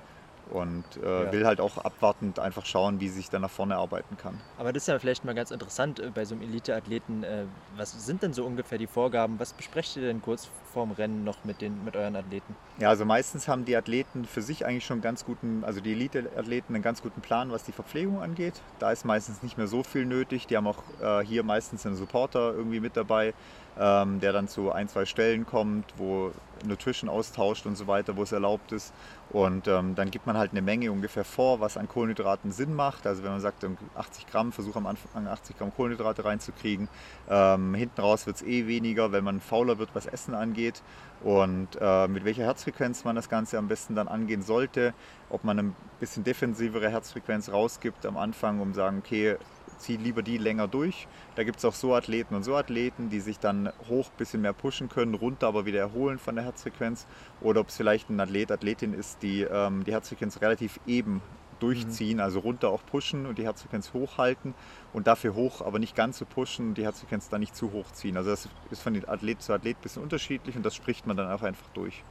und 0.55 0.85
äh, 1.03 1.25
ja. 1.25 1.33
will 1.33 1.47
halt 1.47 1.61
auch 1.61 1.79
abwartend 1.79 2.39
einfach 2.39 2.65
schauen, 2.65 3.01
wie 3.01 3.09
sich 3.09 3.29
dann 3.29 3.43
nach 3.43 3.51
vorne 3.51 3.77
arbeiten 3.77 4.17
kann. 4.17 4.41
Aber 4.57 4.73
das 4.73 4.85
ist 4.85 4.87
ja 4.87 4.99
vielleicht 4.99 5.25
mal 5.25 5.35
ganz 5.35 5.51
interessant 5.51 5.99
äh, 5.99 6.11
bei 6.15 6.25
so 6.25 6.35
einem 6.35 6.45
Elite-Athleten. 6.45 7.25
Äh, 7.25 7.45
was 7.77 8.07
sind 8.07 8.23
denn 8.23 8.33
so 8.33 8.45
ungefähr 8.45 8.79
die 8.79 8.87
Vorgaben? 8.87 9.39
Was 9.39 9.53
besprecht 9.53 9.97
ihr 9.97 10.03
denn 10.03 10.23
kurz 10.23 10.49
vorm 10.73 10.93
Rennen 10.93 11.25
noch 11.25 11.45
mit, 11.45 11.61
den, 11.61 11.85
mit 11.85 11.97
euren 11.97 12.17
Athleten? 12.17 12.55
Ja, 12.79 12.89
also 12.89 13.05
meistens 13.05 13.49
haben 13.49 13.65
die 13.65 13.77
Athleten 13.77 14.25
für 14.25 14.43
sich 14.43 14.65
eigentlich 14.65 14.85
schon 14.85 15.01
ganz 15.01 15.25
guten, 15.25 15.65
also 15.65 15.81
die 15.81 15.93
Elite-Athleten 15.93 16.75
einen 16.75 16.83
ganz 16.83 17.03
guten 17.03 17.21
Plan, 17.21 17.51
was 17.51 17.65
die 17.65 17.73
Verpflegung 17.73 18.23
angeht. 18.23 18.55
Da 18.79 18.93
ist 18.93 19.05
meistens 19.05 19.43
nicht 19.43 19.59
mehr 19.59 19.67
so 19.67 19.83
viel 19.83 20.07
nötig. 20.07 20.47
Die 20.47 20.57
haben 20.57 20.67
auch 20.67 20.83
äh, 21.03 21.25
hier 21.25 21.43
meistens 21.43 21.85
einen 21.85 21.97
Supporter 21.97 22.55
irgendwie 22.55 22.81
mit 22.81 22.97
dabei, 22.97 23.35
ähm, 23.79 24.21
der 24.21 24.33
dann 24.33 24.49
zu 24.49 24.73
ein, 24.73 24.89
zwei 24.89 25.05
Stellen 25.05 25.47
kommt, 25.47 25.87
wo 25.97 26.31
Nutrition 26.69 27.09
austauscht 27.09 27.67
und 27.67 27.77
so 27.77 27.87
weiter, 27.87 28.17
wo 28.17 28.23
es 28.23 28.33
erlaubt 28.33 28.73
ist. 28.73 28.93
Und 29.31 29.69
ähm, 29.69 29.95
dann 29.95 30.11
gibt 30.11 30.27
man 30.27 30.37
halt 30.37 30.53
eine 30.53 30.63
Menge 30.63 30.93
ungefähr 30.93 31.25
vor, 31.25 31.61
was 31.61 31.77
an 31.77 31.89
Kohlenhydraten 31.89 32.53
Sinn 32.53 32.75
macht. 32.75 33.07
Also 33.07 33.23
wenn 33.23 33.33
man 33.33 33.41
sagt, 33.41 33.67
80 33.95 34.27
Gramm, 34.27 34.53
versuche 34.53 34.79
am 34.79 34.87
Anfang 34.87 35.27
80 35.27 35.59
Gramm 35.59 35.75
Kohlenhydrate 35.75 36.25
reinzukriegen. 36.25 36.89
Ähm, 37.29 37.75
hinten 37.75 38.01
raus 38.01 38.27
wird 38.27 38.37
es 38.37 38.43
eh 38.43 38.67
weniger, 38.67 39.13
wenn 39.13 39.25
man 39.25 39.41
fauler 39.41 39.79
wird, 39.79 39.91
was 39.95 40.07
Essen 40.07 40.35
angeht. 40.35 40.83
Und 41.23 41.69
äh, 41.81 42.07
mit 42.09 42.25
welcher 42.25 42.45
Herzfrequenz 42.45 43.05
man 43.05 43.17
das 43.17 43.29
Ganze 43.29 43.59
am 43.59 43.69
besten 43.69 43.95
dann 43.95 44.09
angehen 44.09 44.43
sollte. 44.43 44.93
Ob 45.31 45.43
man 45.45 45.59
ein 45.59 45.77
bisschen 46.01 46.23
defensivere 46.23 46.91
Herzfrequenz 46.91 47.51
rausgibt 47.51 48.05
am 48.05 48.17
Anfang, 48.17 48.61
um 48.61 48.75
sagen, 48.75 48.99
okay, 48.99 49.37
zieh 49.79 49.97
lieber 49.97 50.23
die 50.23 50.39
länger 50.39 50.69
durch. 50.69 51.07
Da 51.35 51.45
gibt 51.45 51.59
es 51.59 51.65
auch 51.65 51.75
so 51.75 51.95
Athleten 51.95 52.35
und 52.35 52.43
so 52.43 52.57
Athleten, 52.57 53.11
die 53.11 53.21
sich 53.21 53.39
dann 53.39 53.73
hoch 53.89 54.09
ein 54.09 54.17
bisschen 54.17 54.41
mehr 54.41 54.53
pushen 54.53 54.89
können, 54.89 55.15
runter 55.15 55.49
aber 55.49 55.67
wieder 55.67 55.81
erholen 55.81 56.19
von 56.19 56.35
der 56.35 56.45
Herzfrequenz. 56.45 57.07
Oder 57.41 57.61
ob 57.61 57.69
es 57.69 57.77
vielleicht 57.77 58.11
ein 58.11 58.21
Athlet, 58.21 58.53
Athletin 58.53 58.95
ist, 58.95 59.23
die 59.23 59.43
ähm, 59.43 59.85
die 59.85 59.93
Herzfrequenz 59.93 60.41
relativ 60.41 60.81
eben 60.87 61.23
durchziehen, 61.61 62.17
mhm. 62.17 62.23
also 62.23 62.41
runter 62.41 62.69
auch 62.69 62.85
pushen 62.85 63.27
und 63.27 63.39
die 63.39 63.45
Herzfrequenz 63.45 63.93
hochhalten 63.93 64.55
und 64.93 65.07
dafür 65.07 65.35
hoch, 65.35 65.63
aber 65.63 65.79
nicht 65.79 65.95
ganz 65.97 66.19
so 66.19 66.27
pushen 66.27 66.69
und 66.69 66.79
die 66.79 66.85
Herzfrequenz 66.85 67.29
dann 67.29 67.41
nicht 67.41 67.57
zu 67.57 67.73
hoch 67.73 67.91
ziehen. 67.93 68.17
Also 68.17 68.31
das 68.31 68.49
ist 68.71 68.83
von 68.83 68.95
Athlet 69.09 69.43
zu 69.43 69.53
Athlet 69.53 69.79
ein 69.79 69.83
bisschen 69.83 70.03
unterschiedlich 70.03 70.57
und 70.57 70.65
das 70.65 70.75
spricht 70.75 71.07
man 71.07 71.17
dann 71.17 71.31
auch 71.31 71.43
einfach 71.43 71.69
durch 71.75 72.03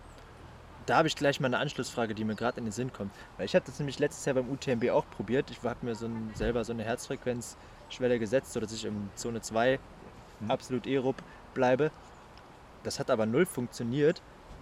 da 0.85 0.97
habe 0.97 1.07
ich 1.07 1.15
gleich 1.15 1.39
mal 1.39 1.47
eine 1.47 1.59
Anschlussfrage, 1.59 2.13
die 2.13 2.23
mir 2.23 2.35
gerade 2.35 2.59
in 2.59 2.65
den 2.65 2.71
Sinn 2.71 2.91
kommt. 2.91 3.11
Weil 3.37 3.45
ich 3.45 3.55
habe 3.55 3.65
das 3.65 3.79
nämlich 3.79 3.99
letztes 3.99 4.25
Jahr 4.25 4.35
beim 4.35 4.49
UTMB 4.49 4.89
auch 4.89 5.05
probiert. 5.09 5.49
Ich 5.51 5.61
habe 5.63 5.85
mir 5.85 5.95
so 5.95 6.07
ein, 6.07 6.31
selber 6.35 6.63
so 6.63 6.73
eine 6.73 6.83
Herzfrequenzschwelle 6.83 8.19
gesetzt, 8.19 8.53
sodass 8.53 8.73
ich 8.73 8.85
in 8.85 9.09
Zone 9.15 9.41
2 9.41 9.79
mhm. 10.39 10.51
absolut 10.51 10.87
aerob 10.87 11.15
bleibe. 11.53 11.91
Das 12.83 12.99
hat 12.99 13.09
aber 13.09 13.25
null 13.25 13.45
funktioniert, 13.45 14.21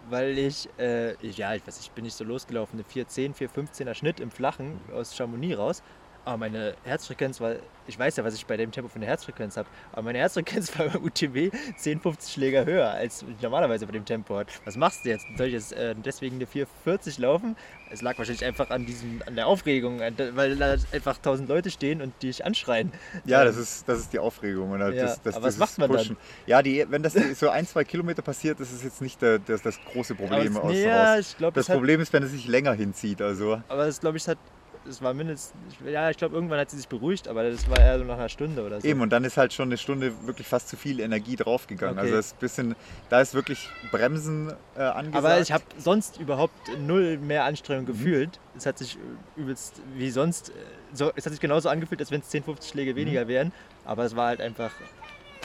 weil 0.10 0.38
ich, 0.38 0.69
äh, 0.77 1.15
ja, 1.25 1.55
ich 1.55 1.65
weiß, 1.65 1.79
ich 1.79 1.91
bin 1.91 2.03
nicht 2.03 2.15
so 2.15 2.23
losgelaufen, 2.23 2.79
eine 2.79 2.84
410, 2.84 3.34
415er 3.34 3.93
Schnitt 3.95 4.19
im 4.19 4.29
Flachen 4.31 4.79
aus 4.93 5.15
Chamonix 5.15 5.57
raus 5.57 5.84
aber 6.25 6.38
meine 6.38 6.75
Herzfrequenz 6.84 7.41
war, 7.41 7.55
ich 7.88 7.97
weiß 7.97 8.17
ja, 8.17 8.23
was 8.23 8.36
ich 8.36 8.45
bei 8.45 8.57
dem 8.57 8.71
Tempo 8.71 8.89
für 8.89 8.97
eine 8.97 9.07
Herzfrequenz 9.07 9.57
habe, 9.57 9.67
aber 9.91 10.03
meine 10.03 10.19
Herzfrequenz 10.19 10.77
war 10.79 10.88
beim 10.88 11.03
UTB 11.03 11.53
10, 11.77 11.99
50 11.99 12.34
Schläger 12.34 12.65
höher, 12.65 12.91
als 12.91 13.23
ich 13.23 13.41
normalerweise 13.41 13.86
bei 13.86 13.93
dem 13.93 14.05
Tempo 14.05 14.38
hat. 14.38 14.47
Was 14.65 14.77
machst 14.77 15.05
du 15.05 15.10
jetzt? 15.10 15.25
Soll 15.38 15.47
ich 15.47 15.53
jetzt 15.53 15.73
äh, 15.73 15.95
deswegen 15.95 16.36
eine 16.36 16.45
440 16.45 17.17
laufen? 17.17 17.55
Es 17.89 18.01
lag 18.01 18.17
wahrscheinlich 18.17 18.45
einfach 18.45 18.69
an, 18.69 18.86
diesem, 18.86 19.21
an 19.25 19.36
der 19.36 19.47
Aufregung, 19.47 19.99
weil 19.99 20.55
da 20.55 20.75
einfach 20.93 21.17
tausend 21.17 21.49
Leute 21.49 21.69
stehen 21.69 22.01
und 22.01 22.13
die 22.21 22.27
dich 22.27 22.45
anschreien. 22.45 22.91
Ja, 23.25 23.43
das 23.43 23.57
ist, 23.57 23.88
das 23.89 23.99
ist 23.99 24.13
die 24.13 24.19
Aufregung. 24.19 24.71
Halt 24.79 24.95
ja, 24.95 25.03
das, 25.03 25.21
das, 25.21 25.36
aber 25.36 25.47
was 25.47 25.57
macht 25.57 25.77
man 25.77 25.89
Pushen. 25.89 26.15
dann? 26.15 26.47
Ja, 26.47 26.62
die, 26.62 26.86
wenn 26.89 27.03
das 27.03 27.13
so 27.13 27.49
ein, 27.49 27.67
zwei 27.67 27.84
Kilometer 27.84 28.21
passiert, 28.21 28.60
ist 28.62 28.71
es 28.71 28.84
jetzt 28.84 29.01
nicht 29.01 29.21
der, 29.21 29.39
das, 29.39 29.62
das 29.62 29.77
große 29.91 30.15
Problem. 30.15 30.55
Aber 30.55 30.69
es, 30.69 30.75
nee, 30.75 30.86
ja, 30.86 31.17
ich 31.17 31.38
glaub, 31.38 31.53
das 31.53 31.67
Problem 31.67 31.99
hat, 31.99 32.03
ist, 32.03 32.13
wenn 32.13 32.23
es 32.23 32.31
sich 32.31 32.47
länger 32.47 32.73
hinzieht. 32.73 33.21
Also. 33.21 33.62
Aber 33.67 33.86
das 33.86 33.99
glaube 33.99 34.17
ich, 34.17 34.27
hat 34.27 34.38
es 34.87 35.01
war 35.01 35.13
mindestens, 35.13 35.53
ja, 35.85 36.09
ich 36.09 36.17
glaube, 36.17 36.35
irgendwann 36.35 36.59
hat 36.59 36.69
sie 36.69 36.77
sich 36.77 36.87
beruhigt, 36.87 37.27
aber 37.27 37.49
das 37.49 37.69
war 37.69 37.79
eher 37.79 37.99
so 37.99 38.05
nach 38.05 38.17
einer 38.17 38.29
Stunde 38.29 38.65
oder 38.65 38.81
so. 38.81 38.87
Eben, 38.87 39.01
und 39.01 39.11
dann 39.11 39.23
ist 39.23 39.37
halt 39.37 39.53
schon 39.53 39.69
eine 39.69 39.77
Stunde 39.77 40.13
wirklich 40.25 40.47
fast 40.47 40.69
zu 40.69 40.77
viel 40.77 40.99
Energie 40.99 41.35
draufgegangen. 41.35 41.97
Okay. 41.97 42.07
Also 42.07 42.19
ist 42.19 42.39
bisschen, 42.39 42.75
da 43.09 43.21
ist 43.21 43.33
wirklich 43.33 43.69
Bremsen 43.91 44.53
äh, 44.75 44.81
angesagt. 44.81 45.15
Aber 45.15 45.39
ich 45.39 45.51
habe 45.51 45.63
sonst 45.77 46.19
überhaupt 46.19 46.53
null 46.79 47.17
mehr 47.17 47.45
Anstrengung 47.45 47.83
mhm. 47.83 47.87
gefühlt. 47.87 48.39
Es 48.57 48.65
hat 48.65 48.77
sich 48.77 48.97
übelst 49.35 49.81
wie 49.95 50.09
sonst, 50.09 50.51
so, 50.93 51.11
es 51.15 51.25
hat 51.25 51.31
sich 51.31 51.41
genauso 51.41 51.69
angefühlt, 51.69 52.01
als 52.01 52.11
wenn 52.11 52.21
es 52.21 52.29
10, 52.29 52.43
50 52.43 52.71
Schläge 52.71 52.95
weniger 52.95 53.25
mhm. 53.25 53.29
wären. 53.29 53.51
Aber 53.85 54.05
es 54.05 54.15
war 54.15 54.27
halt 54.27 54.41
einfach 54.41 54.71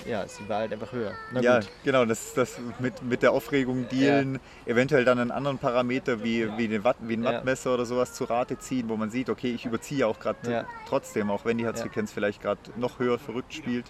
ja, 0.04 0.26
sie 0.28 0.48
war 0.48 0.58
halt 0.58 0.72
einfach 0.72 0.92
höher. 0.92 1.12
Na 1.32 1.40
ja, 1.40 1.60
gut. 1.60 1.68
genau, 1.84 2.04
das 2.04 2.28
ist 2.28 2.36
das 2.36 2.58
mit, 2.78 3.02
mit 3.02 3.22
der 3.22 3.32
Aufregung 3.32 3.88
dealen, 3.88 4.38
eventuell 4.66 5.04
dann 5.04 5.18
einen 5.18 5.30
anderen 5.30 5.58
Parameter 5.58 6.22
wie, 6.22 6.48
wie, 6.56 6.68
den 6.68 6.84
Watt, 6.84 6.96
wie 7.00 7.16
ein 7.16 7.22
Ja. 7.24 7.34
Wattmesser 7.34 7.74
oder 7.74 7.86
sowas 7.86 8.12
zu 8.12 8.24
Rate 8.24 8.58
ziehen, 8.58 8.88
wo 8.88 8.96
man 8.96 9.10
sieht, 9.10 9.30
okay, 9.30 9.52
ich 9.52 9.64
überziehe 9.64 10.06
auch 10.06 10.18
gerade 10.18 10.50
Ja. 10.50 10.64
trotzdem, 10.88 11.30
auch 11.30 11.44
wenn 11.44 11.58
die 11.58 11.64
Herzfrequenz 11.64 12.12
vielleicht 12.12 12.42
gerade 12.42 12.60
noch 12.76 12.98
höher 12.98 13.18
verrückt 13.18 13.54
spielt, 13.54 13.86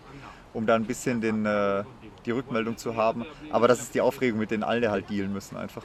um 0.52 0.66
da 0.66 0.74
ein 0.74 0.84
bisschen 0.84 1.20
den, 1.20 1.44
äh, 1.44 1.84
die 2.24 2.30
Rückmeldung 2.30 2.76
zu 2.76 2.96
haben. 2.96 3.26
Aber 3.50 3.68
das 3.68 3.80
ist 3.80 3.94
die 3.94 4.00
Aufregung, 4.00 4.38
mit 4.38 4.50
denen 4.50 4.62
alle 4.62 4.90
halt 4.90 5.10
dealen 5.10 5.32
müssen 5.32 5.56
einfach. 5.56 5.82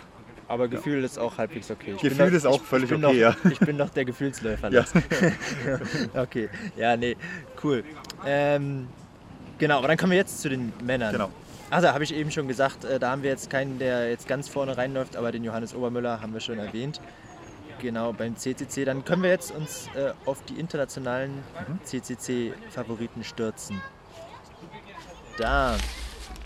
Aber 0.48 0.68
Gefühl 0.68 1.02
ist 1.06 1.18
auch 1.18 1.38
halbwegs 1.38 1.72
okay. 1.72 1.94
Ich 1.96 2.02
Gefühl 2.02 2.28
bin 2.28 2.36
ist 2.36 2.46
auch 2.46 2.62
völlig 2.62 2.92
ich 2.92 2.98
okay, 2.98 3.02
noch, 3.02 3.14
ja. 3.14 3.36
Ich 3.50 3.60
bin 3.60 3.78
noch 3.78 3.90
der 3.90 4.04
Gefühlsläufer. 4.04 4.70
Ja. 4.70 4.84
okay, 6.14 6.50
ja, 6.76 6.98
nee, 6.98 7.16
cool. 7.64 7.86
Ähm, 8.26 8.90
genau, 9.62 9.78
aber 9.78 9.88
dann 9.88 9.95
kommen 9.97 10.12
wir 10.12 10.17
jetzt 10.17 10.41
zu 10.41 10.50
den 10.50 10.74
Männern. 10.84 11.13
Genau. 11.13 11.30
Also 11.69 11.88
habe 11.88 12.04
ich 12.04 12.13
eben 12.13 12.30
schon 12.32 12.50
gesagt, 12.50 12.84
äh, 12.84 13.00
da 13.00 13.12
haben 13.12 13.24
wir 13.24 13.30
jetzt 13.30 13.50
keinen, 13.50 13.80
der 13.80 14.10
jetzt 14.10 14.28
ganz 14.28 14.50
vorne 14.50 14.76
reinläuft, 14.76 15.15
aber 15.15 15.32
den 15.32 15.45
Johannes 15.45 15.74
Obermüller 15.74 16.21
haben 16.21 16.34
wir 16.34 16.41
schon 16.41 16.60
erwähnt. 16.60 17.00
Genau, 17.80 18.12
beim 18.12 18.36
CCC. 18.36 18.84
Dann 18.84 19.06
können 19.06 19.24
wir 19.24 19.30
jetzt 19.30 19.52
uns 19.52 19.88
äh, 19.95 20.12
auf 20.26 20.43
die 20.50 20.60
internationalen 20.60 21.32
Mhm. 21.67 21.80
CCC-Favoriten 21.86 23.24
stürzen. 23.24 23.82
Da 25.38 25.78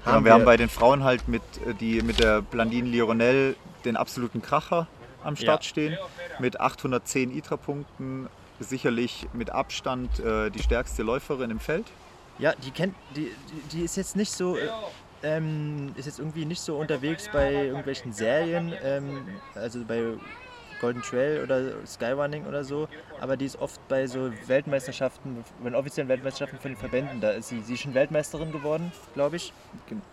Ja, 0.06 0.24
wir, 0.24 0.32
haben 0.32 0.46
bei 0.46 0.58
den 0.58 0.70
Frauen 0.70 1.04
halt 1.04 1.28
mit, 1.28 1.42
äh, 1.66 1.74
die, 1.74 2.02
mit 2.04 2.20
der 2.20 2.44
Blandine 2.44 2.88
Lioronel 2.88 3.56
den 3.84 3.98
absoluten 3.98 4.42
Kracher 4.44 4.88
am 5.24 5.36
Start 5.36 5.64
Ja. 5.64 5.70
stehen. 5.70 5.98
Mit 6.38 6.60
810 6.62 7.36
ITRA-Punkten 7.36 8.28
sicherlich 8.60 9.28
mit 9.34 9.50
Abstand 9.50 10.20
äh, 10.20 10.52
die 10.52 10.62
stärkste 10.62 11.02
Läuferin 11.02 11.50
im 11.50 11.60
Feld. 11.60 11.86
Ja, 12.40 12.54
die 12.54 12.72
kennt, 12.72 12.96
die, 13.16 13.32
die, 13.52 13.62
die 13.78 13.82
ist 13.84 13.96
jetzt 13.96 14.16
nicht 14.16 14.32
so, 14.32 14.58
äh, 14.58 14.68
ähm, 15.24 15.94
ist 15.96 16.06
jetzt 16.06 16.20
irgendwie 16.20 16.46
nicht 16.46 16.62
so 16.62 16.78
unterwegs 16.78 17.30
bei 17.32 17.54
irgendwelchen 17.54 18.12
Serien, 18.14 18.74
ähm, 18.84 19.26
also 19.56 19.84
bei 19.86 20.04
Golden 20.82 21.02
Trail 21.02 21.42
oder 21.42 21.86
Skyrunning 21.88 22.46
oder 22.46 22.66
so, 22.66 22.90
aber 23.22 23.38
die 23.38 23.46
ist 23.46 23.58
oft 23.62 23.80
bei 23.88 24.06
so 24.08 24.32
Weltmeisterschaften, 24.48 25.44
bei 25.64 25.74
offiziellen 25.74 26.10
Weltmeisterschaften 26.10 26.60
von 26.60 26.72
den 26.72 26.78
Verbänden, 26.78 27.22
da 27.22 27.32
ist 27.32 27.48
sie, 27.48 27.62
sie 27.62 27.76
ist 27.76 27.80
schon 27.82 27.94
Weltmeisterin 27.94 28.52
geworden, 28.52 28.92
glaube 29.14 29.38
ich. 29.38 29.54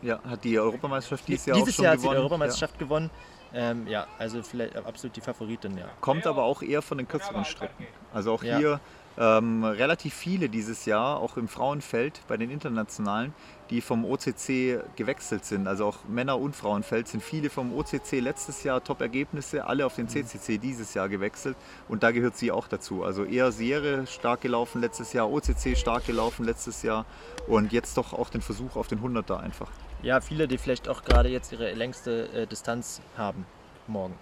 Ja, 0.03 0.21
hat 0.25 0.45
die 0.45 0.59
Europameisterschaft 0.59 1.27
dieses 1.27 1.47
Jahr 1.47 1.57
Dieses 1.57 1.75
auch 1.75 1.77
schon 1.77 1.85
Jahr 1.85 1.93
hat 1.95 1.99
sie 1.99 2.05
gewonnen. 2.05 2.17
die 2.17 2.21
Europameisterschaft 2.21 2.79
gewonnen. 2.79 3.11
Ähm, 3.55 3.87
ja, 3.89 4.07
also 4.19 4.43
vielleicht 4.43 4.77
absolut 4.77 5.15
die 5.17 5.21
Favoritin, 5.21 5.77
ja. 5.77 5.85
Ja. 5.85 5.91
Kommt 6.01 6.27
aber 6.27 6.45
auch 6.45 6.63
eher 6.63 6.81
von 6.81 6.97
den 6.97 7.07
kürzeren 7.09 7.45
Strecken. 7.45 7.87
Also 8.15 8.33
auch 8.33 8.43
Ja. 8.45 8.57
hier 8.57 8.81
ähm, 9.19 9.65
relativ 9.65 10.15
viele 10.15 10.49
dieses 10.49 10.87
Jahr, 10.87 11.21
auch 11.21 11.37
im 11.37 11.49
Frauenfeld 11.49 12.21
bei 12.29 12.37
den 12.37 12.51
internationalen, 12.51 13.35
die 13.71 13.81
vom 13.81 14.05
OCC 14.05 14.81
gewechselt 14.97 15.45
sind. 15.45 15.67
Also 15.67 15.87
auch 15.87 16.05
Männer- 16.09 16.39
und 16.39 16.55
Frauenfeld 16.55 17.09
sind 17.09 17.23
viele 17.23 17.51
vom 17.51 17.77
OCC 17.77 18.21
letztes 18.21 18.63
Jahr 18.65 18.83
Top-Ergebnisse, 18.83 19.67
alle 19.67 19.87
auf 19.87 19.97
den 19.97 20.09
CCC 20.09 20.59
dieses 20.59 20.95
Jahr 20.95 21.09
gewechselt 21.09 21.57
und 21.89 22.03
da 22.03 22.11
gehört 22.11 22.37
sie 22.37 22.53
auch 22.53 22.69
dazu. 22.69 23.05
Also 23.05 23.25
eher 23.25 23.53
Serie 23.53 24.07
stark 24.07 24.43
gelaufen 24.43 24.81
letztes 24.81 25.13
Jahr, 25.13 25.31
OCC 25.31 25.77
stark 25.77 26.07
gelaufen 26.07 26.45
letztes 26.45 26.83
Jahr 26.83 27.07
und 27.47 27.73
jetzt 27.73 27.97
doch 27.97 28.13
auch 28.13 28.31
den 28.31 28.43
Versuch 28.43 28.77
auf 28.77 28.89
den 28.89 29.01
100er 29.01 29.39
einfach. 29.39 29.71
Ja, 30.03 30.21
viele, 30.21 30.49
die 30.49 30.59
vielleicht 30.59 30.89
auch 30.89 31.05
gerade 31.05 31.29
jetzt 31.29 31.53
ihre 31.53 31.73
längste 31.75 32.29
äh, 32.33 32.47
Distanz 32.47 33.01
haben, 33.17 33.47
morgen. 33.87 34.15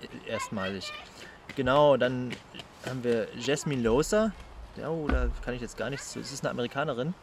Äh, 0.00 0.30
Erstmalig. 0.30 0.92
Genau, 1.56 1.96
dann 1.96 2.30
haben 2.88 3.04
wir 3.04 3.28
Jasmine 3.38 3.82
Loser. 3.82 4.32
Ja, 4.76 4.88
oh, 4.90 5.06
da 5.08 5.28
kann 5.44 5.54
ich 5.54 5.60
jetzt 5.60 5.76
gar 5.76 5.90
nichts 5.90 6.12
zu. 6.12 6.20
Es 6.20 6.32
ist 6.32 6.44
eine 6.44 6.50
Amerikanerin. 6.50 7.14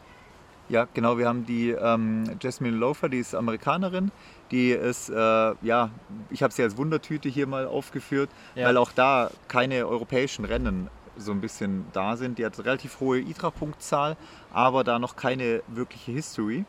Ja, 0.68 0.86
genau. 0.94 1.16
Wir 1.16 1.28
haben 1.28 1.46
die 1.46 1.70
ähm, 1.70 2.38
Jasmine 2.40 2.76
Loafer, 2.76 3.08
die 3.08 3.18
ist 3.18 3.34
Amerikanerin. 3.34 4.10
Die 4.50 4.70
ist, 4.72 5.08
äh, 5.08 5.14
ja, 5.14 5.90
ich 6.30 6.42
habe 6.42 6.52
sie 6.52 6.62
als 6.62 6.76
Wundertüte 6.76 7.28
hier 7.28 7.46
mal 7.46 7.66
aufgeführt, 7.66 8.30
Ja. 8.54 8.66
weil 8.66 8.76
auch 8.76 8.90
da 8.92 9.30
keine 9.48 9.86
europäischen 9.86 10.44
Rennen 10.44 10.90
so 11.16 11.32
ein 11.32 11.40
bisschen 11.40 11.86
da 11.92 12.16
sind. 12.16 12.38
Die 12.38 12.44
hat 12.44 12.58
relativ 12.58 13.00
hohe 13.00 13.20
ITRA-Punktzahl, 13.20 14.16
aber 14.52 14.84
da 14.84 14.98
noch 14.98 15.16
keine 15.16 15.62
wirkliche 15.68 16.12
History. 16.12 16.64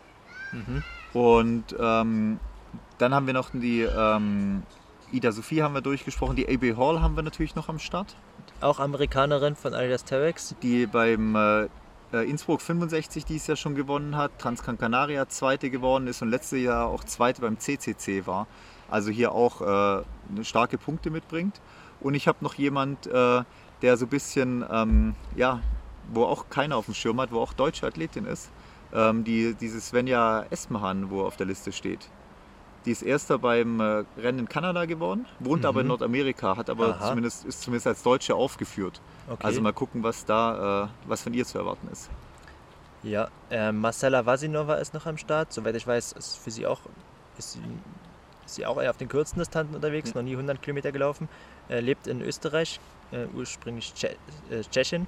Mhm. 0.51 0.83
Und 1.13 1.75
ähm, 1.79 2.39
dann 2.99 3.13
haben 3.13 3.25
wir 3.27 3.33
noch 3.33 3.49
die 3.51 3.81
ähm, 3.81 4.63
Ida 5.11 5.31
Sophie 5.31 5.61
haben 5.63 5.73
wir 5.73 5.81
durchgesprochen, 5.81 6.35
die 6.35 6.47
AB 6.47 6.77
Hall 6.77 7.01
haben 7.01 7.15
wir 7.15 7.23
natürlich 7.23 7.55
noch 7.55 7.69
am 7.69 7.79
Start. 7.79 8.15
Auch 8.59 8.79
Amerikanerin 8.79 9.55
von 9.55 9.73
Adidas 9.75 10.03
Terex. 10.03 10.55
die 10.63 10.87
beim 10.87 11.35
äh, 11.35 11.67
äh, 12.13 12.27
Innsbruck 12.27 12.61
65 12.61 13.23
dieses 13.23 13.47
Jahr 13.47 13.57
schon 13.57 13.75
gewonnen 13.75 14.15
hat, 14.15 14.31
Transgran 14.39 14.79
Canaria 14.79 15.27
zweite 15.29 15.69
geworden 15.69 16.07
ist 16.07 16.23
und 16.23 16.29
letztes 16.29 16.61
Jahr 16.61 16.87
auch 16.87 17.03
zweite 17.03 17.41
beim 17.41 17.59
CCC 17.59 18.25
war. 18.25 18.47
Also 18.89 19.11
hier 19.11 19.33
auch 19.33 19.61
äh, 19.61 19.65
eine 20.31 20.43
starke 20.43 20.77
Punkte 20.79 21.11
mitbringt. 21.11 21.61
Und 21.99 22.15
ich 22.15 22.27
habe 22.27 22.39
noch 22.41 22.55
jemand, 22.55 23.05
äh, 23.07 23.43
der 23.81 23.97
so 23.97 24.05
ein 24.05 24.09
bisschen, 24.09 24.65
ähm, 24.71 25.15
ja, 25.35 25.61
wo 26.11 26.23
auch 26.23 26.49
keiner 26.49 26.77
auf 26.77 26.85
dem 26.85 26.93
Schirm 26.95 27.19
hat, 27.21 27.31
wo 27.31 27.39
auch 27.39 27.53
deutsche 27.53 27.85
Athletin 27.85 28.25
ist, 28.25 28.49
ähm, 28.93 29.23
die, 29.23 29.53
diese 29.53 29.81
Svenja 29.81 30.45
Esmahan, 30.49 31.11
wo 31.11 31.23
auf 31.23 31.35
der 31.37 31.45
Liste 31.45 31.71
steht. 31.71 32.09
Die 32.87 32.91
ist 32.93 33.01
erster 33.03 33.37
beim 33.37 33.79
äh, 33.81 34.05
Rennen 34.17 34.39
in 34.39 34.49
Kanada 34.49 34.85
geworden, 34.85 35.25
wohnt 35.39 35.65
aber 35.65 35.81
in 35.81 35.87
Mhm. 35.87 35.89
Nordamerika, 35.89 36.55
hat 36.57 36.69
aber 36.69 36.95
Aha. 36.95 37.09
zumindest, 37.09 37.43
ist 37.45 37.61
zumindest 37.61 37.85
als 37.87 38.01
Deutsche 38.01 38.33
aufgeführt. 38.33 39.01
Okay. 39.29 39.45
Also 39.45 39.61
mal 39.61 39.73
gucken, 39.73 40.01
was 40.03 40.23
da, 40.23 40.85
äh, 40.85 40.87
was 41.05 41.21
von 41.21 41.33
ihr 41.33 41.45
zu 41.45 41.57
erwarten 41.57 41.87
ist. 41.91 42.09
ja, 43.03 43.27
äh, 43.51 43.71
Marcela 43.73 44.25
Vasinova 44.25 44.75
ist 44.75 44.93
noch 44.93 45.05
am 45.05 45.17
Start. 45.17 45.51
Soweit 45.53 45.75
ich 45.75 45.85
weiß, 45.85 46.13
ist 46.13 46.37
für 46.37 46.49
sie 46.49 46.65
auch, 46.65 46.79
ist 47.37 47.51
sie, 47.53 47.59
ist 48.45 48.55
sie 48.55 48.65
auch 48.65 48.81
eher 48.81 48.89
auf 48.89 48.97
den 48.97 49.07
kürzesten 49.09 49.39
Distanzen 49.39 49.75
unterwegs, 49.75 50.09
Ja. 50.09 50.15
noch 50.15 50.23
nie 50.23 50.35
100 50.37 50.61
Kilometer 50.61 50.91
gelaufen. 50.93 51.27
Äh, 51.69 51.81
lebt 51.81 52.07
in 52.07 52.21
Österreich, 52.21 52.79
äh, 53.11 53.25
ursprünglich 53.35 53.93
Tsche 53.93 54.15
äh, 54.49 54.61
Tschechien. 54.71 55.07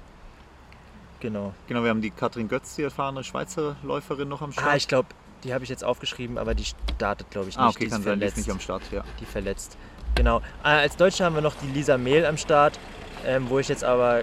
Genau. 1.20 1.52
Genau, 1.66 1.82
wir 1.82 1.90
haben 1.90 2.00
die 2.02 2.10
Katrin 2.10 2.48
Götz, 2.48 2.76
die 2.76 2.82
erfahrene 2.82 3.24
Schweizer 3.24 3.76
Läuferin 3.82 4.28
noch 4.28 4.40
am 4.42 4.52
Start. 4.52 4.66
Ah, 4.68 4.76
ich 4.76 4.88
glaube, 4.88 5.08
die 5.44 5.54
habe 5.54 5.64
ich 5.64 5.70
jetzt 5.70 5.84
aufgeschrieben, 5.84 6.38
aber 6.38 6.54
die 6.54 6.64
startet, 6.64 7.30
glaube 7.30 7.48
ich, 7.48 7.56
nicht. 7.56 7.64
Ah, 7.64 7.68
okay, 7.68 7.84
die 7.84 7.90
kann 7.90 8.00
ist 8.00 8.04
sein, 8.04 8.20
die 8.20 8.26
ist 8.26 8.36
nicht 8.36 8.50
am 8.50 8.60
Start. 8.60 8.82
Ja. 8.90 9.04
die 9.20 9.24
verletzt. 9.24 9.76
Genau. 10.14 10.38
Äh, 10.62 10.68
als 10.68 10.96
Deutsche 10.96 11.24
haben 11.24 11.34
wir 11.34 11.42
noch 11.42 11.54
die 11.54 11.68
Lisa 11.68 11.96
Mehl 11.96 12.26
am 12.26 12.36
Start, 12.36 12.78
ähm, 13.24 13.48
wo 13.48 13.58
ich 13.58 13.68
jetzt 13.68 13.84
aber 13.84 14.22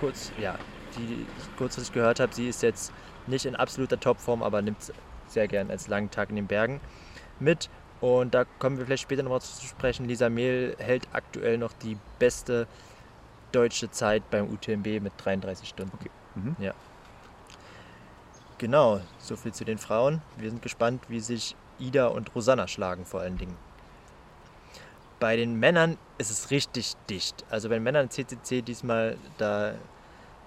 kurz, 0.00 0.32
ja, 0.40 0.58
die 0.96 1.26
kurzfristig 1.56 1.94
gehört 1.94 2.20
habe, 2.20 2.34
sie 2.34 2.48
ist 2.48 2.62
jetzt 2.62 2.92
nicht 3.26 3.46
in 3.46 3.54
absoluter 3.54 3.98
Topform, 4.00 4.42
aber 4.42 4.60
nimmt 4.62 4.92
sehr 5.28 5.46
gern 5.46 5.70
als 5.70 5.88
langen 5.88 6.10
Tag 6.10 6.30
in 6.30 6.36
den 6.36 6.46
Bergen 6.46 6.80
mit. 7.38 7.70
Und 8.00 8.34
da 8.34 8.44
kommen 8.58 8.78
wir 8.78 8.86
vielleicht 8.86 9.02
später 9.02 9.22
nochmal 9.22 9.42
zu 9.42 9.64
sprechen. 9.64 10.06
Lisa 10.06 10.30
Mehl 10.30 10.74
hält 10.78 11.06
aktuell 11.12 11.58
noch 11.58 11.72
die 11.74 11.98
beste 12.18 12.66
deutsche 13.52 13.90
Zeit 13.90 14.28
beim 14.30 14.50
UTMB 14.50 15.00
mit 15.00 15.12
33 15.18 15.68
Stunden. 15.68 15.92
Okay. 15.94 16.10
Mhm. 16.34 16.56
Ja. 16.58 16.72
Genau, 18.60 19.00
soviel 19.16 19.54
zu 19.54 19.64
den 19.64 19.78
Frauen. 19.78 20.20
Wir 20.36 20.50
sind 20.50 20.60
gespannt, 20.60 21.04
wie 21.08 21.20
sich 21.20 21.56
Ida 21.78 22.08
und 22.08 22.34
Rosanna 22.34 22.68
schlagen 22.68 23.06
vor 23.06 23.20
allen 23.20 23.38
Dingen. 23.38 23.56
Bei 25.18 25.34
den 25.36 25.58
Männern 25.58 25.96
ist 26.18 26.30
es 26.30 26.50
richtig 26.50 26.92
dicht. 27.08 27.42
Also 27.48 27.70
bei 27.70 27.76
den 27.76 27.84
Männern 27.84 28.10
CCC 28.10 28.60
diesmal, 28.60 29.16
da 29.38 29.76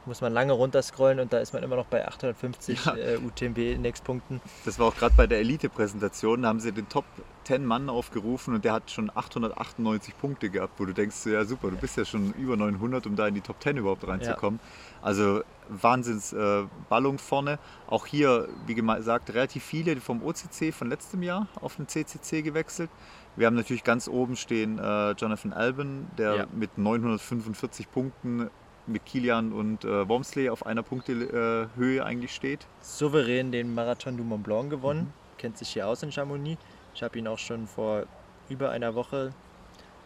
muss 0.06 0.22
man 0.22 0.34
lange 0.34 0.54
runterscrollen 0.54 1.20
und 1.20 1.32
da 1.34 1.40
ist 1.40 1.54
man 1.54 1.64
immer 1.64 1.76
noch 1.76 1.86
bei 1.86 2.08
850 2.08 2.86
Ja. 2.86 2.96
äh, 2.96 3.18
UTMB-Indexpunkten. 3.18 4.42
Das 4.66 4.80
war 4.80 4.88
auch 4.88 4.96
gerade 4.96 5.14
bei 5.16 5.28
der 5.28 5.40
Elite-Präsentation, 5.40 6.42
da 6.44 6.50
haben 6.50 6.60
sie 6.60 6.72
den 6.72 6.90
Top 6.90 7.06
10 7.46 7.66
Mann 7.66 7.90
aufgerufen 7.90 8.54
und 8.56 8.64
der 8.66 8.74
hat 8.74 8.90
schon 8.92 9.10
898 9.14 10.18
Punkte 10.18 10.50
gehabt, 10.50 10.80
wo 10.80 10.86
du 10.86 10.94
denkst, 10.94 11.26
ja 11.26 11.44
super, 11.46 11.70
du 11.72 11.78
bist 11.78 11.98
ja 11.98 12.06
schon 12.06 12.34
über 12.34 12.56
900, 12.56 13.06
um 13.06 13.16
da 13.16 13.28
in 13.28 13.36
die 13.36 13.42
Top 13.42 13.62
10 13.62 13.78
überhaupt 13.78 14.08
reinzukommen. 14.08 14.60
Also 15.02 15.42
Wahnsinns 15.70 16.34
äh, 16.34 16.64
Ballung 16.90 17.18
vorne. 17.18 17.58
Auch 17.88 18.06
hier, 18.06 18.48
wie 18.66 18.76
gesagt, 18.76 19.34
relativ 19.34 19.64
viele 19.64 19.96
vom 20.02 20.22
OCC 20.24 20.74
von 20.74 20.90
letztem 20.90 21.24
Jahr 21.24 21.48
auf 21.62 21.76
den 21.78 21.88
CCC 21.88 22.42
gewechselt. 22.42 22.90
Wir 23.36 23.48
haben 23.48 23.56
natürlich 23.56 23.84
ganz 23.84 24.08
oben 24.08 24.36
stehen 24.36 24.78
äh, 24.80 25.12
Jonathan 25.12 25.54
Alban, 25.54 26.08
der 26.18 26.36
Ja. 26.36 26.46
mit 26.54 26.78
945 26.78 27.92
Punkten 27.92 28.50
mit 28.88 29.06
Kilian 29.06 29.54
und 29.54 29.86
äh, 29.86 30.08
Wormsley 30.08 30.50
auf 30.50 30.66
einer 30.66 30.84
Punktehöhe 30.84 31.70
Höhe 31.76 32.04
eigentlich 32.06 32.34
steht. 32.36 32.66
Souverän 32.82 33.52
den 33.52 33.74
Marathon 33.74 34.18
du 34.18 34.24
Mont 34.24 34.44
Blanc 34.44 34.70
gewonnen, 34.70 35.02
Mhm. 35.02 35.38
kennt 35.38 35.58
sich 35.58 35.70
hier 35.70 35.88
aus 35.88 36.04
in 36.04 36.12
Chamonix. 36.12 36.62
Ich 36.94 37.02
habe 37.04 37.18
ihn 37.18 37.28
auch 37.28 37.40
schon 37.40 37.68
vor 37.68 38.04
über 38.50 38.70
einer 38.72 38.94
Woche 38.96 39.34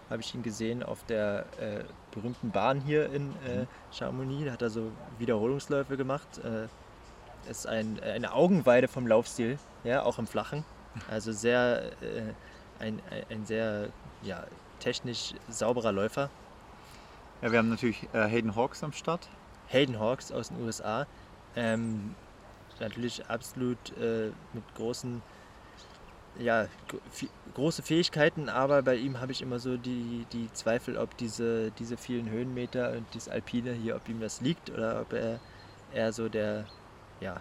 habe 0.10 0.22
ich 0.22 0.34
ihn 0.34 0.42
gesehen 0.42 0.84
auf 0.84 1.04
der 1.04 1.46
äh, 1.60 1.84
berühmten 2.12 2.50
Bahn 2.52 2.80
hier 2.80 3.12
in 3.12 3.32
äh, 3.46 3.65
Chamonix. 3.92 4.46
Da 4.46 4.54
hat 4.54 4.62
er 4.62 4.69
so 4.69 4.92
Wiederholungsläufe 5.19 5.98
gemacht. 5.98 6.28
Äh, 6.46 6.67
ist 7.50 7.67
ein, 7.67 8.00
eine 8.02 8.32
Augenweide 8.34 8.88
vom 8.88 9.06
Laufstil, 9.06 9.58
ja, 9.84 10.04
auch 10.04 10.17
im 10.17 10.28
Flachen. 10.28 10.63
Also 11.10 11.32
sehr 11.34 11.92
äh, 12.02 12.21
ein, 12.80 13.02
ein, 13.10 13.23
ein 13.30 13.46
sehr 13.46 13.90
ja, 14.23 14.46
technisch 14.80 15.34
sauberer 15.50 15.92
Läufer. 15.92 16.30
Ja, 17.42 17.52
wir 17.52 17.60
haben 17.60 17.69
natürlich 17.69 18.08
äh, 18.13 18.27
Hayden 18.27 18.56
Hawks 18.56 18.83
am 18.83 18.94
Start. 18.94 19.29
Hayden 19.67 20.00
Hawks 20.00 20.31
aus 20.31 20.50
den 20.50 20.62
USA. 20.63 21.06
Ähm, 21.56 22.15
natürlich 22.79 23.25
absolut 23.27 23.77
äh, 23.98 24.31
mit 24.54 24.63
großen, 24.75 25.21
ja, 26.40 26.67
große 27.54 27.83
Fähigkeiten, 27.83 28.50
aber 28.50 28.81
bei 28.81 28.96
ihm 28.96 29.19
habe 29.19 29.31
ich 29.31 29.42
immer 29.42 29.60
so 29.60 29.77
die, 29.77 30.25
die 30.31 30.52
Zweifel, 30.54 30.98
ob 30.98 31.15
diese, 31.17 31.71
diese 31.71 31.98
vielen 31.98 32.29
Höhenmeter 32.29 32.92
und 32.92 33.06
dieses 33.13 33.29
Alpine 33.29 33.73
hier, 33.73 33.96
ob 33.96 34.08
ihm 34.10 34.19
das 34.19 34.42
liegt 34.42 34.69
oder 34.69 35.02
ob 35.02 35.13
er 35.13 35.40
eher 35.94 36.13
so 36.13 36.29
der, 36.29 36.65
ja, 37.19 37.40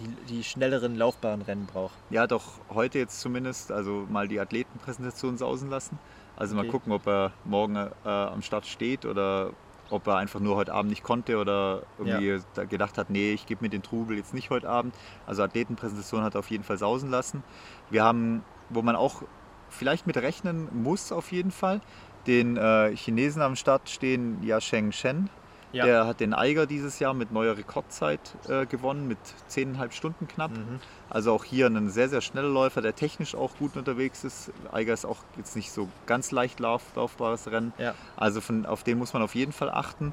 die, 0.00 0.08
die 0.28 0.44
schnelleren 0.44 0.96
Laufbahnrennen 0.96 1.66
braucht. 1.66 1.94
Ja, 2.10 2.26
doch 2.26 2.60
heute 2.70 2.98
jetzt 2.98 3.20
zumindest, 3.20 3.72
also 3.72 4.06
mal 4.08 4.28
die 4.28 4.40
Athletenpräsentation 4.40 5.38
sausen 5.38 5.70
lassen. 5.70 5.98
Also 6.36 6.56
okay. 6.56 6.66
mal 6.66 6.70
gucken, 6.70 6.92
ob 6.92 7.06
er 7.06 7.32
morgen 7.44 7.76
äh, 7.76 8.08
am 8.08 8.42
Start 8.42 8.66
steht 8.66 9.04
oder 9.04 9.50
ob 9.90 10.06
er 10.06 10.16
einfach 10.16 10.40
nur 10.40 10.56
heute 10.56 10.72
Abend 10.72 10.90
nicht 10.90 11.02
konnte 11.02 11.38
oder 11.38 11.82
irgendwie 11.98 12.40
ja. 12.56 12.64
gedacht 12.64 12.98
hat, 12.98 13.10
nee, 13.10 13.32
ich 13.32 13.46
gebe 13.46 13.62
mir 13.62 13.68
den 13.68 13.82
Trubel 13.82 14.16
jetzt 14.16 14.34
nicht 14.34 14.50
heute 14.50 14.68
Abend. 14.68 14.94
Also 15.26 15.42
Athletenpräsentation 15.42 16.22
hat 16.22 16.34
er 16.34 16.40
auf 16.40 16.50
jeden 16.50 16.64
Fall 16.64 16.78
sausen 16.78 17.10
lassen. 17.10 17.42
Wir 17.90 18.02
haben, 18.02 18.42
wo 18.70 18.82
man 18.82 18.96
auch 18.96 19.22
vielleicht 19.68 20.06
mit 20.06 20.16
rechnen 20.16 20.68
muss 20.72 21.12
auf 21.12 21.32
jeden 21.32 21.50
Fall, 21.50 21.80
den 22.26 22.56
äh, 22.56 22.96
Chinesen 22.96 23.42
am 23.42 23.56
Start 23.56 23.88
stehen, 23.88 24.42
Yasheng 24.42 24.92
Shen. 24.92 25.28
Ja. 25.74 25.84
Der 25.84 26.06
hat 26.06 26.20
den 26.20 26.34
Eiger 26.34 26.66
dieses 26.66 27.00
Jahr 27.00 27.14
mit 27.14 27.32
neuer 27.32 27.56
Rekordzeit 27.56 28.20
äh, 28.48 28.64
gewonnen, 28.64 29.08
mit 29.08 29.18
10,5 29.50 29.90
Stunden 29.92 30.28
knapp. 30.28 30.52
Mhm. 30.52 30.78
Also 31.10 31.32
auch 31.32 31.42
hier 31.42 31.66
ein 31.66 31.90
sehr, 31.90 32.08
sehr 32.08 32.20
schneller 32.20 32.48
Läufer, 32.48 32.80
der 32.80 32.94
technisch 32.94 33.34
auch 33.34 33.56
gut 33.58 33.76
unterwegs 33.76 34.22
ist. 34.22 34.52
Eiger 34.72 34.94
ist 34.94 35.04
auch 35.04 35.18
jetzt 35.36 35.56
nicht 35.56 35.72
so 35.72 35.88
ganz 36.06 36.30
leicht 36.30 36.60
lauf, 36.60 36.82
laufbares 36.94 37.50
Rennen. 37.50 37.72
Ja. 37.78 37.94
Also 38.16 38.40
von, 38.40 38.66
auf 38.66 38.84
den 38.84 38.98
muss 38.98 39.12
man 39.12 39.22
auf 39.22 39.34
jeden 39.34 39.52
Fall 39.52 39.70
achten. 39.70 40.12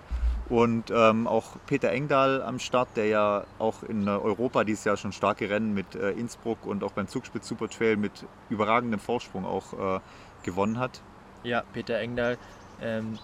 Und 0.49 0.91
ähm, 0.91 1.27
auch 1.27 1.57
Peter 1.67 1.91
Engdahl 1.91 2.41
am 2.41 2.59
Start, 2.59 2.89
der 2.95 3.05
ja 3.05 3.45
auch 3.59 3.83
in 3.83 4.09
Europa 4.09 4.63
dieses 4.63 4.83
Jahr 4.83 4.97
schon 4.97 5.11
starke 5.11 5.49
Rennen 5.49 5.73
mit 5.73 5.95
äh, 5.95 6.11
Innsbruck 6.11 6.65
und 6.65 6.83
auch 6.83 6.91
beim 6.91 7.07
Zugspitz 7.07 7.47
Super 7.47 7.69
Trail 7.69 7.97
mit 7.97 8.25
überragendem 8.49 8.99
Vorsprung 8.99 9.45
auch 9.45 9.97
äh, 9.97 9.99
gewonnen 10.43 10.79
hat. 10.79 11.01
Ja, 11.43 11.63
Peter 11.71 11.99
Engdahl. 11.99 12.37
Ähm 12.81 13.19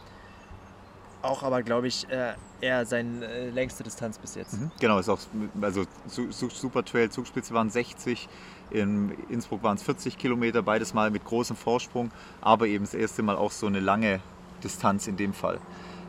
auch 1.27 1.43
aber, 1.43 1.63
glaube 1.63 1.87
ich, 1.87 2.09
äh, 2.09 2.33
eher 2.61 2.85
seine 2.85 3.25
äh, 3.25 3.49
längste 3.49 3.83
Distanz 3.83 4.17
bis 4.17 4.35
jetzt. 4.35 4.59
Mhm. 4.59 4.71
Genau, 4.79 4.99
ist 4.99 5.09
auch, 5.09 5.19
also 5.61 5.83
Super 6.07 6.83
Trail, 6.83 7.09
Zugspitze 7.09 7.53
waren 7.53 7.69
60, 7.69 8.27
in 8.71 9.11
Innsbruck 9.29 9.63
waren 9.63 9.77
es 9.77 9.83
40 9.83 10.17
Kilometer, 10.17 10.61
beides 10.61 10.93
mal 10.93 11.09
mit 11.11 11.23
großem 11.23 11.55
Vorsprung, 11.55 12.11
aber 12.41 12.67
eben 12.67 12.85
das 12.85 12.93
erste 12.93 13.23
Mal 13.23 13.35
auch 13.35 13.51
so 13.51 13.67
eine 13.67 13.79
lange 13.79 14.19
Distanz 14.63 15.07
in 15.07 15.17
dem 15.17 15.33
Fall. 15.33 15.59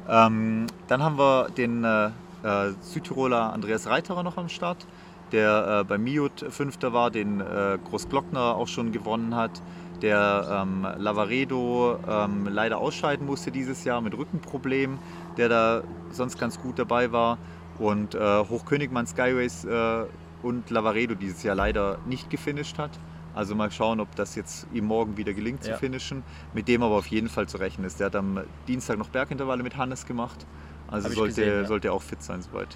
Ähm, 0.08 0.66
dann 0.86 1.02
haben 1.02 1.18
wir 1.18 1.50
den 1.50 1.84
äh, 1.84 2.06
äh, 2.42 2.72
Südtiroler 2.80 3.52
Andreas 3.52 3.86
Reiterer 3.86 4.22
noch 4.22 4.38
am 4.38 4.48
Start, 4.48 4.86
der 5.32 5.80
äh, 5.80 5.84
bei 5.84 5.98
Miut 5.98 6.46
Fünfter 6.50 6.92
war, 6.92 7.10
den 7.10 7.40
äh, 7.40 7.78
Großglockner 7.88 8.56
auch 8.56 8.68
schon 8.68 8.92
gewonnen 8.92 9.36
hat 9.36 9.62
der 10.02 10.64
ähm, 10.64 10.86
Lavaredo 10.96 11.98
ähm, 12.08 12.48
leider 12.50 12.78
ausscheiden 12.78 13.26
musste 13.26 13.50
dieses 13.50 13.84
Jahr 13.84 14.00
mit 14.00 14.16
Rückenproblemen, 14.16 14.98
der 15.36 15.48
da 15.48 15.82
sonst 16.10 16.38
ganz 16.38 16.60
gut 16.60 16.78
dabei 16.78 17.12
war. 17.12 17.38
Und 17.78 18.14
äh, 18.14 18.18
Hochkönigmann 18.18 19.06
Skyways 19.06 19.64
äh, 19.64 20.04
und 20.42 20.70
Lavaredo 20.70 21.14
dieses 21.14 21.42
Jahr 21.42 21.54
leider 21.54 21.98
nicht 22.06 22.30
gefinisht 22.30 22.78
hat. 22.78 22.90
Also 23.34 23.54
mal 23.54 23.70
schauen, 23.70 24.00
ob 24.00 24.14
das 24.16 24.34
jetzt 24.34 24.66
ihm 24.72 24.86
morgen 24.86 25.16
wieder 25.16 25.32
gelingt 25.32 25.64
ja. 25.64 25.74
zu 25.74 25.78
finishen. 25.78 26.24
Mit 26.54 26.66
dem 26.66 26.82
aber 26.82 26.96
auf 26.96 27.06
jeden 27.06 27.28
Fall 27.28 27.46
zu 27.46 27.58
rechnen 27.58 27.86
ist. 27.86 28.00
Der 28.00 28.06
hat 28.06 28.16
am 28.16 28.40
Dienstag 28.66 28.98
noch 28.98 29.08
Bergintervalle 29.08 29.62
mit 29.62 29.76
Hannes 29.76 30.06
gemacht. 30.06 30.46
Also 30.88 31.08
sollte, 31.08 31.42
gesehen, 31.42 31.62
ja. 31.62 31.64
sollte 31.66 31.92
auch 31.92 32.02
fit 32.02 32.22
sein 32.22 32.42
soweit. 32.42 32.68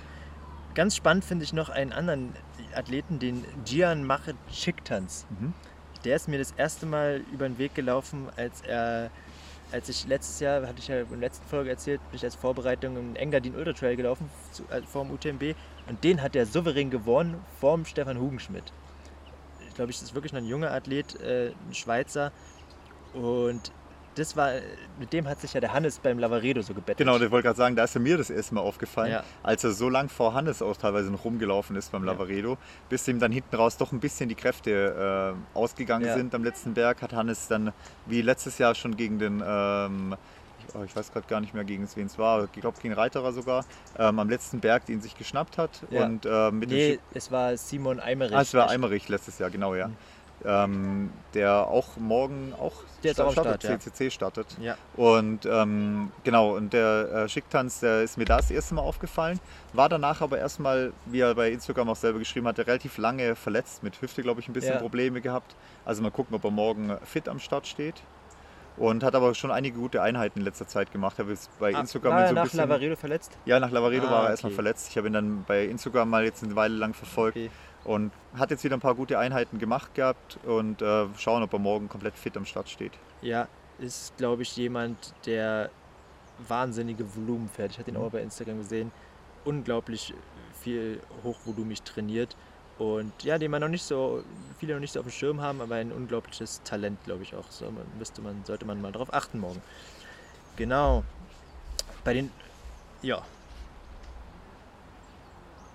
Ganz 0.75 0.95
spannend 0.97 1.25
finde 1.25 1.45
ich 1.45 1.53
noch 1.53 1.69
einen 1.69 1.93
anderen 1.93 2.33
Athleten, 2.75 3.19
den 3.19 3.45
Gian 3.65 4.07
Machet 4.07 4.37
Schiktans. 4.51 5.27
Mhm 5.41 5.53
der 6.05 6.17
ist 6.17 6.29
mir 6.29 6.39
das 6.39 6.53
erste 6.53 6.87
Mal 6.87 7.23
über 7.33 7.49
den 7.49 7.59
Weg 7.59 7.75
gelaufen, 7.75 8.29
als 8.37 8.61
er, 8.63 9.11
als 9.71 9.89
ich 9.89 10.07
letztes 10.07 10.41
Jahr, 10.41 10.67
hatte 10.67 10.79
ich 10.79 10.89
ja 10.89 11.01
in 11.01 11.09
der 11.09 11.19
letzten 11.19 11.47
Folge 11.47 11.71
erzählt, 11.71 12.01
bin 12.11 12.17
ich 12.17 12.25
als 12.25 12.35
Vorbereitung 12.35 12.97
im 12.97 13.17
Engadin 13.17 13.55
Ultra 13.55 13.73
Trail 13.73 13.97
gelaufen, 13.97 14.29
zu, 14.53 14.65
also 14.71 14.87
vor 14.87 15.05
dem 15.05 15.13
UTMB. 15.13 15.57
Und 15.89 16.03
den 16.05 16.23
hat 16.23 16.37
er 16.37 16.47
souverän 16.47 16.91
gewonnen 16.91 17.43
vorm 17.61 17.85
Stefan 17.85 18.19
Hugenschmidt. 18.19 18.73
Ich 19.69 19.75
glaube, 19.75 19.91
ich 19.91 20.03
ist 20.03 20.15
wirklich 20.15 20.33
noch 20.33 20.41
ein 20.41 20.47
junger 20.47 20.71
Athlet, 20.73 21.21
äh, 21.21 21.53
ein 21.69 21.75
Schweizer. 21.75 22.33
Und 23.15 23.73
das 24.15 24.37
war, 24.37 24.53
mit 24.99 25.13
dem 25.13 25.29
hat 25.29 25.41
sich 25.41 25.55
ja 25.55 25.61
der 25.61 25.73
Hannes 25.73 25.99
beim 25.99 26.19
Lavaredo 26.19 26.63
so 26.63 26.75
gebettelt. 26.75 26.99
Genau, 26.99 27.17
ich 27.17 27.31
wollte 27.31 27.47
gerade 27.47 27.57
sagen, 27.57 27.77
da 27.77 27.85
ist 27.85 27.99
mir 27.99 28.17
das 28.17 28.31
erste 28.31 28.55
Mal 28.55 28.61
aufgefallen, 28.61 29.13
ja. 29.13 29.25
als 29.43 29.65
er 29.65 29.73
so 29.73 29.89
lang 29.89 30.09
vor 30.09 30.35
Hannes 30.35 30.63
auch 30.63 30.77
teilweise 30.77 31.11
noch 31.11 31.25
rumgelaufen 31.25 31.77
ist 31.77 31.93
beim 31.93 32.05
Lavaredo, 32.05 32.53
ja. 32.53 32.59
bis 32.89 33.09
ihm 33.09 33.19
dann 33.19 33.33
hinten 33.33 33.57
raus 33.57 33.77
doch 33.77 33.93
ein 33.93 34.01
bisschen 34.01 34.29
die 34.29 34.35
Kräfte 34.35 35.35
äh, 35.55 35.59
ausgegangen 35.59 36.07
ja. 36.07 36.15
sind 36.15 36.35
am 36.35 36.45
letzten 36.45 36.75
Berg, 36.75 37.03
hat 37.03 37.13
Hannes 37.13 37.49
dann 37.49 37.73
wie 38.07 38.23
letztes 38.23 38.59
Jahr 38.59 38.75
schon 38.75 38.97
gegen 38.97 39.19
den 39.19 39.43
ähm, 39.45 40.17
oh, 40.75 40.83
ich 40.85 40.95
weiß 40.95 41.13
gerade 41.13 41.27
gar 41.27 41.41
nicht 41.41 41.55
mehr, 41.55 41.65
gegen 41.65 41.89
wen 41.95 42.07
es 42.07 42.19
war, 42.19 42.45
ich 42.45 42.61
glaube 42.61 42.79
gegen 42.81 42.95
Reiterer 42.95 43.33
sogar, 43.33 43.65
ähm, 43.99 44.19
am 44.19 44.29
letzten 44.29 44.61
Berg, 44.61 44.87
den 44.87 45.01
sich 45.01 45.17
geschnappt 45.17 45.59
hat. 45.59 45.83
Ja. 45.91 46.05
Und, 46.05 46.27
äh, 46.27 46.51
mit 46.51 46.71
nee, 46.71 46.99
es 47.15 47.31
war 47.31 47.57
Simon 47.57 48.01
Eimerich. 48.01 48.37
Ah, 48.37 48.43
es 48.43 48.55
war 48.55 48.69
Eimerich 48.69 49.09
letztes 49.09 49.39
Jahr, 49.39 49.51
genau, 49.51 49.75
ja. 49.75 49.89
Mhm 49.89 49.97
ähm, 50.47 51.11
der 51.35 51.67
auch 51.69 51.97
morgen 51.97 52.53
auch 52.59 52.73
der 53.03 53.15
startet, 53.15 53.33
Start, 53.43 53.65
ja. 53.65 53.79
CCC 53.79 54.11
startet. 54.11 54.47
Ja. 54.61 54.77
Und 54.97 55.47
ähm, 55.47 56.13
genau, 56.25 56.57
und 56.57 56.73
der 56.73 57.13
äh, 57.13 57.29
Schicktanz, 57.29 57.81
der 57.81 58.03
ist 58.03 58.17
mir 58.17 58.25
das 58.25 58.51
erste 58.51 58.75
Mal 58.75 58.83
aufgefallen, 58.83 59.41
war 59.73 59.89
danach 59.89 60.21
aber 60.21 60.39
erstmal, 60.39 60.93
wie 61.07 61.21
er 61.21 61.35
bei 61.35 61.51
Instagram 61.51 61.89
auch 61.89 61.97
selber 61.97 62.19
geschrieben 62.19 62.47
hat, 62.47 62.59
relativ 62.59 62.99
lange 62.99 63.35
verletzt, 63.35 63.83
mit 63.83 64.01
Hüfte, 64.01 64.23
glaube 64.23 64.41
ich, 64.41 64.49
ein 64.49 64.53
bisschen 64.53 64.75
ja. 64.75 64.81
Probleme 64.81 65.21
gehabt. 65.21 65.55
Also 65.85 66.03
mal 66.03 66.11
gucken, 66.11 66.37
ob 66.37 66.45
er 66.45 66.51
morgen 66.51 66.97
fit 67.05 67.29
am 67.29 67.41
Start 67.41 67.67
steht. 67.67 68.03
Und 68.79 69.05
hat 69.05 69.15
aber 69.15 69.35
schon 69.35 69.51
einige 69.51 69.79
gute 69.79 70.01
Einheiten 70.01 70.39
in 70.39 70.45
letzter 70.47 70.67
Zeit 70.67 70.93
gemacht. 70.93 71.19
Habe 71.19 71.31
jetzt 71.31 71.51
bei 71.59 71.75
ah, 71.75 71.81
Instagram 71.81 72.13
war 72.15 72.23
er 72.23 72.29
so 72.29 72.35
nach 72.35 72.43
bisschen, 72.45 72.59
Lavaredo 72.61 72.97
verletzt? 72.97 73.37
Ja, 73.45 73.61
nach 73.61 73.71
Lavaredo 73.71 74.07
ah, 74.07 74.11
war 74.11 74.17
er 74.17 74.23
okay. 74.23 74.31
erstmal 74.31 74.53
verletzt. 74.53 74.89
Ich 74.89 74.97
habe 74.97 75.09
ihn 75.09 75.13
dann 75.13 75.45
bei 75.47 75.67
Instagram 75.67 76.09
mal 76.09 76.25
jetzt 76.25 76.43
eine 76.43 76.57
Weile 76.57 76.77
lang 76.77 76.95
verfolgt. 76.95 77.37
Okay. 77.37 77.51
Und 77.85 78.13
hat 78.37 78.51
jetzt 78.51 78.63
wieder 78.65 78.77
ein 78.77 78.81
paar 78.81 78.95
gute 78.95 79.19
Einheiten 79.19 79.59
gemacht 79.59 79.95
gehabt 79.95 80.39
und 80.45 80.81
äh, 80.83 81.07
schauen, 81.19 81.43
ob 81.43 81.53
er 81.53 81.59
morgen 81.59 81.89
komplett 81.89 82.15
fit 82.15 82.37
am 82.37 82.47
Start 82.47 82.69
steht. 82.69 82.93
Ja, 83.23 83.49
ist, 83.79 84.17
glaube 84.17 84.43
ich, 84.43 84.57
jemand, 84.57 85.15
der 85.27 85.71
wahnsinnige 86.49 87.05
Volumen 87.17 87.49
fährt. 87.49 87.73
Ich 87.73 87.79
hatte 87.79 87.91
ihn 87.91 87.99
mhm. 87.99 88.05
auch 88.05 88.11
bei 88.11 88.23
Instagram 88.23 88.59
gesehen. 88.59 88.93
Unglaublich 89.45 90.15
viel 90.61 91.01
hochvolumig 91.25 91.83
trainiert. 91.83 92.37
Und 92.79 93.13
ja, 93.23 93.39
den 93.39 93.51
man 93.51 93.61
noch 93.61 93.69
nicht 93.69 93.83
so, 93.83 94.25
viele 94.59 94.75
noch 94.75 94.81
nicht 94.81 94.93
so 94.93 95.01
auf 95.01 95.07
dem 95.07 95.13
Schirm 95.13 95.41
haben, 95.41 95.61
aber 95.61 95.77
ein 95.77 95.93
unglaubliches 95.93 96.63
Talent, 96.63 97.03
glaube 97.05 97.23
ich 97.23 97.35
auch. 97.35 97.51
So 97.51 97.73
müsste 97.99 98.23
man, 98.23 98.45
sollte 98.45 98.65
man 98.65 98.81
mal 98.81 98.93
drauf 98.93 99.13
achten 99.13 99.41
morgen. 99.41 99.61
Genau. 100.57 101.05
Bei 102.05 102.15
den, 102.15 102.31
ja. 103.03 103.23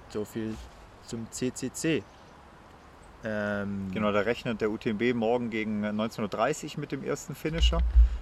So 0.10 0.26
viel 0.26 0.56
zum 1.08 1.30
CCC. 1.32 2.04
Ähm 3.24 3.90
genau, 3.94 4.12
da 4.12 4.20
rechnet 4.22 4.62
der 4.62 4.70
UTMB 4.70 5.14
morgen 5.16 5.50
gegen 5.50 5.84
19.30 5.86 6.76
Uhr 6.76 6.82
mit 6.82 6.92
dem 6.92 7.04
ersten 7.04 7.36
Finisher. 7.36 7.80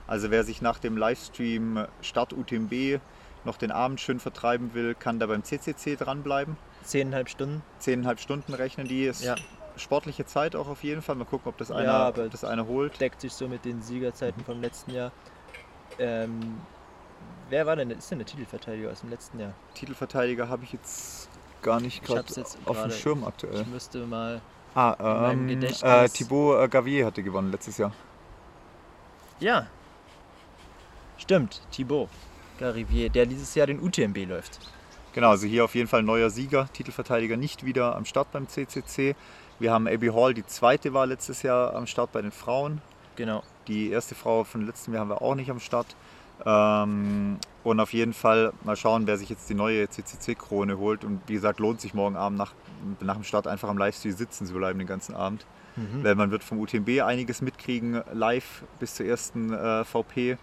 Also 0.07 0.31
wer 0.31 0.43
sich 0.43 0.61
nach 0.61 0.79
dem 0.79 0.97
Livestream 0.97 1.85
Start 2.01 2.33
UTMB 2.33 2.99
noch 3.43 3.57
den 3.57 3.71
Abend 3.71 3.99
schön 3.99 4.19
vertreiben 4.19 4.73
will, 4.73 4.95
kann 4.95 5.19
da 5.19 5.27
beim 5.27 5.43
CCC 5.43 5.95
dranbleiben. 5.97 6.57
Zehneinhalb 6.83 7.29
Stunden? 7.29 7.61
Zehneinhalb 7.79 8.19
Stunden 8.19 8.53
rechnen 8.53 8.87
die. 8.87 9.05
Ist 9.05 9.23
ja. 9.23 9.35
sportliche 9.75 10.25
Zeit 10.25 10.55
auch 10.55 10.67
auf 10.67 10.83
jeden 10.83 11.01
Fall. 11.01 11.15
Mal 11.15 11.25
gucken, 11.25 11.49
ob 11.49 11.57
das 11.57 11.71
einer, 11.71 11.83
ja, 11.83 12.11
das 12.11 12.43
einer 12.43 12.67
holt. 12.67 12.99
Deckt 12.99 13.21
sich 13.21 13.33
so 13.33 13.47
mit 13.47 13.65
den 13.65 13.81
Siegerzeiten 13.81 14.43
vom 14.43 14.61
letzten 14.61 14.91
Jahr. 14.91 15.11
Ähm, 15.99 16.57
wer 17.49 17.65
war 17.65 17.75
denn, 17.75 17.91
ist 17.91 18.09
denn 18.09 18.19
der 18.19 18.27
Titelverteidiger 18.27 18.91
aus 18.91 19.01
dem 19.01 19.09
letzten 19.09 19.39
Jahr? 19.39 19.53
Titelverteidiger 19.73 20.49
habe 20.49 20.63
ich 20.63 20.73
jetzt 20.73 21.29
gar 21.65 21.81
nicht 21.81 22.03
gerade 22.03 22.23
auf 22.65 22.81
dem 22.81 22.91
Schirm 22.91 23.23
aktuell. 23.23 23.61
Ich 23.61 23.67
müsste 23.67 24.05
mal. 24.05 24.41
Ah, 24.75 25.31
ähm, 25.31 25.49
äh, 25.49 26.09
Thibaut 26.09 26.63
äh, 26.63 26.67
Gavier 26.67 27.05
hatte 27.05 27.23
gewonnen 27.23 27.51
letztes 27.51 27.77
Jahr. 27.77 27.91
Ja. 29.39 29.67
Stimmt, 31.17 31.61
Thibaut 31.71 32.09
Garivier, 32.59 33.09
der 33.09 33.25
dieses 33.25 33.55
Jahr 33.55 33.67
den 33.67 33.81
UTMB 33.81 34.17
läuft. 34.27 34.59
Genau, 35.13 35.29
also 35.29 35.47
hier 35.47 35.63
auf 35.63 35.75
jeden 35.75 35.87
Fall 35.87 36.03
neuer 36.03 36.29
Sieger, 36.29 36.69
Titelverteidiger 36.73 37.37
nicht 37.37 37.65
wieder 37.65 37.95
am 37.95 38.05
Start 38.05 38.31
beim 38.31 38.47
CCC. 38.47 39.15
Wir 39.59 39.71
haben 39.71 39.87
Abby 39.87 40.07
Hall, 40.07 40.33
die 40.33 40.45
zweite 40.45 40.93
war 40.93 41.05
letztes 41.05 41.41
Jahr 41.41 41.73
am 41.73 41.87
Start 41.87 42.11
bei 42.11 42.21
den 42.21 42.31
Frauen. 42.31 42.81
Genau. 43.15 43.43
Die 43.67 43.89
erste 43.89 44.13
Frau 44.13 44.43
von 44.43 44.65
letztem 44.65 44.93
Jahr 44.93 45.01
haben 45.01 45.09
wir 45.09 45.21
auch 45.21 45.35
nicht 45.35 45.49
am 45.49 45.59
Start. 45.59 45.87
Ähm, 46.45 47.37
und 47.63 47.79
auf 47.79 47.93
jeden 47.93 48.13
Fall 48.13 48.53
mal 48.63 48.75
schauen, 48.75 49.07
wer 49.07 49.17
sich 49.17 49.29
jetzt 49.29 49.49
die 49.49 49.55
neue 49.55 49.89
CCC-Krone 49.89 50.77
holt. 50.77 51.03
Und 51.03 51.21
wie 51.27 51.33
gesagt, 51.33 51.59
lohnt 51.59 51.81
sich 51.81 51.93
morgen 51.93 52.15
Abend 52.15 52.37
nach, 52.37 52.53
nach 52.99 53.15
dem 53.15 53.23
Start 53.23 53.47
einfach 53.47 53.69
am 53.69 53.77
Livestream 53.77 54.13
sitzen 54.13 54.45
zu 54.45 54.53
bleiben 54.53 54.79
den 54.79 54.87
ganzen 54.87 55.15
Abend. 55.15 55.45
Mhm. 55.75 56.03
Weil 56.03 56.15
man 56.15 56.31
wird 56.31 56.43
vom 56.43 56.59
UTMB 56.59 57.01
einiges 57.01 57.41
mitkriegen, 57.41 58.03
live 58.13 58.63
bis 58.79 58.95
zur 58.95 59.05
ersten 59.05 59.53
äh, 59.53 59.83
VP. 59.83 60.37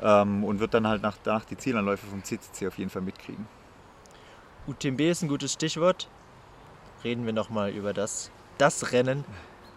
Ähm, 0.00 0.44
und 0.44 0.60
wird 0.60 0.74
dann 0.74 0.86
halt 0.86 1.02
nach, 1.02 1.16
nach 1.24 1.44
die 1.44 1.56
Zielanläufe 1.56 2.06
vom 2.06 2.22
CCC 2.22 2.68
auf 2.68 2.78
jeden 2.78 2.90
Fall 2.90 3.02
mitkriegen. 3.02 3.46
UTMB 4.68 5.00
ist 5.00 5.22
ein 5.22 5.28
gutes 5.28 5.54
Stichwort. 5.54 6.08
reden 7.02 7.26
wir 7.26 7.32
nochmal 7.32 7.70
über 7.70 7.92
das, 7.92 8.30
das 8.58 8.92
Rennen, 8.92 9.24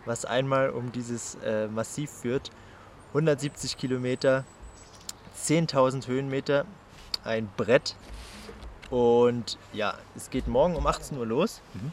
was 0.05 0.25
einmal 0.25 0.69
um 0.69 0.91
dieses 0.91 1.35
äh, 1.43 1.67
Massiv 1.67 2.11
führt. 2.11 2.51
170 3.09 3.77
Kilometer, 3.77 4.45
10.000 5.37 6.07
Höhenmeter, 6.07 6.65
ein 7.23 7.49
Brett. 7.57 7.95
Und 8.89 9.57
ja, 9.73 9.95
es 10.15 10.29
geht 10.29 10.47
morgen 10.47 10.75
um 10.75 10.85
18 10.85 11.17
Uhr 11.17 11.25
los. 11.25 11.61
Mhm. 11.73 11.91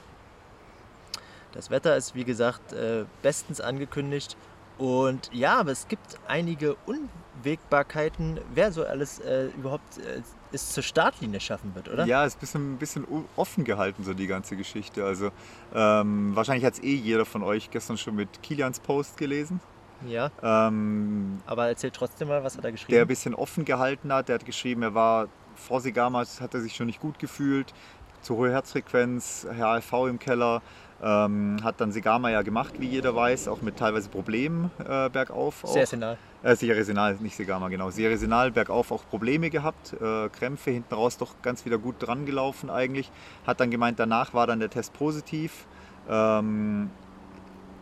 Das 1.52 1.70
Wetter 1.70 1.96
ist 1.96 2.14
wie 2.14 2.24
gesagt 2.24 2.72
äh, 2.72 3.04
bestens 3.22 3.60
angekündigt. 3.60 4.36
Und 4.78 5.30
ja, 5.32 5.58
aber 5.58 5.72
es 5.72 5.88
gibt 5.88 6.18
einige 6.28 6.76
Unwägbarkeiten, 6.86 8.40
wer 8.54 8.70
so 8.70 8.84
alles 8.84 9.18
äh, 9.18 9.46
überhaupt 9.56 9.98
äh, 9.98 10.22
es 10.52 10.72
zur 10.72 10.82
Startlinie 10.82 11.40
schaffen 11.40 11.74
wird, 11.74 11.88
oder? 11.88 12.06
Ja, 12.06 12.24
ist 12.24 12.36
ein 12.36 12.40
bisschen, 12.40 12.74
ein 12.74 12.78
bisschen 12.78 13.06
offen 13.36 13.64
gehalten, 13.64 14.04
so 14.04 14.14
die 14.14 14.28
ganze 14.28 14.56
Geschichte. 14.56 15.04
Also 15.04 15.30
ähm, 15.74 16.34
wahrscheinlich 16.34 16.64
hat 16.64 16.74
es 16.74 16.82
eh 16.82 16.94
jeder 16.94 17.24
von 17.24 17.42
euch 17.42 17.70
gestern 17.70 17.98
schon 17.98 18.14
mit 18.14 18.42
Kilians 18.42 18.78
Post 18.78 19.16
gelesen. 19.16 19.60
Ja, 20.06 20.30
Ähm, 20.42 21.38
aber 21.46 21.68
erzähl 21.68 21.90
trotzdem 21.90 22.28
mal, 22.28 22.44
was 22.44 22.54
hat 22.56 22.60
er 22.60 22.62
der 22.62 22.68
ein 22.70 22.74
geschrieben? 22.74 23.06
bisschen 23.08 23.34
offen 23.34 23.64
gehalten 23.64 24.12
hat. 24.12 24.28
Der 24.28 24.36
hat 24.36 24.44
geschrieben, 24.46 24.82
er 24.82 24.94
war 24.94 25.28
vor 25.56 25.80
Sigamas, 25.80 26.40
hat 26.40 26.54
er 26.54 26.60
sich 26.60 26.76
schon 26.76 26.86
nicht 26.86 27.00
gut 27.00 27.18
gefühlt, 27.18 27.74
zu 28.22 28.36
hohe 28.36 28.50
Herzfrequenz, 28.52 29.46
HRV 29.58 29.92
im 30.08 30.18
Keller. 30.18 30.62
Ähm, 31.00 31.58
hat 31.62 31.80
dann 31.80 31.92
Sigama 31.92 32.28
ja 32.30 32.42
gemacht, 32.42 32.74
wie 32.78 32.88
jeder 32.88 33.14
weiß, 33.14 33.46
auch 33.46 33.62
mit 33.62 33.76
teilweise 33.76 34.08
Problemen 34.08 34.72
äh, 34.80 35.08
bergauf. 35.08 35.62
Sehr 35.64 35.84
auch. 35.84 35.86
senal. 35.86 36.18
Äh, 36.42 36.56
Sierresinal, 36.56 37.16
nicht 37.20 37.36
Sigama, 37.36 37.68
genau. 37.68 37.90
Sierresinal 37.90 38.50
bergauf 38.50 38.90
auch 38.90 39.04
Probleme 39.08 39.48
gehabt, 39.50 39.92
äh, 40.00 40.28
Krämpfe, 40.28 40.72
hinten 40.72 40.92
raus 40.94 41.16
doch 41.16 41.34
ganz 41.42 41.64
wieder 41.64 41.78
gut 41.78 41.96
dran 42.00 42.26
gelaufen 42.26 42.68
eigentlich. 42.68 43.10
Hat 43.46 43.60
dann 43.60 43.70
gemeint, 43.70 44.00
danach 44.00 44.34
war 44.34 44.48
dann 44.48 44.58
der 44.58 44.70
Test 44.70 44.92
positiv. 44.92 45.66
Ähm, 46.08 46.90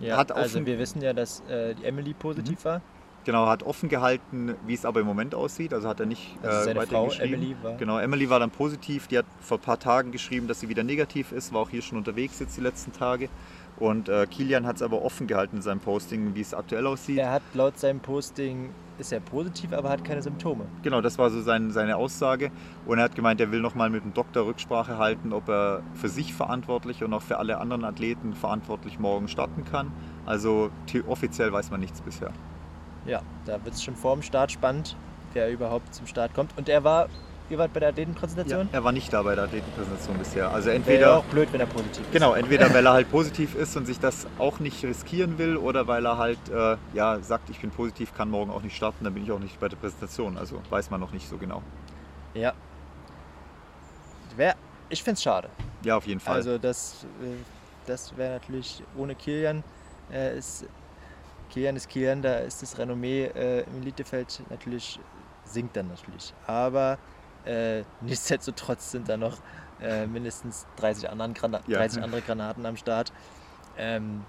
Ja, 0.00 0.16
Hat 0.16 0.32
also 0.32 0.58
offen- 0.58 0.66
wir 0.66 0.78
wissen 0.78 1.00
ja, 1.02 1.12
dass 1.12 1.42
äh, 1.48 1.72
Emily 1.82 2.12
positiv 2.14 2.64
war. 2.64 2.80
genau, 3.24 3.46
hat 3.46 3.62
offen 3.62 3.88
gehalten, 3.88 4.54
wie 4.66 4.74
es 4.74 4.84
aber 4.84 5.00
im 5.00 5.06
Moment 5.06 5.34
aussieht. 5.34 5.72
Also 5.72 5.88
hat 5.88 6.00
er 6.00 6.06
nicht 6.06 6.36
Also 6.42 6.64
seine 6.64 6.78
weiter 6.80 6.90
Frau 6.90 7.06
geschrieben. 7.06 7.34
Emily 7.34 7.56
war. 7.62 7.76
Genau, 7.76 7.98
Emily 7.98 8.28
war 8.30 8.38
dann 8.38 8.50
positiv. 8.50 9.06
Die 9.08 9.18
hat 9.18 9.26
vor 9.40 9.58
ein 9.58 9.62
paar 9.62 9.78
Tagen 9.78 10.12
geschrieben, 10.12 10.48
dass 10.48 10.60
sie 10.60 10.68
wieder 10.68 10.82
negativ 10.84 11.32
ist. 11.32 11.52
War 11.52 11.62
auch 11.62 11.70
hier 11.70 11.82
schon 11.82 11.98
unterwegs 11.98 12.38
jetzt 12.40 12.56
die 12.56 12.60
letzten 12.60 12.92
Tage. 12.92 13.28
Und 13.78 14.08
äh, 14.08 14.26
Kilian 14.26 14.66
hat 14.66 14.76
es 14.76 14.82
aber 14.82 15.02
offen 15.02 15.26
gehalten 15.26 15.56
in 15.56 15.62
seinem 15.62 15.80
Posting, 15.80 16.34
wie 16.34 16.40
es 16.40 16.54
aktuell 16.54 16.86
aussieht. 16.86 17.18
Er 17.18 17.32
hat 17.32 17.42
laut 17.52 17.78
seinem 17.78 18.00
Posting, 18.00 18.70
ist 18.98 19.12
er 19.12 19.20
positiv, 19.20 19.72
aber 19.72 19.90
hat 19.90 20.02
keine 20.02 20.22
Symptome. 20.22 20.64
Genau, 20.82 21.02
das 21.02 21.18
war 21.18 21.28
so 21.28 21.42
sein, 21.42 21.70
seine 21.72 21.96
Aussage. 21.96 22.50
Und 22.86 22.98
er 22.98 23.04
hat 23.04 23.14
gemeint, 23.14 23.40
er 23.40 23.52
will 23.52 23.60
nochmal 23.60 23.90
mit 23.90 24.02
dem 24.02 24.14
Doktor 24.14 24.46
Rücksprache 24.46 24.96
halten, 24.96 25.32
ob 25.34 25.48
er 25.48 25.82
für 25.94 26.08
sich 26.08 26.32
verantwortlich 26.32 27.04
und 27.04 27.12
auch 27.12 27.22
für 27.22 27.36
alle 27.36 27.58
anderen 27.58 27.84
Athleten 27.84 28.34
verantwortlich 28.34 28.98
morgen 28.98 29.28
starten 29.28 29.64
kann. 29.64 29.92
Also 30.24 30.70
offiziell 31.06 31.52
weiß 31.52 31.70
man 31.70 31.80
nichts 31.80 32.00
bisher. 32.00 32.32
Ja, 33.04 33.20
da 33.44 33.62
wird 33.64 33.74
es 33.74 33.84
schon 33.84 33.94
vor 33.94 34.14
dem 34.14 34.22
Start 34.22 34.50
spannend, 34.52 34.96
wer 35.34 35.52
überhaupt 35.52 35.94
zum 35.94 36.06
Start 36.06 36.34
kommt. 36.34 36.56
Und 36.56 36.68
er 36.68 36.82
war, 36.82 37.08
ihr 37.50 37.58
wart 37.58 37.72
bei 37.72 37.80
der 37.80 37.90
Athletenpräsentation? 37.90 38.68
Er 38.72 38.84
war 38.84 38.92
nicht 38.92 39.12
da 39.12 39.22
bei 39.22 39.34
der 39.34 39.44
Athletenpräsentation 39.44 40.18
bisher. 40.18 40.50
Also 40.50 40.66
Wäre 40.66 40.74
ja 40.74 40.76
entweder, 40.76 41.16
auch 41.18 41.24
blöd, 41.24 41.48
wenn 41.52 41.60
er 41.60 41.66
positiv 41.66 42.02
ist. 42.02 42.12
genau, 42.12 42.34
entweder 42.34 42.72
weil 42.74 42.86
er 42.86 42.92
halt 42.92 43.10
positiv 43.10 43.54
ist 43.54 43.76
und 43.76 43.86
sich 43.86 43.98
das 43.98 44.26
auch 44.38 44.58
nicht 44.58 44.82
riskieren 44.84 45.38
will 45.38 45.56
oder 45.56 45.86
weil 45.86 46.04
er 46.06 46.18
halt 46.18 46.38
äh, 46.48 46.76
ja, 46.94 47.20
sagt, 47.20 47.50
ich 47.50 47.60
bin 47.60 47.70
positiv, 47.70 48.14
kann 48.14 48.30
morgen 48.30 48.50
auch 48.50 48.62
nicht 48.62 48.76
starten, 48.76 49.04
dann 49.04 49.14
bin 49.14 49.22
ich 49.22 49.32
auch 49.32 49.38
nicht 49.38 49.58
bei 49.60 49.68
der 49.68 49.76
Präsentation. 49.76 50.36
Also 50.36 50.60
weiß 50.70 50.90
man 50.90 51.00
noch 51.00 51.12
nicht 51.12 51.28
so 51.28 51.36
genau. 51.36 51.62
Ja. 52.34 52.52
Wär, 54.36 54.54
ich 54.88 55.02
finde 55.02 55.14
es 55.14 55.22
schade. 55.22 55.48
Ja, 55.84 55.96
auf 55.96 56.06
jeden 56.06 56.20
Fall. 56.20 56.34
Also 56.34 56.58
das, 56.58 57.06
äh, 57.22 57.26
das 57.86 58.16
wäre 58.16 58.34
natürlich 58.34 58.82
ohne 58.96 59.14
Kilian. 59.14 59.62
Äh, 60.12 60.38
ist, 60.38 60.66
Kilian 61.50 61.76
ist 61.76 61.88
Kilian, 61.88 62.22
da 62.22 62.38
ist 62.38 62.60
das 62.62 62.76
Renommee 62.78 63.24
äh, 63.26 63.62
im 63.62 63.82
Elitefeld 63.82 64.42
natürlich, 64.50 64.98
sinkt 65.44 65.76
dann 65.76 65.88
natürlich. 65.88 66.34
Aber 66.46 66.98
äh, 67.46 67.84
nichtsdestotrotz 68.02 68.90
sind 68.90 69.08
da 69.08 69.16
noch 69.16 69.38
äh, 69.80 70.06
mindestens 70.06 70.66
30, 70.76 71.10
anderen 71.10 71.34
Grana 71.34 71.60
Ja. 71.66 71.78
30 71.78 72.02
andere 72.02 72.22
Granaten 72.22 72.64
am 72.66 72.76
Start. 72.76 73.12
Ähm, 73.78 74.22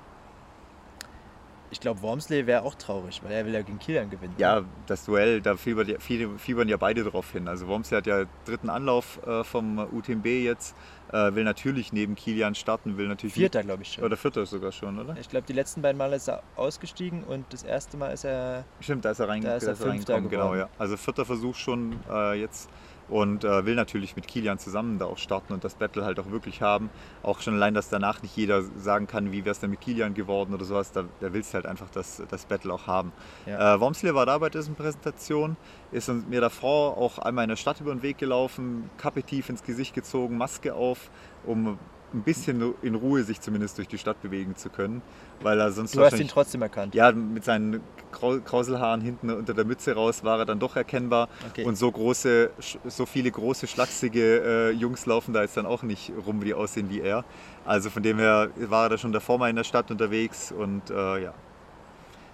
ich 1.70 1.82
glaube, 1.82 2.02
Wormsley 2.02 2.48
wäre 2.48 2.62
auch 2.64 2.76
traurig, 2.76 3.22
weil 3.24 3.32
er 3.34 3.46
will 3.46 3.54
ja 3.54 3.62
gegen 3.62 3.78
Kilian 3.78 4.10
gewinnen. 4.10 4.34
Ja, 4.38 4.64
das 4.86 5.04
Duell, 5.04 5.42
da 5.42 5.58
fiebern 5.58 5.86
ja, 5.90 5.98
fie- 6.00 6.30
fiebern 6.38 6.70
ja 6.70 6.78
beide 6.78 7.04
drauf 7.04 7.30
hin. 7.34 7.50
Also 7.50 7.68
Wormsley 7.68 7.98
hat 7.98 8.08
ja 8.08 8.24
dritten 8.46 8.70
Anlauf 8.70 9.20
äh, 9.28 9.44
vom 9.44 9.78
UTMB 9.80 10.26
jetzt, 10.28 10.78
äh, 11.12 11.36
will 11.36 11.44
natürlich 11.44 11.92
neben 11.92 12.16
Kilian 12.16 12.56
starten, 12.56 12.98
will 12.98 13.10
natürlich... 13.10 13.34
Vierter, 13.34 13.64
glaube 13.64 13.84
ich 13.84 13.92
schon. 13.94 14.06
Oder 14.06 14.16
vierter 14.16 14.46
sogar 14.46 14.72
schon, 14.72 14.98
oder? 14.98 15.18
Ich 15.20 15.28
glaube, 15.28 15.46
die 15.46 15.52
letzten 15.52 15.82
beiden 15.82 15.98
Male 15.98 16.16
ist 16.16 16.30
er 16.30 16.42
ausgestiegen 16.56 17.26
und 17.26 17.46
das 17.52 17.64
erste 17.64 17.98
Mal 17.98 18.12
ist 18.14 18.24
er 18.24 18.64
Stimmt, 18.80 19.04
da 19.04 19.12
ist 19.12 19.20
er, 19.20 19.28
rein, 19.28 19.42
Da 19.42 19.56
ist 19.58 19.64
er 19.64 19.76
Fünfter 19.76 20.14
reingekommen, 20.14 20.30
genau, 20.30 20.44
geworden. 20.52 20.60
ja. 20.60 20.70
Also 20.80 20.96
vierter 20.96 21.26
Versuch 21.26 21.56
schon 21.56 21.98
äh, 22.10 22.40
jetzt 22.40 22.70
und 23.10 23.44
äh, 23.44 23.66
will 23.66 23.76
natürlich 23.76 24.16
mit 24.16 24.28
Kilian 24.28 24.60
zusammen 24.60 25.00
da 25.00 25.06
auch 25.06 25.18
starten 25.18 25.54
und 25.54 25.64
das 25.64 25.76
Battle 25.76 26.04
halt 26.04 26.20
auch 26.20 26.30
wirklich 26.32 26.62
haben. 26.62 26.90
Auch 27.24 27.42
schon 27.42 27.56
allein, 27.56 27.74
dass 27.74 27.90
danach 27.90 28.22
nicht 28.22 28.36
jeder 28.36 28.64
sagen 28.64 29.08
kann, 29.08 29.32
wie 29.32 29.46
wäre 29.46 29.52
es 29.52 29.60
denn 29.60 29.70
mit 29.70 29.82
Kilian 29.82 30.14
geworden 30.14 30.54
oder 30.54 30.66
sowas, 30.66 30.92
da, 30.92 31.06
da 31.20 31.34
willst 31.34 31.54
du 31.54 31.56
halt 31.56 31.66
einfach 31.66 31.90
das, 31.90 32.22
das 32.30 32.46
Battle 32.46 32.74
auch 32.74 32.88
haben. 32.88 33.12
Ja. 33.46 33.76
Äh, 33.76 33.80
Wormsley 33.80 34.14
war 34.14 34.26
da 34.26 34.38
bei 34.38 34.50
dieser 34.50 34.72
Präsentation, 34.72 35.58
ist 35.92 36.10
mir 36.10 36.42
davor 36.42 36.98
auch 36.98 37.20
einmal 37.20 37.46
in 37.46 37.50
der 37.50 37.56
Stadt 37.56 37.80
über 37.82 37.94
den 37.94 38.02
Weg 38.02 38.18
gelaufen, 38.18 38.90
Kappe 38.98 39.24
tief 39.24 39.50
ins 39.50 39.64
Gesicht 39.64 39.94
gezogen, 39.94 40.38
Maske 40.38 40.74
auf, 40.74 41.10
um 41.46 41.78
ein 42.14 42.22
bisschen 42.24 42.74
in 42.82 42.96
Ruhe 42.96 43.24
sich 43.24 43.42
zumindest 43.42 43.78
durch 43.78 43.88
die 43.90 43.98
Stadt 43.98 44.22
bewegen 44.22 44.56
zu 44.56 44.70
können, 44.70 45.02
weil 45.42 45.60
er 45.60 45.72
sonst 45.72 45.94
Du 45.94 46.02
hast 46.02 46.18
ihn 46.20 46.28
trotzdem 46.30 46.62
erkannt. 46.62 46.96
ja, 46.96 47.12
mit 47.12 47.44
seinen 47.44 47.82
Krau- 48.14 48.40
Krauselhaaren 48.40 49.02
hinten 49.02 49.30
unter 49.30 49.54
der 49.54 49.66
Mütze 49.66 49.94
raus 49.94 50.24
war 50.24 50.40
er 50.40 50.46
dann 50.46 50.58
doch 50.60 50.78
erkennbar. 50.78 51.28
Okay. 51.50 51.66
Und 51.66 51.76
so 51.76 51.92
große, 51.92 52.50
so 52.88 53.06
viele 53.06 53.30
große, 53.30 53.68
schlachsige 53.68 54.42
äh, 54.42 54.72
Jungs 54.72 55.06
laufen 55.06 55.34
da 55.34 55.42
jetzt 55.42 55.58
dann 55.58 55.66
auch 55.66 55.84
nicht 55.84 56.12
rum, 56.26 56.40
die 56.40 56.54
aussehen 56.54 56.90
wie 56.90 57.02
er. 57.02 57.26
Also 57.66 57.90
von 57.90 58.02
dem 58.04 58.20
her 58.20 58.50
war 58.56 58.84
er 58.86 58.90
da 58.90 58.98
schon 58.98 59.12
davor 59.12 59.38
mal 59.38 59.50
in 59.50 59.58
der 59.58 59.66
Stadt 59.66 59.92
unterwegs 59.92 60.54
und 60.54 60.90
äh, 60.90 61.24
ja. 61.24 61.34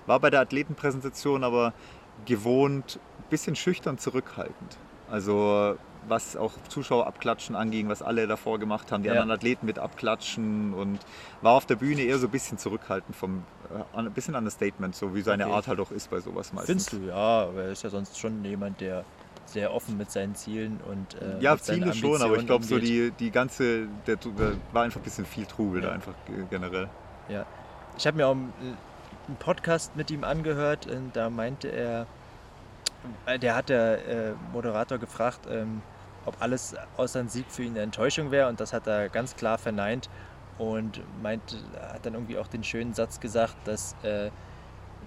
War 0.05 0.19
bei 0.19 0.29
der 0.29 0.41
Athletenpräsentation 0.41 1.43
aber 1.43 1.73
gewohnt, 2.25 2.99
ein 3.19 3.29
bisschen 3.29 3.55
schüchtern 3.55 3.97
zurückhaltend. 3.97 4.77
Also 5.09 5.77
was 6.07 6.35
auch 6.35 6.51
Zuschauer 6.69 7.07
abklatschen 7.07 7.55
anging, 7.55 7.89
was 7.89 8.01
alle 8.01 8.27
davor 8.27 8.59
gemacht 8.59 8.91
haben, 8.91 9.03
die 9.03 9.07
Ja. 9.07 9.13
anderen 9.13 9.31
Athleten 9.31 9.65
mit 9.65 9.79
abklatschen 9.79 10.73
und 10.73 10.99
war 11.41 11.53
auf 11.53 11.65
der 11.65 11.75
Bühne 11.75 12.01
eher 12.01 12.17
so 12.19 12.27
ein 12.27 12.31
bisschen 12.31 12.57
zurückhaltend, 12.57 13.15
vom, 13.15 13.43
äh, 13.95 13.97
ein 13.97 14.11
bisschen 14.11 14.35
Understatement, 14.35 14.95
so 14.95 15.15
wie 15.15 15.21
seine 15.21 15.45
Okay. 15.45 15.53
Art 15.53 15.67
halt 15.67 15.79
auch 15.79 15.91
ist 15.91 16.09
bei 16.09 16.19
sowas 16.19 16.51
meistens. 16.53 16.87
Findest 16.89 16.93
du, 16.93 17.07
ja, 17.09 17.15
aber 17.15 17.63
er 17.63 17.71
ist 17.71 17.83
ja 17.83 17.89
sonst 17.89 18.19
schon 18.19 18.43
jemand, 18.43 18.81
der 18.81 19.03
sehr 19.45 19.73
offen 19.73 19.97
mit 19.97 20.09
seinen 20.09 20.35
Zielen 20.35 20.79
und 20.89 21.21
äh, 21.21 21.39
Ja, 21.41 21.57
Ziele 21.57 21.93
schon, 21.93 22.21
aber 22.21 22.37
ich 22.37 22.45
glaube 22.45 22.63
so 22.63 22.79
die, 22.79 23.11
die 23.11 23.29
ganze, 23.31 23.87
der, 24.07 24.15
da 24.15 24.29
war 24.71 24.83
einfach 24.83 24.99
ein 25.01 25.03
bisschen 25.03 25.25
viel 25.25 25.45
Trubel 25.45 25.81
da 25.81 25.89
Ja. 25.89 25.93
einfach 25.93 26.13
ge- 26.25 26.45
generell. 26.49 26.87
Ich 27.97 28.07
habe 28.07 28.17
mir 28.17 28.27
auch 28.27 28.31
einen 28.31 28.53
einen 29.27 29.37
Podcast 29.37 29.95
mit 29.95 30.11
ihm 30.11 30.25
angehört 30.25 30.85
und 30.87 31.15
da 31.15 31.29
meinte 31.29 31.69
er, 31.69 32.07
äh, 33.25 33.39
der 33.39 33.55
hat 33.55 33.69
der 33.69 34.05
äh, 34.07 34.33
Moderator 34.51 34.97
gefragt, 34.97 35.39
ähm, 35.49 35.81
ob 36.25 36.41
alles 36.41 36.75
außer 36.97 37.19
ein 37.19 37.29
Sieg 37.29 37.45
für 37.49 37.63
ihn 37.63 37.71
eine 37.71 37.81
Enttäuschung 37.81 38.31
wäre 38.31 38.49
und 38.49 38.59
das 38.59 38.73
hat 38.73 38.87
er 38.87 39.09
ganz 39.09 39.35
klar 39.35 39.57
verneint 39.57 40.09
und 40.57 41.01
meinte, 41.21 41.57
hat 41.91 42.05
dann 42.05 42.13
irgendwie 42.13 42.37
auch 42.37 42.47
den 42.47 42.63
schönen 42.63 42.93
Satz 42.93 43.19
gesagt, 43.19 43.55
dass 43.65 43.95
äh, 44.03 44.29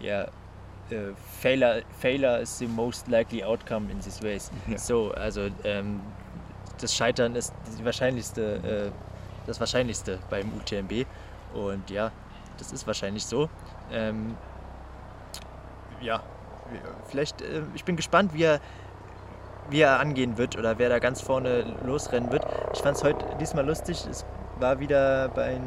ja, 0.01 0.25
äh, 0.91 1.13
failure, 1.41 1.83
failure 1.99 2.41
is 2.41 2.59
the 2.59 2.67
most 2.67 3.09
likely 3.09 3.43
outcome 3.43 3.91
in 3.91 4.01
this 4.01 4.23
race. 4.23 4.51
Ja. 4.69 4.79
So, 4.79 5.13
also 5.13 5.49
ähm, 5.65 6.01
das 6.81 6.95
Scheitern 6.95 7.37
ist 7.37 7.55
die 7.79 7.85
wahrscheinlichste, 7.85 8.91
äh, 8.91 8.91
das 9.47 9.61
Wahrscheinlichste 9.61 10.19
beim 10.29 10.53
UTMB 10.57 11.07
und 11.55 11.89
ja, 11.91 12.13
das 12.59 12.73
ist 12.73 12.87
wahrscheinlich 12.87 13.25
so. 13.25 13.49
Ähm, 13.91 14.37
ja, 16.01 16.23
vielleicht, 17.07 17.41
äh, 17.43 17.63
ich 17.75 17.85
bin 17.85 17.97
gespannt, 17.97 18.35
wie 18.35 18.45
er, 18.45 18.61
wie 19.71 19.81
er 19.81 20.01
angehen 20.01 20.39
wird 20.39 20.57
oder 20.59 20.79
wer 20.79 20.89
da 20.89 20.99
ganz 20.99 21.21
vorne 21.21 21.65
losrennen 21.85 22.31
wird. 22.33 22.45
Ich 22.73 22.81
fand 22.81 22.97
es 22.97 23.05
heute 23.05 23.25
diesmal 23.41 23.67
lustig, 23.67 24.07
es 24.11 24.25
war 24.61 24.79
wieder 24.81 25.29
bei 25.35 25.45
einem, 25.45 25.63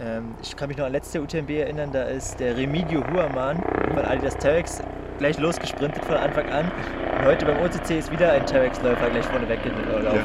ähm, 0.00 0.34
ich 0.42 0.56
kann 0.56 0.68
mich 0.68 0.76
noch 0.76 0.86
an 0.86 0.92
letzte 0.92 1.20
UTMB 1.20 1.50
erinnern, 1.50 1.90
da 1.92 2.02
ist 2.04 2.38
der 2.40 2.56
Remigio 2.56 3.02
Huaman 3.12 3.62
von 3.94 4.04
Adidas 4.04 4.36
Terex 4.36 4.80
gleich 5.18 5.38
losgesprintet 5.38 6.04
von 6.04 6.14
Anfang 6.16 6.48
an. 6.50 6.70
Und 7.18 7.24
heute 7.24 7.44
beim 7.46 7.56
OCC 7.60 7.98
ist 7.98 8.12
wieder 8.12 8.30
ein 8.32 8.46
Terex-Läufer 8.46 9.10
gleich 9.10 9.24
vorne 9.24 9.48
weggelaufen. 9.48 10.20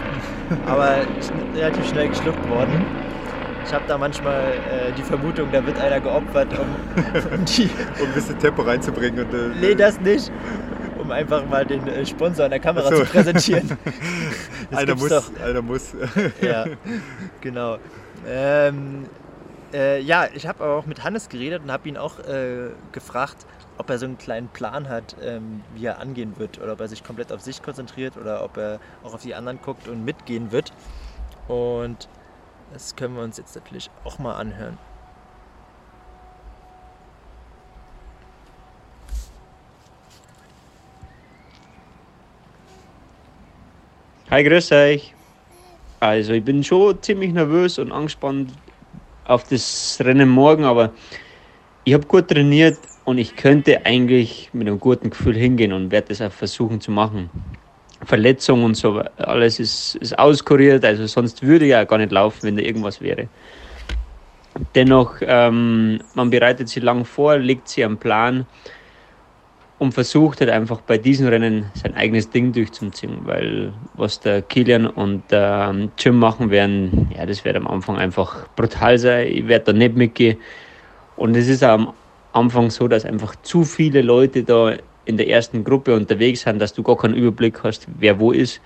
Aber 0.68 0.90
schn- 1.20 1.58
relativ 1.58 1.90
schnell 1.90 2.10
geschluckt 2.10 2.48
worden. 2.50 2.86
Ich 3.66 3.74
habe 3.74 3.86
da 3.88 3.98
manchmal 3.98 4.36
äh, 4.70 4.92
die 4.96 5.02
Vermutung, 5.02 5.48
da 5.52 5.66
wird 5.66 5.80
einer 5.82 6.00
geopfert, 6.00 6.50
um, 6.60 6.68
um 7.34 7.46
die. 7.46 7.70
Um 8.02 8.08
ein 8.08 8.14
bisschen 8.14 8.38
Tempo 8.38 8.62
reinzubringen 8.62 9.26
und 9.26 9.34
äh, 9.34 9.48
Nee, 9.60 9.74
das 9.74 10.00
nicht. 10.02 10.32
Um 11.04 11.12
einfach 11.12 11.46
mal 11.46 11.66
den 11.66 11.88
äh, 11.88 12.06
Sponsor 12.06 12.46
an 12.46 12.52
der 12.52 12.60
Kamera 12.60 12.90
so. 12.90 13.04
zu 13.04 13.06
präsentieren. 13.06 13.78
Das 14.72 14.80
einer 14.80 14.96
muss, 14.96 15.10
doch. 15.10 15.32
einer 15.40 15.62
muss. 15.62 15.94
Ja, 16.42 16.66
genau. 17.42 17.78
Ähm, 18.26 19.06
äh, 19.72 20.00
ja, 20.02 20.28
ich 20.34 20.48
habe 20.48 20.64
aber 20.64 20.76
auch 20.76 20.86
mit 20.86 21.04
Hannes 21.04 21.30
geredet 21.30 21.62
und 21.64 21.72
habe 21.72 21.88
ihn 21.90 21.98
auch 21.98 22.18
äh, 22.20 22.70
gefragt, 22.92 23.46
ob 23.78 23.90
er 23.90 24.00
so 24.00 24.06
einen 24.06 24.18
kleinen 24.18 24.48
Plan 24.48 24.90
hat, 24.90 25.16
ähm, 25.22 25.62
wie 25.76 25.86
er 25.86 26.00
angehen 26.00 26.40
wird 26.40 26.60
oder 26.60 26.74
ob 26.74 26.80
er 26.80 26.88
sich 26.88 27.04
komplett 27.04 27.32
auf 27.32 27.42
sich 27.42 27.62
konzentriert 27.62 28.18
oder 28.18 28.44
ob 28.44 28.58
er 28.58 28.80
auch 29.04 29.14
auf 29.14 29.22
die 29.22 29.36
anderen 29.36 29.62
guckt 29.62 29.88
und 29.88 30.04
mitgehen 30.06 30.52
wird. 30.52 30.74
Und 31.48 32.08
das 32.72 32.96
können 32.96 33.16
wir 33.16 33.24
uns 33.24 33.38
jetzt 33.38 33.56
natürlich 33.56 33.92
auch 34.06 34.18
mal 34.18 34.36
anhören. 34.36 34.78
Hi, 44.34 44.44
grüß 44.44 44.72
euch. 44.72 45.14
Also, 46.00 46.34
ich 46.34 46.44
bin 46.44 46.64
schon 46.64 47.00
ziemlich 47.04 47.32
nervös 47.34 47.78
und 47.78 47.92
angespannt 47.92 48.50
auf 49.26 49.44
das 49.44 50.00
Rennen 50.04 50.28
morgen, 50.28 50.64
aber 50.64 50.92
ich 51.84 51.94
habe 51.94 52.08
gut 52.08 52.30
trainiert 52.30 52.80
und 53.06 53.20
ich 53.20 53.36
könnte 53.36 53.86
eigentlich 53.86 54.50
mit 54.52 54.68
einem 54.68 54.80
guten 54.80 55.12
Gefühl 55.12 55.36
hingehen 55.36 55.72
und 55.72 55.92
werde 55.92 56.08
das 56.08 56.22
auch 56.24 56.32
versuchen 56.32 56.82
zu 56.82 56.90
machen. 56.90 57.30
Verletzung 58.06 58.64
und 58.64 58.74
so, 58.74 59.04
alles 59.18 59.60
ist, 59.60 59.98
ist 59.98 60.18
auskuriert, 60.18 60.84
also 60.84 61.06
sonst 61.06 61.44
würde 61.44 61.66
ich 61.66 61.72
ja 61.72 61.84
gar 61.84 62.00
nicht 62.00 62.12
laufen, 62.12 62.40
wenn 62.42 62.58
da 62.58 62.64
irgendwas 62.64 63.02
wäre. 63.02 63.28
Dennoch, 64.74 65.18
ähm, 65.22 66.00
man 66.16 66.32
bereitet 66.32 66.70
sich 66.70 66.82
lang 66.82 67.06
vor, 67.06 67.38
legt 67.38 67.68
sich 67.68 67.86
einen 67.86 68.00
Plan 68.00 68.48
und 69.84 69.94
versucht 69.94 70.40
halt 70.40 70.50
einfach 70.50 70.82
bei 70.82 70.98
diesen 70.98 71.28
Rennen 71.28 71.66
sein 71.76 71.94
eigenes 71.94 72.30
Ding 72.30 72.54
durchzuziehen, 72.54 73.20
weil 73.26 73.74
was 73.96 74.20
der 74.20 74.42
Kilian 74.42 74.88
und 74.88 75.30
der 75.30 75.70
ähm, 75.70 75.92
Jim 75.98 76.18
machen 76.18 76.50
werden, 76.50 77.12
ja, 77.16 77.26
das 77.26 77.44
wird 77.46 77.56
am 77.56 77.68
Anfang 77.68 77.98
einfach 77.98 78.48
brutal 78.56 78.98
sein. 78.98 79.28
Ich 79.28 79.48
werde 79.48 79.66
da 79.66 79.74
nicht 79.74 79.96
mitgehen. 79.96 80.38
Und 81.18 81.36
es 81.36 81.48
ist 81.50 81.64
am 81.64 81.94
Anfang 82.32 82.70
so, 82.70 82.88
dass 82.88 83.06
einfach 83.06 83.36
zu 83.44 83.64
viele 83.64 84.02
Leute 84.02 84.44
da 84.44 84.74
in 85.06 85.18
der 85.18 85.28
ersten 85.28 85.64
Gruppe 85.64 85.94
unterwegs 85.96 86.42
sind, 86.42 86.60
dass 86.60 86.74
du 86.74 86.82
gar 86.82 86.98
keinen 86.98 87.16
Überblick 87.16 87.62
hast, 87.64 87.88
wer 88.00 88.20
wo 88.20 88.32
ist. 88.32 88.62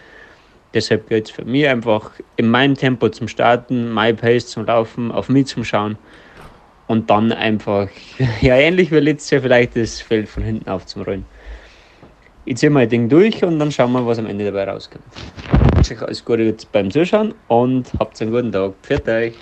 Deshalb 0.74 1.10
geht 1.10 1.26
es 1.26 1.32
für 1.32 1.46
mich 1.46 1.68
einfach 1.68 2.12
in 2.36 2.50
meinem 2.50 2.76
Tempo 2.76 3.10
zum 3.10 3.28
Starten, 3.28 3.94
my 3.94 4.14
Pace 4.14 4.48
zum 4.48 4.66
Laufen, 4.66 5.12
auf 5.12 5.30
mich 5.30 5.48
zum 5.48 5.64
Schauen 5.64 5.98
und 6.88 7.10
dann 7.10 7.32
einfach, 7.32 7.90
ja, 8.42 8.56
ähnlich 8.56 8.92
wie 8.92 9.00
letztes 9.00 9.30
Jahr 9.32 9.42
vielleicht 9.42 9.76
das 9.76 10.02
Feld 10.02 10.28
von 10.28 10.44
hinten 10.44 10.70
auf 10.70 10.86
zum 10.86 11.04
Rollen. 11.04 11.26
Ich 12.46 12.58
ziehe 12.58 12.70
mein 12.70 12.88
Ding 12.88 13.10
durch 13.10 13.44
und 13.44 13.60
dann 13.60 13.72
schauen 13.72 13.92
wir, 13.92 14.06
was 14.06 14.20
am 14.20 14.26
Ende 14.26 14.46
dabei 14.46 14.70
rauskommt. 14.72 15.04
Ich 15.14 15.76
wünsche 15.76 15.94
euch 15.96 16.02
alles 16.02 16.26
Gute 16.26 16.56
beim 16.72 16.90
Zuschauen 16.90 17.36
und 17.50 17.92
habt 18.00 18.22
einen 18.22 18.32
guten 18.32 18.52
Tag. 18.52 18.74
Pfiat 18.84 19.08
euch! 19.10 19.36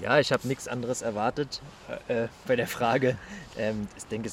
Ja, 0.00 0.18
ich 0.18 0.32
habe 0.32 0.46
nichts 0.46 0.68
anderes 0.68 1.02
erwartet 1.02 1.62
äh, 2.08 2.24
äh, 2.24 2.28
bei 2.46 2.56
der 2.56 2.66
Frage. 2.66 3.16
Ähm, 3.56 3.88
ich 3.96 4.04
denke, 4.04 4.28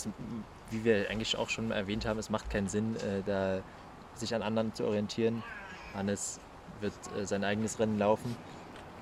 wie 0.72 0.84
wir 0.84 1.10
eigentlich 1.10 1.38
auch 1.38 1.50
schon 1.50 1.72
erwähnt 1.72 2.06
haben, 2.06 2.20
es 2.20 2.30
macht 2.30 2.50
keinen 2.50 2.68
Sinn, 2.68 2.96
äh, 2.98 3.22
da 3.26 3.62
sich 4.16 4.34
an 4.36 4.42
anderen 4.42 4.74
zu 4.74 4.86
orientieren. 4.86 5.44
Hannes 5.94 6.40
wird 6.82 6.94
äh, 7.18 7.26
sein 7.26 7.44
eigenes 7.44 7.80
Rennen 7.80 7.98
laufen 7.98 8.36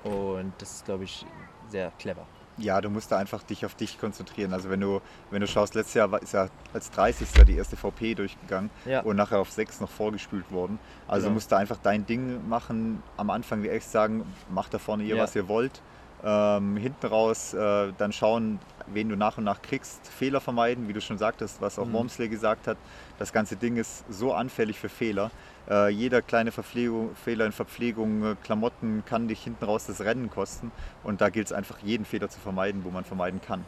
und 0.04 0.52
das 0.58 0.72
ist, 0.72 0.84
glaube 0.84 1.04
ich, 1.04 1.24
sehr 1.72 1.90
clever. 1.98 2.24
Ja, 2.58 2.80
du 2.82 2.90
musst 2.90 3.10
da 3.10 3.16
einfach 3.16 3.42
dich 3.42 3.64
auf 3.64 3.74
dich 3.74 3.98
konzentrieren. 3.98 4.52
Also 4.52 4.68
wenn 4.68 4.78
du, 4.80 5.00
wenn 5.30 5.40
du 5.40 5.46
schaust, 5.46 5.74
letztes 5.74 5.94
Jahr 5.94 6.12
war- 6.12 6.20
ist 6.22 6.34
ja 6.34 6.48
als 6.74 6.90
30. 6.90 7.46
die 7.46 7.56
erste 7.56 7.76
VP 7.76 8.14
durchgegangen 8.14 8.68
Ja. 8.84 9.00
und 9.00 9.16
nachher 9.16 9.38
auf 9.40 9.50
6 9.50 9.80
noch 9.80 9.88
vorgespült 9.88 10.52
worden. 10.52 10.78
Also 11.08 11.22
Genau. 11.22 11.28
du 11.30 11.34
musst 11.36 11.50
da 11.50 11.56
einfach 11.56 11.78
dein 11.82 12.04
Ding 12.04 12.46
machen. 12.48 13.02
Am 13.16 13.30
Anfang 13.30 13.62
wie 13.62 13.70
echt 13.70 13.90
sagen, 13.90 14.24
macht 14.50 14.74
da 14.74 14.78
vorne 14.78 15.02
ihr, 15.04 15.16
Ja. 15.16 15.22
was 15.22 15.34
ihr 15.34 15.48
wollt. 15.48 15.80
Ähm, 16.24 16.76
hinten 16.76 17.06
raus 17.06 17.52
äh, 17.54 17.92
dann 17.98 18.12
schauen, 18.12 18.60
wen 18.94 19.08
du 19.08 19.16
nach 19.16 19.38
und 19.38 19.44
nach 19.44 19.62
kriegst. 19.62 20.06
Fehler 20.08 20.40
vermeiden, 20.40 20.88
wie 20.88 20.92
du 20.92 21.00
schon 21.00 21.18
sagtest, 21.18 21.60
was 21.60 21.78
auch 21.78 21.86
Mhm. 21.86 21.92
Wormsley 21.94 22.28
gesagt 22.28 22.66
hat. 22.66 22.76
Das 23.18 23.32
ganze 23.32 23.56
Ding 23.56 23.76
ist 23.76 24.04
so 24.10 24.32
anfällig 24.32 24.78
für 24.78 24.88
Fehler. 24.88 25.30
Äh, 25.70 25.88
jeder 25.90 26.22
kleine 26.22 26.50
Verpflegung, 26.52 27.14
Fehler 27.14 27.46
in 27.46 27.52
Verpflegung, 27.52 28.24
äh, 28.24 28.34
Klamotten 28.42 29.04
kann 29.06 29.28
dich 29.28 29.42
hinten 29.44 29.64
raus 29.64 29.86
das 29.86 30.00
Rennen 30.00 30.30
kosten. 30.30 30.72
Und 31.04 31.20
da 31.20 31.28
gilt 31.30 31.46
es 31.46 31.52
einfach, 31.52 31.78
jeden 31.80 32.04
Fehler 32.04 32.28
zu 32.28 32.40
vermeiden, 32.40 32.84
wo 32.84 32.90
man 32.90 33.04
vermeiden 33.04 33.40
kann. 33.40 33.64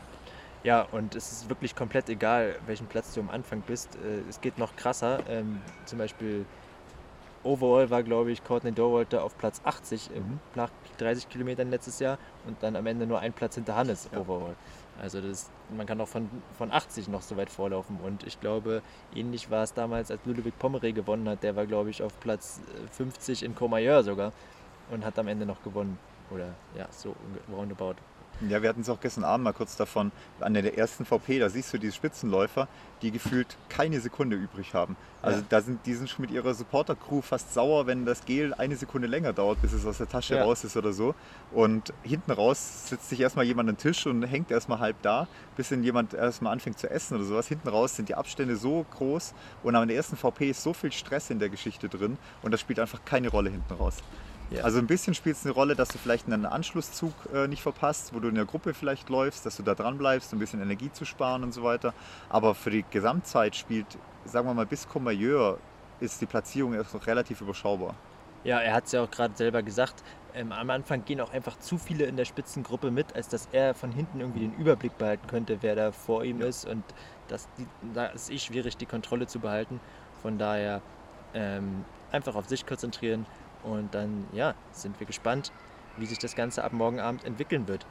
Ja, 0.62 0.82
und 0.92 1.14
es 1.14 1.30
ist 1.30 1.48
wirklich 1.50 1.76
komplett 1.76 2.08
egal, 2.08 2.56
welchen 2.66 2.86
Platz 2.86 3.12
du 3.14 3.20
am 3.20 3.30
Anfang 3.30 3.60
bist. 3.60 3.96
Äh, 3.96 4.28
Es 4.28 4.40
geht 4.40 4.58
noch 4.58 4.74
krasser. 4.76 5.20
Ähm, 5.28 5.60
zum 5.84 5.98
Beispiel 5.98 6.46
Overall 7.42 7.90
war, 7.90 8.02
glaube 8.02 8.30
ich, 8.32 8.42
Courtney 8.42 8.72
Dorwalter 8.72 9.22
auf 9.22 9.36
Platz 9.36 9.60
80 9.64 10.10
im, 10.16 10.22
Mhm. 10.22 10.40
nach 10.54 10.70
30 10.96 11.28
Kilometern 11.28 11.68
letztes 11.68 11.98
Jahr 11.98 12.16
und 12.46 12.56
dann 12.62 12.74
am 12.74 12.86
Ende 12.86 13.06
nur 13.06 13.20
ein 13.20 13.34
Platz 13.34 13.56
hinter 13.56 13.76
Hannes 13.76 14.08
Ja. 14.10 14.18
Overall. 14.20 14.54
Also 15.00 15.20
das, 15.20 15.50
man 15.76 15.86
kann 15.86 16.00
auch 16.00 16.08
von, 16.08 16.30
von 16.56 16.70
80 16.70 17.08
noch 17.08 17.22
so 17.22 17.36
weit 17.36 17.50
vorlaufen. 17.50 17.98
Und 18.04 18.24
ich 18.26 18.40
glaube, 18.40 18.82
ähnlich 19.14 19.50
war 19.50 19.64
es 19.64 19.74
damals, 19.74 20.10
als 20.10 20.20
Ludovic 20.24 20.54
Pomeré 20.60 20.92
gewonnen 20.92 21.28
hat. 21.28 21.42
Der 21.42 21.56
war, 21.56 21.66
glaube 21.66 21.90
ich, 21.90 22.02
auf 22.02 22.18
Platz 22.20 22.60
äh, 22.84 22.88
50 22.88 23.42
in 23.42 23.54
Courmayeur 23.54 24.02
sogar 24.02 24.32
und 24.90 25.04
hat 25.04 25.18
am 25.18 25.28
Ende 25.28 25.46
noch 25.46 25.62
gewonnen. 25.62 25.98
Oder 26.30 26.54
ja, 26.76 26.86
so 26.90 27.14
roundabout. 27.52 27.96
Ja, 28.40 28.60
wir 28.62 28.68
hatten 28.68 28.80
es 28.80 28.88
auch 28.88 29.00
gestern 29.00 29.24
Abend 29.24 29.44
mal 29.44 29.52
kurz 29.52 29.76
davon, 29.76 30.12
an 30.40 30.54
der 30.54 30.76
ersten 30.76 31.04
VP, 31.04 31.38
da 31.38 31.48
siehst 31.48 31.72
du 31.72 31.78
die 31.78 31.92
Spitzenläufer, 31.92 32.68
die 33.00 33.10
gefühlt 33.10 33.56
keine 33.68 34.00
Sekunde 34.00 34.36
übrig 34.36 34.74
haben. 34.74 34.96
Also 35.22 35.40
Ja. 35.40 35.46
da 35.48 35.60
sind, 35.60 35.86
die 35.86 35.94
sind 35.94 36.10
schon 36.10 36.22
mit 36.22 36.30
ihrer 36.30 36.52
Supporter-Crew 36.52 37.20
fast 37.22 37.54
sauer, 37.54 37.86
wenn 37.86 38.04
das 38.04 38.24
Gel 38.24 38.52
eine 38.54 38.76
Sekunde 38.76 39.06
länger 39.06 39.32
dauert, 39.32 39.62
bis 39.62 39.72
es 39.72 39.86
aus 39.86 39.98
der 39.98 40.08
Tasche 40.08 40.36
Ja. 40.36 40.42
raus 40.42 40.64
ist 40.64 40.76
oder 40.76 40.92
so. 40.92 41.14
Und 41.52 41.92
hinten 42.02 42.32
raus 42.32 42.88
sitzt 42.88 43.08
sich 43.08 43.20
erstmal 43.20 43.44
jemand 43.44 43.68
an 43.68 43.76
den 43.76 43.80
Tisch 43.80 44.06
und 44.06 44.22
hängt 44.24 44.50
erstmal 44.50 44.80
halb 44.80 45.00
da, 45.02 45.28
bis 45.56 45.68
dann 45.68 45.82
jemand 45.82 46.12
erstmal 46.12 46.52
anfängt 46.52 46.78
zu 46.78 46.90
essen 46.90 47.14
oder 47.16 47.24
sowas. 47.24 47.46
Hinten 47.48 47.68
raus 47.68 47.96
sind 47.96 48.08
die 48.08 48.14
Abstände 48.14 48.56
so 48.56 48.84
groß 48.90 49.32
und 49.62 49.74
an 49.76 49.88
der 49.88 49.96
ersten 49.96 50.16
VP 50.16 50.50
ist 50.50 50.62
so 50.62 50.74
viel 50.74 50.92
Stress 50.92 51.30
in 51.30 51.38
der 51.38 51.48
Geschichte 51.50 51.88
drin 51.88 52.18
und 52.42 52.50
das 52.52 52.60
spielt 52.60 52.80
einfach 52.80 53.04
keine 53.04 53.28
Rolle 53.28 53.50
hinten 53.50 53.72
raus. 53.74 53.96
Ja. 54.50 54.62
Also 54.62 54.78
ein 54.78 54.86
bisschen 54.86 55.14
spielt 55.14 55.36
es 55.36 55.44
eine 55.44 55.54
Rolle, 55.54 55.74
dass 55.74 55.88
du 55.88 55.98
vielleicht 55.98 56.26
einen 56.26 56.46
Anschlusszug 56.46 57.12
äh, 57.32 57.48
nicht 57.48 57.62
verpasst, 57.62 58.14
wo 58.14 58.20
du 58.20 58.28
in 58.28 58.34
der 58.34 58.44
Gruppe 58.44 58.74
vielleicht 58.74 59.08
läufst, 59.08 59.46
dass 59.46 59.56
du 59.56 59.62
da 59.62 59.74
dran 59.74 59.98
bleibst, 59.98 60.32
um 60.32 60.36
ein 60.36 60.40
bisschen 60.40 60.60
Energie 60.60 60.92
zu 60.92 61.04
sparen 61.04 61.42
und 61.42 61.52
so 61.52 61.62
weiter. 61.62 61.94
Aber 62.28 62.54
für 62.54 62.70
die 62.70 62.84
Gesamtzeit 62.90 63.56
spielt, 63.56 63.86
sagen 64.24 64.46
wir 64.46 64.54
mal, 64.54 64.66
bis 64.66 64.88
Courmayeur 64.88 65.58
ist 66.00 66.20
die 66.20 66.26
Platzierung 66.26 66.74
erst 66.74 66.94
noch 66.94 67.06
relativ 67.06 67.40
überschaubar. 67.40 67.94
Ja, 68.44 68.60
er 68.60 68.74
hat 68.74 68.84
es 68.84 68.92
ja 68.92 69.02
auch 69.02 69.10
gerade 69.10 69.34
selber 69.36 69.62
gesagt. 69.62 70.02
Ähm, 70.34 70.52
am 70.52 70.68
Anfang 70.68 71.04
gehen 71.04 71.20
auch 71.20 71.32
einfach 71.32 71.58
zu 71.58 71.78
viele 71.78 72.04
in 72.04 72.16
der 72.16 72.26
Spitzengruppe 72.26 72.90
mit, 72.90 73.16
als 73.16 73.28
dass 73.28 73.48
er 73.52 73.72
von 73.72 73.90
hinten 73.90 74.20
irgendwie 74.20 74.40
den 74.40 74.54
Überblick 74.54 74.98
behalten 74.98 75.26
könnte, 75.26 75.58
wer 75.62 75.74
da 75.74 75.92
vor 75.92 76.24
ihm 76.24 76.42
ist. 76.42 76.66
Und 76.66 76.84
das, 77.28 77.48
die, 77.56 77.66
da 77.94 78.06
ist 78.06 78.30
eh 78.30 78.38
schwierig, 78.38 78.76
die 78.76 78.86
Kontrolle 78.86 79.26
zu 79.26 79.38
behalten. 79.38 79.80
Von 80.20 80.36
daher 80.36 80.82
ähm, 81.32 81.84
einfach 82.12 82.34
auf 82.34 82.48
sich 82.48 82.66
konzentrieren 82.66 83.24
und 83.64 83.94
dann 83.94 84.26
ja, 84.32 84.54
sind 84.72 84.98
wir 85.00 85.06
gespannt, 85.06 85.52
wie 85.96 86.06
sich 86.06 86.18
das 86.18 86.34
Ganze 86.34 86.62
ab 86.64 86.72
morgen 86.72 87.00
Abend 87.00 87.24
entwickeln 87.24 87.66
wird. 87.68 87.86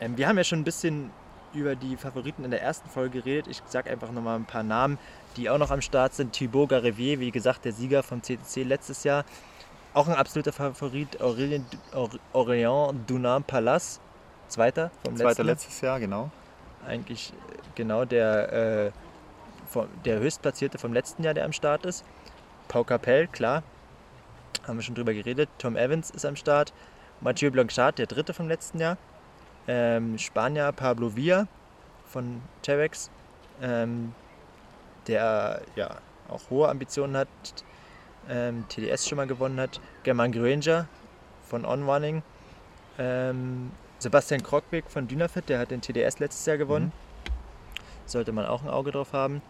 Ähm, 0.00 0.16
wir 0.16 0.28
haben 0.28 0.36
ja 0.36 0.44
schon 0.44 0.60
ein 0.60 0.64
bisschen 0.64 1.10
über 1.52 1.76
die 1.76 1.96
Favoriten 1.96 2.44
in 2.44 2.50
der 2.50 2.62
ersten 2.62 2.88
Folge 2.88 3.20
geredet. 3.20 3.46
Ich 3.48 3.62
sage 3.66 3.90
einfach 3.90 4.10
nochmal 4.10 4.36
ein 4.36 4.44
paar 4.44 4.64
Namen, 4.64 4.98
die 5.36 5.48
auch 5.48 5.58
noch 5.58 5.70
am 5.70 5.80
Start 5.80 6.14
sind. 6.14 6.32
Thibaut 6.32 6.70
Garevier, 6.70 7.20
wie 7.20 7.30
gesagt, 7.30 7.64
der 7.64 7.72
Sieger 7.72 8.02
vom 8.02 8.22
CTC 8.22 8.64
letztes 8.64 9.04
Jahr. 9.04 9.24
Auch 9.92 10.08
ein 10.08 10.14
absoluter 10.14 10.52
Favorit, 10.52 11.20
Aurelien, 11.20 11.64
Aur- 11.92 12.10
Aurélien 12.32 12.94
Dunam 13.06 13.44
Palas, 13.44 14.00
Zweiter 14.48 14.90
vom 15.04 15.16
Zweiter 15.16 15.28
letzten 15.28 15.42
Jahr. 15.42 15.46
letztes 15.54 15.80
Jahr, 15.80 16.00
genau. 16.00 16.30
Eigentlich 16.84 17.32
äh, 17.32 17.62
genau 17.76 18.04
der, 18.04 18.52
äh, 18.86 18.90
vom, 19.68 19.86
der 20.04 20.18
Höchstplatzierte 20.18 20.78
vom 20.78 20.92
letzten 20.92 21.22
Jahr, 21.22 21.34
der 21.34 21.44
am 21.44 21.52
Start 21.52 21.86
ist. 21.86 22.04
Pau 22.66 22.82
Capel, 22.82 23.28
klar, 23.28 23.62
haben 24.66 24.76
wir 24.78 24.82
schon 24.82 24.94
drüber 24.94 25.14
geredet. 25.14 25.48
Tom 25.58 25.76
Evans 25.76 26.10
ist 26.10 26.24
am 26.24 26.36
Start. 26.36 26.72
Mathieu 27.20 27.50
Blanchard, 27.50 27.98
der 27.98 28.06
Dritte 28.06 28.34
vom 28.34 28.48
letzten 28.48 28.80
Jahr. 28.80 28.96
Ähm, 29.66 30.18
Spanier 30.18 30.72
Pablo 30.72 31.16
Villa 31.16 31.46
von 32.06 32.42
Terex, 32.62 33.10
ähm, 33.62 34.14
der 35.06 35.62
ja 35.74 35.98
auch 36.28 36.50
hohe 36.50 36.68
Ambitionen 36.68 37.16
hat, 37.16 37.28
ähm, 38.28 38.64
TDS 38.68 39.08
schon 39.08 39.16
mal 39.16 39.26
gewonnen 39.26 39.58
hat. 39.58 39.80
German 40.02 40.32
Granger 40.32 40.86
von 41.42 41.64
On 41.64 41.88
Running. 41.88 42.22
Ähm, 42.98 43.70
Sebastian 43.98 44.42
Krockbeck 44.42 44.90
von 44.90 45.08
Dynafit, 45.08 45.48
der 45.48 45.58
hat 45.58 45.70
den 45.70 45.80
TDS 45.80 46.18
letztes 46.18 46.44
Jahr 46.46 46.58
gewonnen. 46.58 46.92
Sollte 48.06 48.32
man 48.32 48.44
auch 48.44 48.62
ein 48.62 48.68
Auge 48.68 48.92
drauf 48.92 49.12
haben. 49.12 49.40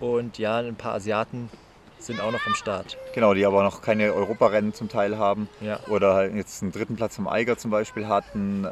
Und 0.00 0.38
ja, 0.38 0.58
ein 0.58 0.76
paar 0.76 0.94
Asiaten 0.94 1.48
sind 2.06 2.20
auch 2.20 2.30
noch 2.32 2.46
am 2.46 2.54
Start. 2.54 2.96
Genau, 3.14 3.34
die 3.34 3.44
aber 3.46 3.62
noch 3.62 3.82
keine 3.82 4.12
Europarennen 4.12 4.74
zum 4.74 4.88
Teil 4.88 5.18
haben 5.18 5.48
Ja. 5.60 5.80
oder 5.88 6.14
halt 6.14 6.34
jetzt 6.34 6.62
einen 6.62 6.72
dritten 6.72 6.96
Platz 6.96 7.18
im 7.18 7.26
Eiger 7.28 7.56
zum 7.56 7.70
Beispiel 7.70 8.06
hatten, 8.08 8.64
äh, 8.64 8.68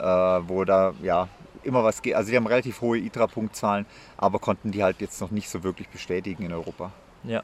wo 0.48 0.64
da 0.64 0.94
ja 1.02 1.28
immer 1.62 1.84
was 1.84 2.02
geht. 2.02 2.14
Also 2.14 2.30
die 2.30 2.36
haben 2.36 2.46
relativ 2.46 2.80
hohe 2.80 2.98
ITRA-Punktzahlen, 2.98 3.86
aber 4.16 4.38
konnten 4.38 4.72
die 4.72 4.82
halt 4.82 5.00
jetzt 5.00 5.20
noch 5.20 5.30
nicht 5.30 5.48
so 5.48 5.62
wirklich 5.62 5.88
bestätigen 5.88 6.44
in 6.44 6.52
Europa. 6.52 6.92
Ja. 7.24 7.42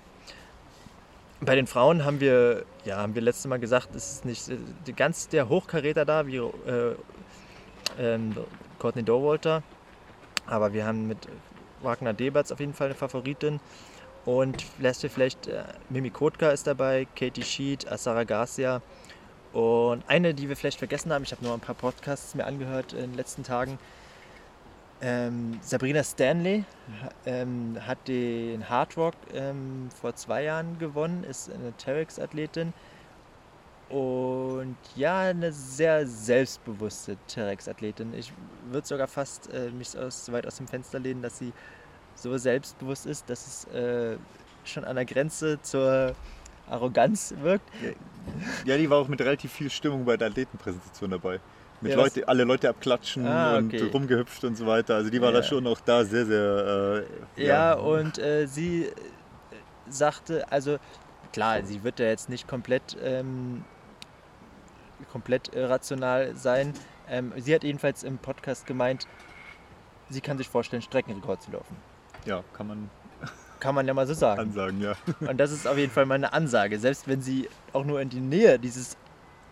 Bei 1.40 1.54
den 1.54 1.68
Frauen 1.68 2.04
haben 2.04 2.18
wir, 2.20 2.64
ja, 2.84 2.96
haben 2.96 3.14
wir 3.14 3.22
letztes 3.22 3.46
Mal 3.46 3.60
gesagt, 3.60 3.94
es 3.94 4.12
ist 4.12 4.24
nicht 4.24 4.50
ganz 4.96 5.28
der 5.28 5.48
Hochkaräter 5.48 6.04
da, 6.04 6.26
wie 6.26 6.38
äh, 6.38 6.96
ähm, 7.98 8.36
Courtney 8.80 9.04
Dowalter. 9.04 9.62
Aber 10.46 10.72
wir 10.72 10.84
haben 10.84 11.06
mit 11.06 11.18
Wagner 11.80 12.12
Debatz 12.12 12.50
auf 12.50 12.58
jeden 12.58 12.74
Fall 12.74 12.88
eine 12.88 12.96
Favoritin. 12.96 13.60
Und 14.28 14.62
lässt 14.78 15.02
ihr 15.04 15.08
vielleicht, 15.08 15.46
äh, 15.46 15.62
Mimi 15.88 16.10
Kotka 16.10 16.50
ist 16.50 16.66
dabei, 16.66 17.06
Katie 17.16 17.42
Sheet, 17.42 17.90
Asara 17.90 18.24
Garcia. 18.24 18.82
Und 19.54 20.04
eine, 20.06 20.34
die 20.34 20.50
wir 20.50 20.54
vielleicht 20.54 20.78
vergessen 20.78 21.10
haben, 21.14 21.22
ich 21.22 21.32
habe 21.32 21.42
nur 21.42 21.54
ein 21.54 21.60
paar 21.60 21.74
Podcasts 21.74 22.34
mir 22.34 22.44
angehört 22.44 22.92
in 22.92 23.12
den 23.12 23.14
letzten 23.14 23.42
Tagen. 23.42 23.78
Ähm, 25.00 25.58
Sabrina 25.62 26.04
Stanley 26.04 26.66
ähm, 27.24 27.78
hat 27.80 28.06
den 28.06 28.68
Hard 28.68 28.98
Rock 28.98 29.14
ähm, 29.32 29.88
vor 29.98 30.14
zwei 30.14 30.42
Jahren 30.42 30.78
gewonnen, 30.78 31.24
ist 31.24 31.50
eine 31.50 31.74
Terex-Athletin 31.78 32.74
und 33.88 34.76
ja, 34.94 35.20
eine 35.20 35.52
sehr 35.52 36.06
selbstbewusste 36.06 37.16
Terex-Athletin. 37.28 38.12
Ich 38.12 38.34
würde 38.70 38.86
sogar 38.86 39.06
fast 39.06 39.50
äh, 39.54 39.70
mich 39.70 39.88
so 39.88 40.32
weit 40.32 40.46
aus 40.46 40.58
dem 40.58 40.68
Fenster 40.68 40.98
lehnen, 40.98 41.22
dass 41.22 41.38
sie 41.38 41.54
so 42.22 42.36
selbstbewusst 42.36 43.06
ist, 43.06 43.28
dass 43.30 43.46
es 43.46 43.74
äh, 43.74 44.16
schon 44.64 44.84
an 44.84 44.96
der 44.96 45.04
Grenze 45.04 45.60
zur 45.62 46.14
Arroganz 46.68 47.34
wirkt. 47.40 47.68
Ja, 48.64 48.76
die 48.76 48.90
war 48.90 48.98
auch 48.98 49.08
mit 49.08 49.20
relativ 49.20 49.52
viel 49.52 49.70
Stimmung 49.70 50.04
bei 50.04 50.16
der 50.16 50.28
Athletenpräsentation 50.28 51.10
dabei. 51.10 51.40
Mit 51.80 51.92
Ja, 51.92 51.96
Leute, 51.98 52.26
alle 52.26 52.44
Leute 52.44 52.68
abklatschen 52.68 53.24
Ah, 53.26 53.56
und 53.58 53.72
okay. 53.72 53.88
rumgehüpft 53.92 54.42
und 54.44 54.56
so 54.56 54.66
weiter. 54.66 54.96
Also 54.96 55.10
die 55.10 55.20
war 55.20 55.28
Ja. 55.32 55.38
da 55.40 55.42
schon 55.44 55.66
auch 55.66 55.80
da 55.80 56.04
sehr, 56.04 56.26
sehr. 56.26 57.04
Äh, 57.36 57.44
Ja, 57.44 57.74
und 57.74 58.18
äh, 58.18 58.46
sie 58.46 58.86
äh, 58.86 58.92
sagte, 59.88 60.50
also 60.50 60.78
klar, 61.32 61.62
sie 61.62 61.84
wird 61.84 62.00
ja 62.00 62.06
jetzt 62.06 62.28
nicht 62.28 62.48
komplett, 62.48 62.96
ähm, 63.00 63.64
komplett 65.12 65.54
irrational 65.54 66.34
sein. 66.34 66.74
Ähm, 67.08 67.32
sie 67.36 67.54
hat 67.54 67.62
jedenfalls 67.64 68.02
im 68.02 68.18
Podcast 68.18 68.66
gemeint, 68.66 69.06
sie 70.10 70.20
kann 70.20 70.36
sich 70.36 70.48
vorstellen, 70.48 70.82
Streckenrekord 70.82 71.40
zu 71.42 71.52
laufen. 71.52 71.76
Ja, 72.28 72.44
kann 72.52 72.66
man 72.68 72.90
Kann 73.60 73.74
man 73.74 73.86
ja 73.88 73.92
mal 73.94 74.06
so 74.06 74.14
sagen. 74.14 74.40
ansagen, 74.40 74.80
ja. 74.80 74.94
Und 75.20 75.36
das 75.38 75.50
ist 75.50 75.66
auf 75.66 75.76
jeden 75.76 75.90
Fall 75.92 76.06
meine 76.06 76.32
Ansage. 76.32 76.78
Selbst 76.78 77.08
wenn 77.08 77.20
sie 77.22 77.48
auch 77.72 77.84
nur 77.84 78.00
in 78.00 78.08
die 78.08 78.20
Nähe 78.20 78.58
dieses 78.58 78.96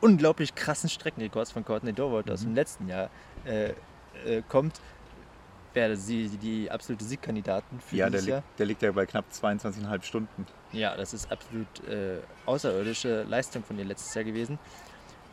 unglaublich 0.01 0.55
krassen 0.55 0.89
Streckenrekords 0.89 1.51
von 1.51 1.65
Courtney 1.65 1.93
Dorwald 1.93 2.31
aus 2.31 2.43
dem 2.43 2.55
letzten 2.55 2.87
Jahr 2.89 3.11
äh, 3.45 3.71
äh, 4.25 4.43
kommt, 4.49 4.81
wäre 5.75 5.97
sie 5.97 6.29
die 6.29 6.71
absolute 6.71 7.05
Siegkandidatin 7.05 7.81
für 7.81 7.97
Ja, 7.97 8.05
der, 8.05 8.13
dieses 8.21 8.27
Jahr. 8.29 8.39
liegt, 8.39 8.59
der 8.61 8.67
liegt 8.67 8.83
ja 8.83 8.93
bei 8.93 9.07
knapp 9.07 9.25
22,5 9.33 10.03
Stunden. 10.05 10.47
Ja, 10.73 10.97
das 10.97 11.13
ist 11.13 11.31
absolut 11.33 11.67
äh, 11.89 12.19
außerirdische 12.47 13.25
Leistung 13.25 13.65
von 13.65 13.77
ihr 13.79 13.85
letztes 13.85 14.15
Jahr 14.15 14.25
gewesen. 14.25 14.59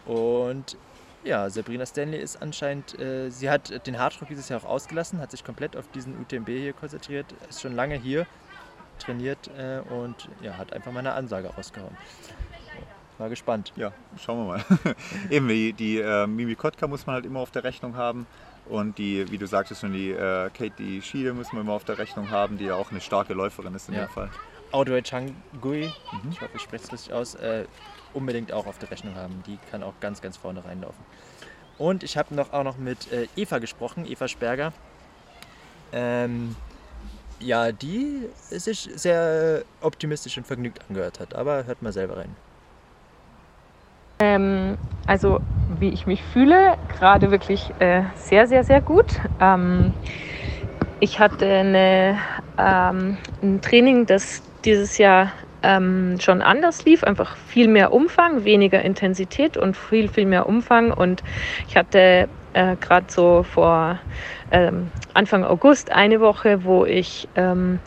Und 0.06 0.76
ja, 1.24 1.50
Sabrina 1.50 1.86
Stanley 1.86 2.20
ist 2.20 2.42
anscheinend, 2.42 3.00
äh, 3.00 3.30
sie 3.30 3.50
hat 3.50 3.86
den 3.88 3.98
Hardrock 4.00 4.28
dieses 4.30 4.50
Jahr 4.50 4.60
auch 4.64 4.70
ausgelassen, 4.70 5.20
hat 5.20 5.32
sich 5.32 5.44
komplett 5.44 5.76
auf 5.76 5.88
diesen 5.92 6.20
UTMB 6.20 6.48
hier 6.50 6.74
konzentriert, 6.74 7.26
ist 7.50 7.62
schon 7.62 7.74
lange 7.76 7.96
hier, 7.96 8.26
trainiert 9.00 9.50
äh, 9.58 9.80
und 9.94 10.28
ja, 10.42 10.58
hat 10.58 10.74
einfach 10.74 10.92
mal 10.92 11.00
eine 11.00 11.14
Ansage 11.14 11.48
rausgehauen. 11.50 11.96
War 13.18 13.30
gespannt. 13.30 13.72
Ja, 13.76 13.92
schauen 14.20 14.40
wir 14.40 14.54
mal. 14.58 14.96
Eben, 15.30 15.48
die, 15.48 15.74
die 15.74 16.00
äh, 16.00 16.26
Mimi 16.26 16.56
Kotka 16.56 16.88
muss 16.88 17.06
man 17.06 17.16
halt 17.16 17.26
immer 17.26 17.40
auf 17.42 17.52
der 17.52 17.64
Rechnung 17.64 17.96
haben. 17.96 18.26
Und 18.66 18.98
die, 18.98 19.30
wie 19.30 19.38
du 19.38 19.46
sagtest, 19.46 19.82
schon 19.82 19.94
die 19.94 20.12
äh, 20.12 20.50
Katie 20.50 21.02
Schiede 21.02 21.34
muss 21.34 21.52
man 21.52 21.62
immer 21.64 21.74
auf 21.74 21.84
der 21.84 21.98
Rechnung 21.98 22.32
haben, 22.32 22.58
die 22.58 22.66
ja 22.66 22.76
auch 22.76 22.92
eine 22.92 23.02
starke 23.02 23.34
Läuferin 23.34 23.76
ist 23.76 23.88
in 23.90 23.96
Ja. 23.96 24.06
dem 24.06 24.10
Fall. 24.10 24.30
Audrey 24.72 25.04
Changui, 25.04 25.92
ich 26.32 26.42
hoffe, 26.42 26.52
ich 26.56 26.62
spreche 26.62 26.86
es 26.86 26.92
richtig 26.94 27.14
aus, 27.14 27.36
äh, 27.36 27.66
unbedingt 28.14 28.52
auch 28.52 28.68
auf 28.68 28.78
der 28.78 28.92
Rechnung 28.92 29.16
haben. 29.16 29.44
Die 29.48 29.58
kann 29.72 29.84
auch 29.84 29.94
ganz, 30.00 30.22
ganz 30.22 30.38
vorne 30.38 30.64
reinlaufen. 30.64 31.04
Und 31.78 32.04
ich 32.04 32.18
habe 32.18 32.34
noch, 32.36 32.54
auch 32.54 32.64
noch 32.64 32.78
mit 32.78 33.12
äh, 33.12 33.28
Eva 33.36 33.60
gesprochen, 33.60 34.06
Eva 34.06 34.28
Sperger. 34.28 34.74
Ähm, 35.92 36.56
ja, 37.40 37.72
die 37.72 38.30
sich 38.50 38.90
sehr 38.96 39.64
optimistisch 39.82 40.38
und 40.38 40.48
vergnügt 40.48 40.80
angehört 40.88 41.20
hat. 41.20 41.36
Aber 41.36 41.66
hört 41.66 41.82
mal 41.82 41.92
selber 41.92 42.18
rein. 42.18 42.36
Ähm, 44.20 44.78
also 45.08 45.40
wie 45.80 45.90
ich 45.90 46.06
mich 46.06 46.24
fühle, 46.24 46.78
gerade 46.98 47.32
wirklich 47.32 47.72
äh, 47.80 48.04
sehr, 48.16 48.48
sehr, 48.48 48.64
sehr 48.64 48.82
gut. 48.82 49.20
Ähm, 49.42 49.94
ich 51.00 51.20
hatte 51.20 51.46
eine, 51.46 52.18
ähm, 52.58 53.18
ein 53.42 53.62
Training, 53.62 54.06
das 54.06 54.42
dieses 54.64 54.98
Jahr 54.98 55.32
ähm, 55.64 56.18
schon 56.20 56.42
anders 56.42 56.86
lief, 56.86 57.04
einfach 57.04 57.36
viel 57.36 57.68
mehr 57.68 57.94
Umfang, 57.94 58.44
weniger 58.44 58.82
Intensität 58.82 59.58
und 59.58 59.76
viel, 59.76 60.10
viel 60.10 60.26
mehr 60.26 60.48
Umfang. 60.48 60.92
Und 60.92 61.24
ich 61.68 61.76
hatte 61.76 62.28
äh, 62.54 62.76
gerade 62.80 63.06
so 63.10 63.44
vor 63.44 64.00
ähm, 64.54 64.92
Anfang 65.16 65.44
August 65.44 65.92
eine 65.92 66.22
Woche, 66.22 66.64
wo 66.64 66.86
ich 66.86 67.28
ähm, 67.36 67.80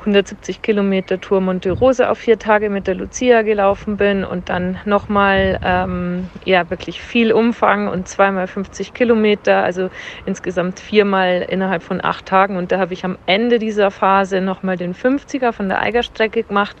170 0.00 0.60
Kilometer 0.60 1.20
Tour 1.20 1.40
Monte 1.40 1.70
Rosa 1.70 2.10
auf 2.10 2.18
vier 2.18 2.38
Tage 2.38 2.68
mit 2.68 2.86
der 2.86 2.96
Lucia 2.96 3.42
gelaufen 3.42 3.96
bin 3.96 4.24
und 4.24 4.48
dann 4.48 4.78
nochmal 4.84 5.60
ähm, 5.64 6.28
ja, 6.44 6.68
wirklich 6.68 7.00
viel 7.00 7.32
Umfang 7.32 7.88
und 7.88 8.08
zweimal 8.08 8.48
50 8.48 8.92
Kilometer, 8.92 9.62
also 9.62 9.88
insgesamt 10.26 10.80
viermal 10.80 11.46
innerhalb 11.48 11.82
von 11.82 12.04
acht 12.04 12.26
Tagen. 12.26 12.56
Und 12.56 12.72
da 12.72 12.78
habe 12.78 12.92
ich 12.92 13.04
am 13.04 13.16
Ende 13.26 13.60
dieser 13.60 13.90
Phase 13.92 14.40
nochmal 14.40 14.76
den 14.76 14.94
50er 14.94 15.52
von 15.52 15.68
der 15.68 15.80
Eigerstrecke 15.80 16.42
gemacht 16.42 16.76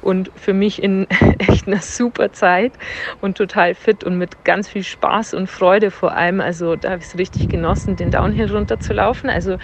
und 0.00 0.30
für 0.36 0.54
mich 0.54 0.82
in 0.82 1.06
echt 1.38 1.66
einer 1.66 1.82
super 1.82 2.32
Zeit 2.32 2.72
und 3.20 3.36
total 3.36 3.74
fit 3.74 4.04
und 4.04 4.16
mit 4.16 4.44
ganz 4.44 4.68
viel 4.68 4.84
Spaß 4.84 5.34
und 5.34 5.48
Freude 5.48 5.90
vor 5.90 6.12
allem. 6.12 6.40
Also 6.40 6.76
da 6.76 6.90
habe 6.90 7.00
ich 7.00 7.08
es 7.08 7.18
richtig 7.18 7.48
genossen, 7.48 7.96
den 7.96 8.10
Downhill 8.10 8.50
runter 8.50 8.69
zu 8.78 8.92
laufen. 8.92 9.30
Also 9.30 9.56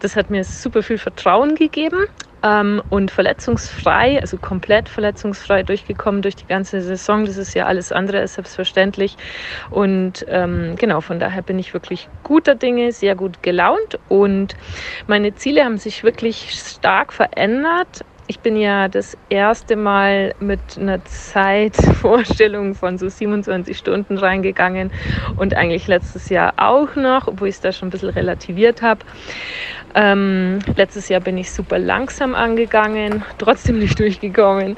das 0.00 0.16
hat 0.16 0.30
mir 0.30 0.44
super 0.44 0.82
viel 0.82 0.98
Vertrauen 0.98 1.54
gegeben 1.54 2.06
ähm, 2.42 2.82
und 2.90 3.10
verletzungsfrei, 3.10 4.20
also 4.20 4.36
komplett 4.36 4.88
verletzungsfrei 4.88 5.62
durchgekommen 5.62 6.22
durch 6.22 6.36
die 6.36 6.46
ganze 6.46 6.80
Saison. 6.80 7.24
Das 7.24 7.36
ist 7.36 7.54
ja 7.54 7.66
alles 7.66 7.92
andere 7.92 8.20
als 8.20 8.34
selbstverständlich. 8.34 9.16
Und 9.70 10.24
ähm, 10.28 10.76
genau, 10.76 11.00
von 11.00 11.20
daher 11.20 11.42
bin 11.42 11.58
ich 11.58 11.74
wirklich 11.74 12.08
guter 12.22 12.54
Dinge, 12.54 12.92
sehr 12.92 13.14
gut 13.14 13.42
gelaunt 13.42 13.98
und 14.08 14.56
meine 15.06 15.34
Ziele 15.34 15.64
haben 15.64 15.78
sich 15.78 16.04
wirklich 16.04 16.50
stark 16.52 17.12
verändert. 17.12 18.04
Ich 18.30 18.38
bin 18.38 18.54
ja 18.54 18.86
das 18.86 19.18
erste 19.28 19.74
Mal 19.74 20.36
mit 20.38 20.60
einer 20.78 21.04
Zeitvorstellung 21.04 22.76
von 22.76 22.96
so 22.96 23.08
27 23.08 23.76
Stunden 23.76 24.16
reingegangen 24.18 24.92
und 25.34 25.54
eigentlich 25.54 25.88
letztes 25.88 26.28
Jahr 26.28 26.52
auch 26.56 26.94
noch, 26.94 27.26
obwohl 27.26 27.48
ich 27.48 27.56
es 27.56 27.60
da 27.60 27.72
schon 27.72 27.88
ein 27.88 27.90
bisschen 27.90 28.10
relativiert 28.10 28.82
habe. 28.82 29.00
Ähm, 29.96 30.60
letztes 30.76 31.08
Jahr 31.08 31.20
bin 31.20 31.38
ich 31.38 31.50
super 31.50 31.80
langsam 31.80 32.36
angegangen, 32.36 33.24
trotzdem 33.38 33.80
nicht 33.80 33.98
durchgekommen. 33.98 34.76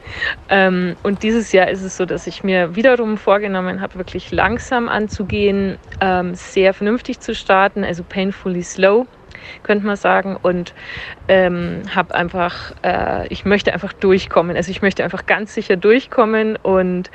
Ähm, 0.49 0.97
und 1.03 1.23
dieses 1.23 1.53
Jahr 1.53 1.69
ist 1.69 1.83
es 1.83 1.99
so, 1.99 2.07
dass 2.07 2.27
ich 2.27 2.43
mir 2.43 2.75
wiederum 2.75 3.19
vorgenommen 3.19 3.83
habe, 3.83 3.97
wirklich 3.97 4.33
langsam 4.33 4.89
anzugehen, 4.89 5.77
ähm, 6.01 6.35
sehr 6.35 6.73
vernünftig 6.73 7.21
zu 7.21 7.35
starten, 7.35 7.85
also 7.85 8.03
painfully 8.03 8.63
slow 8.63 9.07
könnte 9.63 9.87
man 9.87 9.97
sagen. 9.97 10.37
Und 10.41 10.75
ähm, 11.29 11.83
habe 11.95 12.15
einfach, 12.15 12.73
äh, 12.83 13.27
ich 13.29 13.45
möchte 13.45 13.73
einfach 13.73 13.93
durchkommen. 13.93 14.57
Also 14.57 14.71
ich 14.71 14.83
möchte 14.83 15.05
einfach 15.05 15.27
ganz 15.27 15.55
sicher 15.55 15.77
durchkommen 15.77 16.57
und 16.57 17.11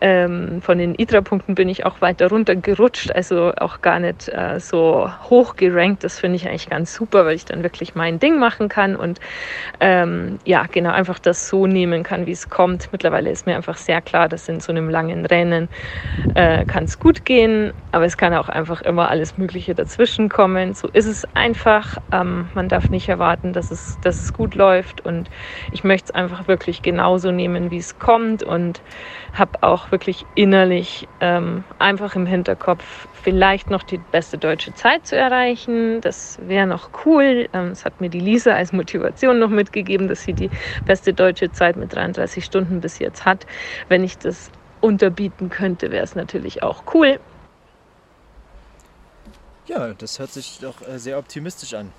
ähm, 0.00 0.62
von 0.62 0.78
den 0.78 0.94
ITRA-Punkten 0.94 1.54
bin 1.54 1.68
ich 1.68 1.84
auch 1.84 2.00
weiter 2.00 2.28
runter 2.28 2.56
gerutscht, 2.56 3.10
also 3.12 3.52
auch 3.56 3.80
gar 3.80 3.98
nicht 3.98 4.28
äh, 4.28 4.60
so 4.60 5.10
hoch 5.28 5.56
gerankt. 5.56 6.04
Das 6.04 6.18
finde 6.18 6.36
ich 6.36 6.48
eigentlich 6.48 6.68
ganz 6.68 6.94
super, 6.94 7.24
weil 7.24 7.34
ich 7.34 7.44
dann 7.44 7.62
wirklich 7.62 7.94
mein 7.94 8.18
Ding 8.18 8.38
machen 8.38 8.68
kann 8.68 8.96
und 8.96 9.20
ähm, 9.80 10.38
ja, 10.44 10.64
genau, 10.70 10.90
einfach 10.90 11.18
das 11.18 11.48
so 11.48 11.66
nehmen 11.66 12.02
kann, 12.02 12.26
wie 12.26 12.32
es 12.32 12.48
kommt. 12.48 12.88
Mittlerweile 12.92 13.30
ist 13.30 13.46
mir 13.46 13.56
einfach 13.56 13.76
sehr 13.76 14.00
klar, 14.00 14.28
dass 14.28 14.48
in 14.48 14.60
so 14.60 14.72
einem 14.72 14.88
langen 14.88 15.26
Rennen 15.26 15.68
äh, 16.34 16.64
kann 16.64 16.84
es 16.84 16.98
gut 16.98 17.24
gehen, 17.24 17.72
aber 17.92 18.04
es 18.04 18.16
kann 18.16 18.34
auch 18.34 18.48
einfach 18.48 18.82
immer 18.82 19.10
alles 19.10 19.38
Mögliche 19.38 19.74
dazwischen 19.74 20.28
kommen. 20.28 20.74
So 20.74 20.88
ist 20.88 21.06
es 21.06 21.26
einfach. 21.34 21.67
Ähm, 22.12 22.48
man 22.54 22.68
darf 22.68 22.90
nicht 22.90 23.08
erwarten, 23.08 23.52
dass 23.52 23.70
es, 23.70 23.98
dass 24.02 24.22
es 24.22 24.32
gut 24.32 24.54
läuft 24.54 25.04
und 25.04 25.28
ich 25.70 25.84
möchte 25.84 26.06
es 26.06 26.10
einfach 26.14 26.48
wirklich 26.48 26.80
genauso 26.82 27.30
nehmen, 27.30 27.70
wie 27.70 27.76
es 27.76 27.98
kommt 27.98 28.42
und 28.42 28.80
habe 29.34 29.62
auch 29.62 29.92
wirklich 29.92 30.24
innerlich 30.34 31.06
ähm, 31.20 31.64
einfach 31.78 32.16
im 32.16 32.24
Hinterkopf, 32.24 33.06
vielleicht 33.12 33.70
noch 33.70 33.82
die 33.82 33.98
beste 33.98 34.38
deutsche 34.38 34.72
Zeit 34.72 35.06
zu 35.06 35.16
erreichen. 35.16 36.00
Das 36.00 36.38
wäre 36.40 36.66
noch 36.66 36.90
cool. 37.04 37.48
Ähm, 37.52 37.70
das 37.70 37.84
hat 37.84 38.00
mir 38.00 38.08
die 38.08 38.20
Lisa 38.20 38.54
als 38.54 38.72
Motivation 38.72 39.38
noch 39.38 39.50
mitgegeben, 39.50 40.08
dass 40.08 40.22
sie 40.22 40.32
die 40.32 40.50
beste 40.86 41.12
deutsche 41.12 41.52
Zeit 41.52 41.76
mit 41.76 41.94
33 41.94 42.44
Stunden 42.44 42.80
bis 42.80 42.98
jetzt 42.98 43.26
hat. 43.26 43.44
Wenn 43.88 44.04
ich 44.04 44.16
das 44.16 44.50
unterbieten 44.80 45.50
könnte, 45.50 45.90
wäre 45.90 46.04
es 46.04 46.14
natürlich 46.14 46.62
auch 46.62 46.84
cool. 46.94 47.20
Ja, 49.68 49.94
das 49.94 50.18
hört 50.18 50.30
sich 50.30 50.58
doch 50.60 50.80
äh, 50.86 50.98
sehr 50.98 51.18
optimistisch 51.18 51.74
an. 51.74 51.92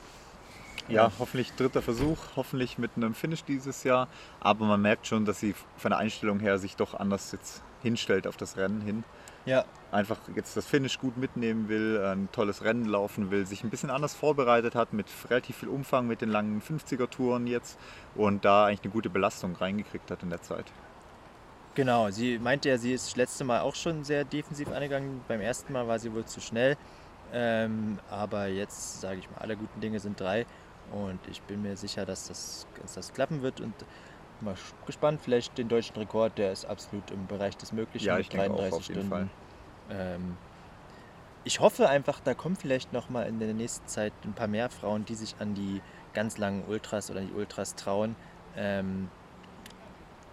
Ja, 0.87 1.11
hoffentlich 1.19 1.53
dritter 1.53 1.83
Versuch, 1.83 2.17
hoffentlich 2.35 2.79
mit 2.79 2.91
einem 2.95 3.13
Finish 3.13 3.43
dieses 3.43 3.83
Jahr. 3.83 4.07
Aber 4.39 4.65
man 4.65 4.81
merkt 4.81 5.05
schon, 5.05 5.23
dass 5.23 5.39
sie 5.39 5.53
von 5.77 5.91
der 5.91 5.99
Einstellung 5.99 6.39
her 6.39 6.57
sich 6.57 6.75
doch 6.75 6.95
anders 6.95 7.31
jetzt 7.31 7.61
hinstellt 7.83 8.25
auf 8.25 8.37
das 8.37 8.57
Rennen 8.57 8.81
hin. 8.81 9.03
Ja, 9.45 9.65
Einfach 9.91 10.17
jetzt 10.35 10.55
das 10.55 10.67
Finish 10.67 10.99
gut 10.99 11.17
mitnehmen 11.17 11.67
will, 11.67 12.03
ein 12.05 12.29
tolles 12.31 12.63
Rennen 12.63 12.85
laufen 12.85 13.31
will, 13.31 13.47
sich 13.47 13.63
ein 13.63 13.71
bisschen 13.71 13.89
anders 13.89 14.13
vorbereitet 14.13 14.75
hat 14.75 14.93
mit 14.93 15.07
relativ 15.29 15.57
viel 15.57 15.69
Umfang, 15.69 16.05
mit 16.05 16.21
den 16.21 16.29
langen 16.29 16.61
50er-Touren 16.61 17.47
jetzt 17.47 17.79
und 18.13 18.45
da 18.45 18.65
eigentlich 18.65 18.83
eine 18.83 18.91
gute 18.93 19.09
Belastung 19.09 19.55
reingekriegt 19.55 20.11
hat 20.11 20.21
in 20.21 20.29
der 20.29 20.43
Zeit. 20.43 20.65
genau. 21.73 22.11
Sie 22.11 22.37
meinte 22.37 22.69
ja, 22.69 22.77
sie 22.77 22.93
ist 22.93 23.07
das 23.07 23.15
letzte 23.15 23.43
Mal 23.45 23.61
auch 23.61 23.73
schon 23.73 24.03
sehr 24.03 24.25
defensiv 24.25 24.69
angegangen. 24.69 25.21
Beim 25.27 25.41
ersten 25.41 25.73
Mal 25.73 25.87
war 25.87 25.97
sie 25.97 26.13
wohl 26.13 26.25
zu 26.25 26.39
schnell. 26.39 26.77
Ähm, 27.33 27.99
aber 28.09 28.47
jetzt, 28.47 29.01
sage 29.01 29.19
ich 29.19 29.29
mal, 29.29 29.37
alle 29.37 29.55
guten 29.55 29.79
Dinge 29.81 29.99
sind 29.99 30.19
drei. 30.19 30.45
Und 30.91 31.19
ich 31.29 31.41
bin 31.43 31.61
mir 31.61 31.77
sicher, 31.77 32.05
dass 32.05 32.27
das, 32.27 32.67
dass 32.81 32.95
das 32.95 33.13
klappen 33.13 33.41
wird. 33.41 33.61
Und 33.61 33.73
mal 34.41 34.55
gespannt, 34.85 35.21
vielleicht 35.21 35.57
den 35.57 35.69
deutschen 35.69 35.95
Rekord, 35.97 36.37
der 36.37 36.51
ist 36.51 36.65
absolut 36.65 37.11
im 37.11 37.27
Bereich 37.27 37.55
des 37.57 37.71
Möglichen. 37.71 38.07
Ja, 38.07 38.15
mit 38.15 38.23
ich 38.23 38.29
denke 38.29 38.51
auch 38.51 38.71
auf 38.71 38.87
jeden 38.87 39.09
Fall. 39.09 39.29
Ähm, 39.89 40.37
ich 41.43 41.59
hoffe 41.59 41.89
einfach, 41.89 42.19
da 42.19 42.33
kommen 42.33 42.55
vielleicht 42.55 42.93
noch 42.93 43.09
mal 43.09 43.23
in 43.23 43.39
der 43.39 43.53
nächsten 43.53 43.87
Zeit 43.87 44.13
ein 44.23 44.33
paar 44.33 44.47
mehr 44.47 44.69
Frauen, 44.69 45.05
die 45.05 45.15
sich 45.15 45.35
an 45.39 45.53
die 45.55 45.81
ganz 46.13 46.37
langen 46.37 46.63
Ultras 46.67 47.09
oder 47.09 47.21
die 47.21 47.31
Ultras 47.31 47.75
trauen. 47.75 48.15
Ähm, 48.55 49.09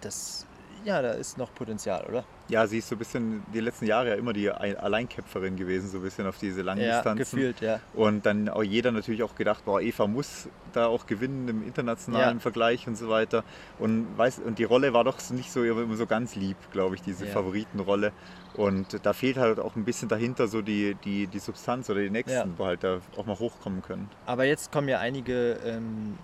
das, 0.01 0.45
ja, 0.85 1.01
da 1.01 1.11
ist 1.11 1.37
noch 1.37 1.53
Potenzial, 1.53 2.05
oder? 2.07 2.23
Ja, 2.49 2.65
sie 2.65 2.77
ist 2.77 2.87
so 2.87 2.95
ein 2.95 2.99
bisschen 2.99 3.43
die 3.53 3.59
letzten 3.59 3.85
Jahre 3.85 4.09
ja 4.09 4.15
immer 4.15 4.31
die 4.31 4.49
Ein- 4.49 4.77
Alleinkämpferin 4.77 5.57
gewesen, 5.57 5.89
so 5.89 5.97
ein 5.97 6.03
bisschen 6.03 6.25
auf 6.27 6.37
diese 6.37 6.61
langen 6.61 6.81
Ja, 6.81 6.95
Distanzen. 6.95 7.17
gefühlt, 7.17 7.59
ja. 7.61 7.79
Und 7.93 8.25
dann 8.25 8.47
auch 8.47 8.63
jeder 8.63 8.91
natürlich 8.91 9.21
auch 9.23 9.35
gedacht, 9.35 9.65
boah, 9.65 9.81
Eva 9.81 10.07
muss 10.07 10.47
da 10.71 10.87
auch 10.87 11.05
gewinnen 11.07 11.47
im 11.49 11.67
internationalen 11.67 12.37
Ja. 12.37 12.41
Vergleich 12.41 12.87
und 12.87 12.95
so 12.95 13.09
weiter. 13.09 13.43
Und, 13.79 14.07
weiß, 14.17 14.39
und 14.45 14.59
die 14.59 14.63
Rolle 14.63 14.93
war 14.93 15.03
doch 15.03 15.17
nicht 15.31 15.51
so 15.51 15.63
immer 15.63 15.95
so 15.97 16.05
ganz 16.05 16.35
lieb, 16.35 16.55
glaube 16.71 16.95
ich, 16.95 17.01
diese 17.01 17.25
Ja. 17.25 17.31
Favoritenrolle. 17.33 18.13
Und 18.55 19.05
da 19.05 19.13
fehlt 19.13 19.37
halt 19.37 19.59
auch 19.59 19.75
ein 19.75 19.83
bisschen 19.83 20.07
dahinter 20.07 20.47
so 20.47 20.61
die, 20.61 20.95
die, 21.03 21.27
die 21.27 21.39
Substanz 21.39 21.89
oder 21.89 21.99
die 22.01 22.09
nächsten, 22.09 22.31
Ja. 22.31 22.45
wo 22.57 22.65
halt 22.65 22.83
da 22.83 22.99
auch 23.17 23.25
mal 23.25 23.37
hochkommen 23.37 23.81
können. 23.81 24.09
Aber 24.25 24.45
jetzt 24.45 24.71
kommen 24.71 24.87
ja 24.87 24.99
einige 24.99 25.53
ähm, 25.65 26.17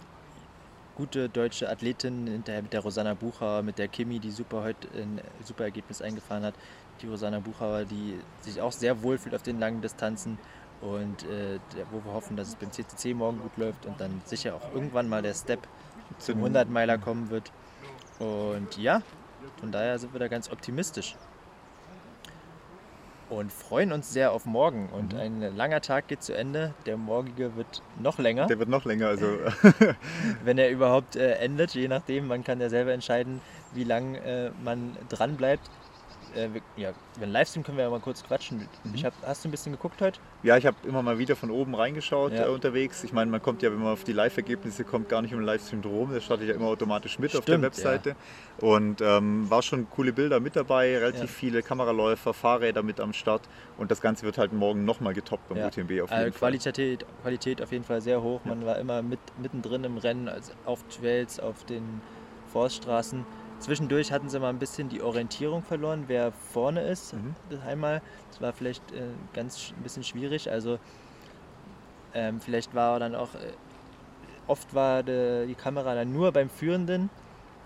gute 0.96 1.30
deutsche 1.30 1.70
Athletinnen 1.70 2.28
hinterher 2.28 2.62
mit 2.62 2.74
der 2.74 2.82
Rosanna 2.82 3.14
Buchauer, 3.14 3.64
mit 3.64 3.78
der 3.78 3.88
Kimi, 3.88 4.20
die 4.20 4.32
super 4.32 4.64
heute 4.64 4.88
ein 4.96 5.22
super 5.44 5.64
Ergebnis 5.64 6.02
eingefahren 6.02 6.44
hat. 6.44 6.54
Die 7.02 7.08
Rosanna 7.08 7.39
Buchauer, 7.39 7.86
die 7.86 8.20
sich 8.41 8.62
auch 8.62 8.72
sehr 8.72 9.02
wohl 9.02 9.18
fühlt 9.18 9.36
auf 9.36 9.44
den 9.44 9.60
langen 9.60 9.82
Distanzen 9.82 10.38
und 10.82 11.24
äh, 11.24 11.60
wo 11.91 12.04
wir 12.04 12.14
hoffen, 12.14 12.36
dass 12.36 12.50
es 12.50 12.56
beim 12.56 12.72
CCC 12.72 13.14
morgen 13.14 13.39
gut 13.39 13.58
läuft 13.58 13.86
und 13.86 14.00
dann 14.00 14.22
sicher 14.26 14.56
auch 14.56 14.74
irgendwann 14.74 15.10
mal 15.10 15.22
der 15.22 15.34
Step 15.34 15.68
zum 16.20 16.38
100 16.38 16.70
Meiler 16.70 16.98
kommen 16.98 17.30
wird. 17.30 17.52
Und 18.20 18.78
ja, 18.78 19.02
von 19.60 19.72
daher 19.72 19.98
sind 19.98 20.14
wir 20.14 20.20
da 20.20 20.28
ganz 20.28 20.52
optimistisch. 20.52 21.16
Und 23.30 23.51
freuen 23.51 23.91
uns 23.91 24.11
sehr 24.11 24.32
auf 24.32 24.45
morgen. 24.45 24.89
Und 24.89 25.15
ein 25.15 25.55
langer 25.55 25.82
Tag 25.82 26.07
geht 26.07 26.21
zu 26.21 26.36
Ende. 26.36 26.74
Der 26.86 26.97
morgige 26.97 27.55
wird 27.55 27.82
noch 27.99 28.19
länger 28.19 28.47
Der 28.47 28.59
wird 28.59 28.69
noch 28.69 28.86
länger, 28.86 29.07
also 29.07 29.26
wenn 30.43 30.57
er 30.57 30.69
überhaupt 30.69 31.15
äh, 31.15 31.36
endet, 31.36 31.74
je 31.74 31.88
nachdem. 31.88 32.28
Man 32.28 32.43
kann 32.43 32.59
ja 32.59 32.69
selber 32.69 32.91
entscheiden, 32.93 33.41
wie 33.74 33.84
lang 33.84 34.15
äh, 34.15 34.51
man 34.63 34.95
dran 35.09 35.36
bleibt. 35.36 35.69
Äh, 36.36 36.53
wir, 36.53 36.61
ja, 36.78 36.91
wenn 37.19 37.30
Livestream 37.32 37.63
können 37.63 37.78
wir 37.78 37.84
ja 37.86 37.89
mal 37.89 37.99
kurz 37.99 38.24
quatschen. 38.24 38.67
Ich 38.93 39.05
hab, 39.05 39.13
hast 39.26 39.43
du 39.43 39.49
ein 39.49 39.51
bisschen 39.51 39.71
geguckt 39.71 40.01
heute? 40.01 40.19
Ja, 40.43 40.57
ich 40.57 40.65
habe 40.65 40.78
immer 40.88 41.01
mal 41.01 41.17
wieder 41.19 41.36
von 41.36 41.51
oben 41.51 41.76
reingeschaut 41.76 42.34
Ja. 42.34 42.45
äh, 42.45 42.49
unterwegs. 42.49 43.03
Ich 43.03 43.13
meine, 43.13 43.30
man 43.32 43.41
kommt 43.41 43.61
ja, 43.61 43.71
wenn 43.71 43.80
man 43.80 43.93
auf 43.93 44.03
die 44.03 44.13
Live-Ergebnisse 44.13 44.84
kommt, 44.84 45.09
gar 45.09 45.21
nicht 45.21 45.34
um 45.34 45.41
Livestream 45.41 45.82
drum. 45.82 46.13
Das 46.13 46.24
startet 46.24 46.49
ja 46.49 46.55
immer 46.55 46.67
automatisch 46.67 47.19
mit 47.19 47.36
auf 47.36 47.45
der 47.45 47.53
Stimmt, 47.53 47.63
Webseite. 47.63 48.15
Und 48.59 49.01
ähm, 49.01 49.49
war 49.49 49.61
schon 49.61 49.89
coole 49.89 50.13
Bilder 50.13 50.39
mit 50.39 50.55
dabei, 50.55 50.97
relativ 50.97 51.21
Ja. 51.21 51.28
viele 51.28 51.63
Kameraläufer, 51.63 52.34
Fahrräder 52.34 52.84
mit 52.84 52.99
am 52.99 53.13
Start. 53.13 53.41
Und 53.78 53.91
das 53.91 54.01
Ganze 54.01 54.26
wird 54.26 54.38
halt 54.38 54.53
morgen 54.53 54.86
nochmal 54.86 55.13
getoppt 55.13 55.49
beim 55.49 55.57
Ja. 55.57 55.67
UTMB 55.67 55.91
auf 56.03 56.09
jeden 56.09 56.11
Also 56.11 56.32
Fall. 56.32 56.32
Qualität, 56.51 57.05
Qualität 57.21 57.61
auf 57.61 57.71
jeden 57.71 57.84
Fall 57.84 58.01
sehr 58.01 58.21
hoch. 58.21 58.41
Man 58.45 58.65
war 58.65 58.78
immer 58.80 59.01
mit, 59.01 59.19
mittendrin 59.41 59.84
im 59.84 59.97
Rennen, 59.97 60.28
also 60.28 60.51
auf 60.65 60.84
Trails, 60.89 61.39
auf 61.39 61.63
den 61.65 62.01
Forststraßen. 62.51 63.26
Zwischendurch 63.64 64.11
hatten 64.11 64.28
sie 64.28 64.41
mal 64.41 64.49
ein 64.49 64.59
bisschen 64.59 64.89
die 64.89 65.01
Orientierung 65.01 65.64
verloren, 65.64 66.03
wer 66.07 66.34
vorne 66.34 66.82
ist. 66.82 67.14
Mhm. 67.14 67.34
Das 67.49 67.61
einmal. 67.61 68.01
Das 68.30 68.41
war 68.41 68.51
vielleicht 68.51 68.91
äh, 68.91 69.03
ganz 69.34 69.72
ein 69.78 69.82
bisschen 69.84 70.03
schwierig. 70.03 70.51
Also 70.51 70.80
ähm, 72.14 72.41
vielleicht 72.41 72.76
war 72.76 72.99
dann 72.99 73.16
auch, 73.16 73.34
äh, 73.36 73.53
oft 74.47 74.76
war 74.76 75.01
de, 75.01 75.47
die 75.47 75.55
Kamera 75.55 75.95
dann 75.95 76.11
nur 76.11 76.34
beim 76.34 76.49
Führenden. 76.49 77.09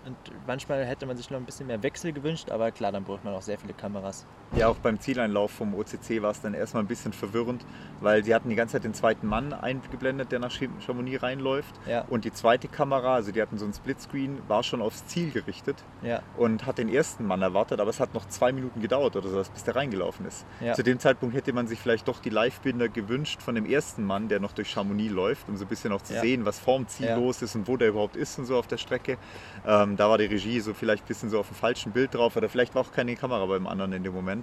Und 0.06 0.16
manchmal 0.46 0.86
hätte 0.86 1.04
man 1.04 1.16
sich 1.16 1.30
noch 1.30 1.38
ein 1.38 1.44
bisschen 1.44 1.66
mehr 1.66 1.82
Wechsel 1.82 2.12
gewünscht, 2.12 2.48
aber 2.52 2.70
klar, 2.70 2.92
dann 2.92 3.02
braucht 3.02 3.24
man 3.24 3.34
auch 3.34 3.42
sehr 3.42 3.58
viele 3.58 3.74
Kameras. 3.74 4.24
Ja, 4.56 4.68
auch 4.68 4.76
beim 4.76 4.98
Zieleinlauf 4.98 5.50
vom 5.50 5.74
OCC 5.74 6.22
war 6.22 6.30
es 6.30 6.40
dann 6.40 6.54
erstmal 6.54 6.82
ein 6.82 6.86
bisschen 6.86 7.12
verwirrend, 7.12 7.64
weil 8.00 8.24
sie 8.24 8.34
hatten 8.34 8.48
die 8.48 8.54
ganze 8.56 8.72
Zeit 8.72 8.84
den 8.84 8.94
zweiten 8.94 9.26
Mann 9.26 9.52
eingeblendet, 9.52 10.32
der 10.32 10.38
nach 10.38 10.50
Cham- 10.50 10.80
Chamonix 10.80 11.22
reinläuft. 11.22 11.74
Ja. 11.86 12.04
Und 12.08 12.24
die 12.24 12.32
zweite 12.32 12.66
Kamera, 12.66 13.14
also 13.14 13.30
die 13.30 13.42
hatten 13.42 13.58
so 13.58 13.64
einen 13.66 13.74
Splitscreen, 13.74 14.38
war 14.48 14.62
schon 14.62 14.80
aufs 14.80 15.06
Ziel 15.06 15.30
gerichtet 15.30 15.76
Ja, 16.02 16.22
und 16.38 16.64
hat 16.66 16.78
den 16.78 16.88
ersten 16.88 17.26
Mann 17.26 17.42
erwartet, 17.42 17.78
aber 17.78 17.90
es 17.90 18.00
hat 18.00 18.14
noch 18.14 18.26
zwei 18.26 18.52
Minuten 18.52 18.80
gedauert 18.80 19.16
oder 19.16 19.28
so, 19.28 19.36
bis 19.52 19.64
der 19.64 19.76
reingelaufen 19.76 20.24
ist. 20.26 20.46
Ja. 20.60 20.72
Zu 20.72 20.82
dem 20.82 20.98
Zeitpunkt 20.98 21.34
hätte 21.36 21.52
man 21.52 21.66
sich 21.68 21.78
vielleicht 21.78 22.08
doch 22.08 22.20
die 22.20 22.30
Live-Binder 22.30 22.88
gewünscht 22.88 23.42
von 23.42 23.54
dem 23.54 23.66
ersten 23.66 24.02
Mann, 24.02 24.28
der 24.28 24.40
noch 24.40 24.52
durch 24.52 24.70
Chamonix 24.70 25.12
läuft, 25.12 25.48
um 25.48 25.56
so 25.56 25.64
ein 25.66 25.68
bisschen 25.68 25.92
auch 25.92 26.02
zu 26.02 26.18
sehen, 26.18 26.46
was 26.46 26.58
vorm 26.58 26.88
Ziel 26.88 27.10
los 27.14 27.42
ist 27.42 27.54
und 27.54 27.68
wo 27.68 27.76
der 27.76 27.88
überhaupt 27.88 28.16
ist 28.16 28.38
und 28.38 28.46
so 28.46 28.56
auf 28.58 28.66
der 28.66 28.78
Strecke. 28.78 29.18
Ähm, 29.66 29.96
da 29.96 30.08
war 30.08 30.16
die 30.18 30.24
Regie 30.24 30.60
so 30.60 30.72
vielleicht 30.72 31.04
ein 31.04 31.08
bisschen 31.08 31.28
so 31.30 31.38
auf 31.38 31.48
dem 31.48 31.54
falschen 31.56 31.92
Bild 31.92 32.14
drauf 32.14 32.34
oder 32.36 32.48
vielleicht 32.48 32.74
war 32.74 32.82
auch 32.82 32.92
keine 32.92 33.14
Kamera 33.14 33.44
beim 33.46 33.66
anderen 33.66 33.92
in 33.92 34.02
dem 34.04 34.14
Moment. 34.14 34.37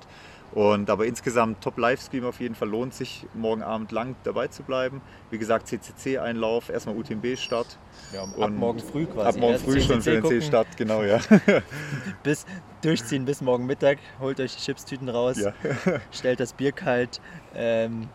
Und 0.55 0.89
aber 0.89 1.05
insgesamt 1.05 1.61
top 1.61 1.77
Livestream 1.77 2.23
auf 2.25 2.39
jeden 2.39 2.55
Fall 2.55 2.69
lohnt 2.69 2.93
sich 2.93 3.25
morgen 3.33 3.61
Abend 3.61 3.91
lang 3.91 4.15
dabei 4.23 4.47
zu 4.47 4.63
bleiben. 4.63 5.01
Wie 5.29 5.37
gesagt, 5.37 5.67
CCC-Einlauf, 5.67 6.69
erstmal 6.69 6.95
UTMB-Start. 6.95 7.77
ja 8.13 8.23
ab 8.23 8.29
Und 8.35 8.57
morgen 8.57 8.79
früh 8.79 9.05
quasi. 9.05 9.27
Ab 9.27 9.35
morgen 9.35 9.59
früh 9.59 9.81
schon 9.81 10.01
CCC 10.01 10.21
für 10.21 10.21
den 10.21 10.41
C-Start, 10.41 10.77
genau, 10.77 11.03
ja. 11.03 11.19
bis 12.23 12.45
durchziehen 12.81 13.25
bis 13.25 13.41
morgen 13.41 13.65
Mittag, 13.65 13.97
holt 14.21 14.39
euch 14.39 14.55
die 14.55 14.61
Chipstüten 14.61 15.09
raus, 15.09 15.37
ja. 15.39 15.53
stellt 16.11 16.39
das 16.39 16.53
Bier 16.53 16.71
kalt, 16.71 17.19
ähm, 17.53 18.07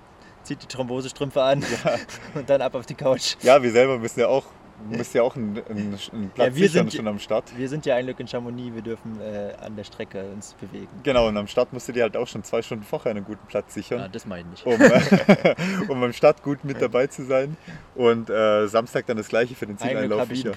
zieht 0.43 0.63
die 0.63 0.67
Thrombosestrümpfe 0.67 1.43
an 1.43 1.63
und 2.35 2.49
dann 2.49 2.63
ab 2.63 2.75
auf 2.75 2.87
die 2.87 2.95
Couch. 2.95 3.37
Ja, 3.43 3.63
wir 3.63 3.71
selber 3.71 3.99
müssen 3.99 4.21
ja 4.21 4.29
auch, 4.29 4.45
müssen 4.89 5.17
ja 5.17 5.23
auch 5.23 5.37
einen, 5.37 5.59
einen 5.69 6.31
Platz 6.35 6.49
Ja, 6.49 6.55
wir 6.57 6.69
sichern 6.69 6.89
sind- 6.89 6.95
schon 6.97 7.09
am 7.09 7.19
Start. 7.19 7.57
Wir 7.57 7.69
sind 7.69 7.87
ja 7.87 7.97
ein 7.97 8.05
Glück 8.07 8.21
in 8.21 8.27
Chamonix, 8.29 8.75
wir 8.75 8.83
dürfen 8.83 9.21
äh, 9.21 9.53
an 9.65 9.77
der 9.77 9.85
Strecke 9.85 10.23
uns 10.33 10.55
bewegen. 10.55 10.89
Genau, 11.03 11.29
und 11.29 11.37
am 11.37 11.47
Start 11.47 11.73
musst 11.73 11.89
du 11.89 11.93
dir 11.93 12.03
halt 12.05 12.17
auch 12.17 12.27
schon 12.27 12.43
zwei 12.45 12.63
Stunden 12.63 12.85
vorher 12.85 13.11
einen 13.11 13.25
guten 13.25 13.47
Platz 13.47 13.75
Ja, 13.77 13.83
sichern, 13.83 14.09
das 14.13 14.27
mache 14.27 14.41
ich 14.41 14.47
nicht. 14.47 14.67
um, 14.67 14.75
um 15.91 16.03
am 16.03 16.13
Start 16.13 16.43
gut 16.43 16.65
mit 16.65 16.81
dabei 16.81 17.07
zu 17.07 17.25
sein. 17.25 17.57
Und 17.95 18.31
äh, 18.31 18.67
Samstag 18.69 19.07
dann 19.07 19.17
das 19.17 19.29
gleiche 19.29 19.55
für 19.55 19.67
den 19.67 19.77
Ein 19.77 19.89
Zieleinlauf 19.89 20.21
einen 20.23 20.31
wieder. 20.31 20.53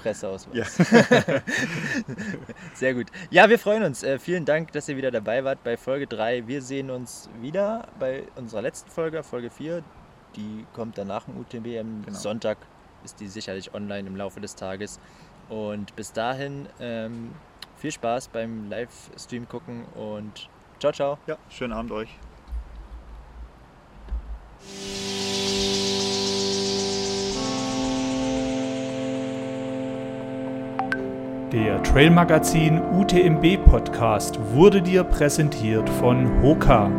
Ja. 0.54 0.64
Sehr 2.74 2.94
gut. 2.94 3.08
Ja, 3.30 3.50
wir 3.50 3.60
freuen 3.60 3.84
uns. 3.84 4.04
Äh, 4.04 4.20
vielen 4.20 4.46
Dank, 4.46 4.72
dass 4.72 4.88
ihr 4.90 4.98
wieder 4.98 5.12
dabei 5.12 5.44
wart 5.44 5.64
bei 5.64 5.78
Folge 5.78 6.08
3. 6.08 6.48
Wir 6.48 6.62
sehen 6.62 6.90
uns 6.90 7.30
wieder 7.42 7.88
bei 8.00 8.24
unserer 8.36 8.62
letzten 8.62 8.90
Folge, 8.90 9.24
Folge 9.24 9.50
4. 9.50 9.84
Die 10.36 10.66
kommt 10.74 10.98
dann 10.98 11.08
nach 11.08 11.26
dem 11.26 11.38
UTMB. 11.38 11.68
Am 11.80 12.04
Genau. 12.06 12.18
Sonntag 12.18 12.58
ist 13.04 13.20
die 13.20 13.28
sicherlich 13.28 13.74
online 13.74 14.08
im 14.08 14.16
Laufe 14.16 14.40
des 14.40 14.56
Tages. 14.56 15.00
Und 15.50 15.96
bis 15.96 16.14
dahin 16.14 16.68
ähm, 16.80 17.32
viel 17.78 17.92
Spaß 17.92 18.30
beim 18.30 18.70
Livestream 18.70 19.48
gucken 19.48 19.86
und 19.96 20.50
ciao, 20.80 20.92
ciao. 20.92 21.18
Ja, 21.28 21.38
schönen 21.50 21.74
Abend 21.74 21.92
euch. 21.92 22.10
Der 31.52 31.84
Trail 31.84 32.10
Magazin 32.10 32.82
UTMB 32.82 33.64
Podcast 33.64 34.40
wurde 34.54 34.82
dir 34.82 35.04
präsentiert 35.04 35.88
von 35.88 36.42
Hoka. 36.42 36.90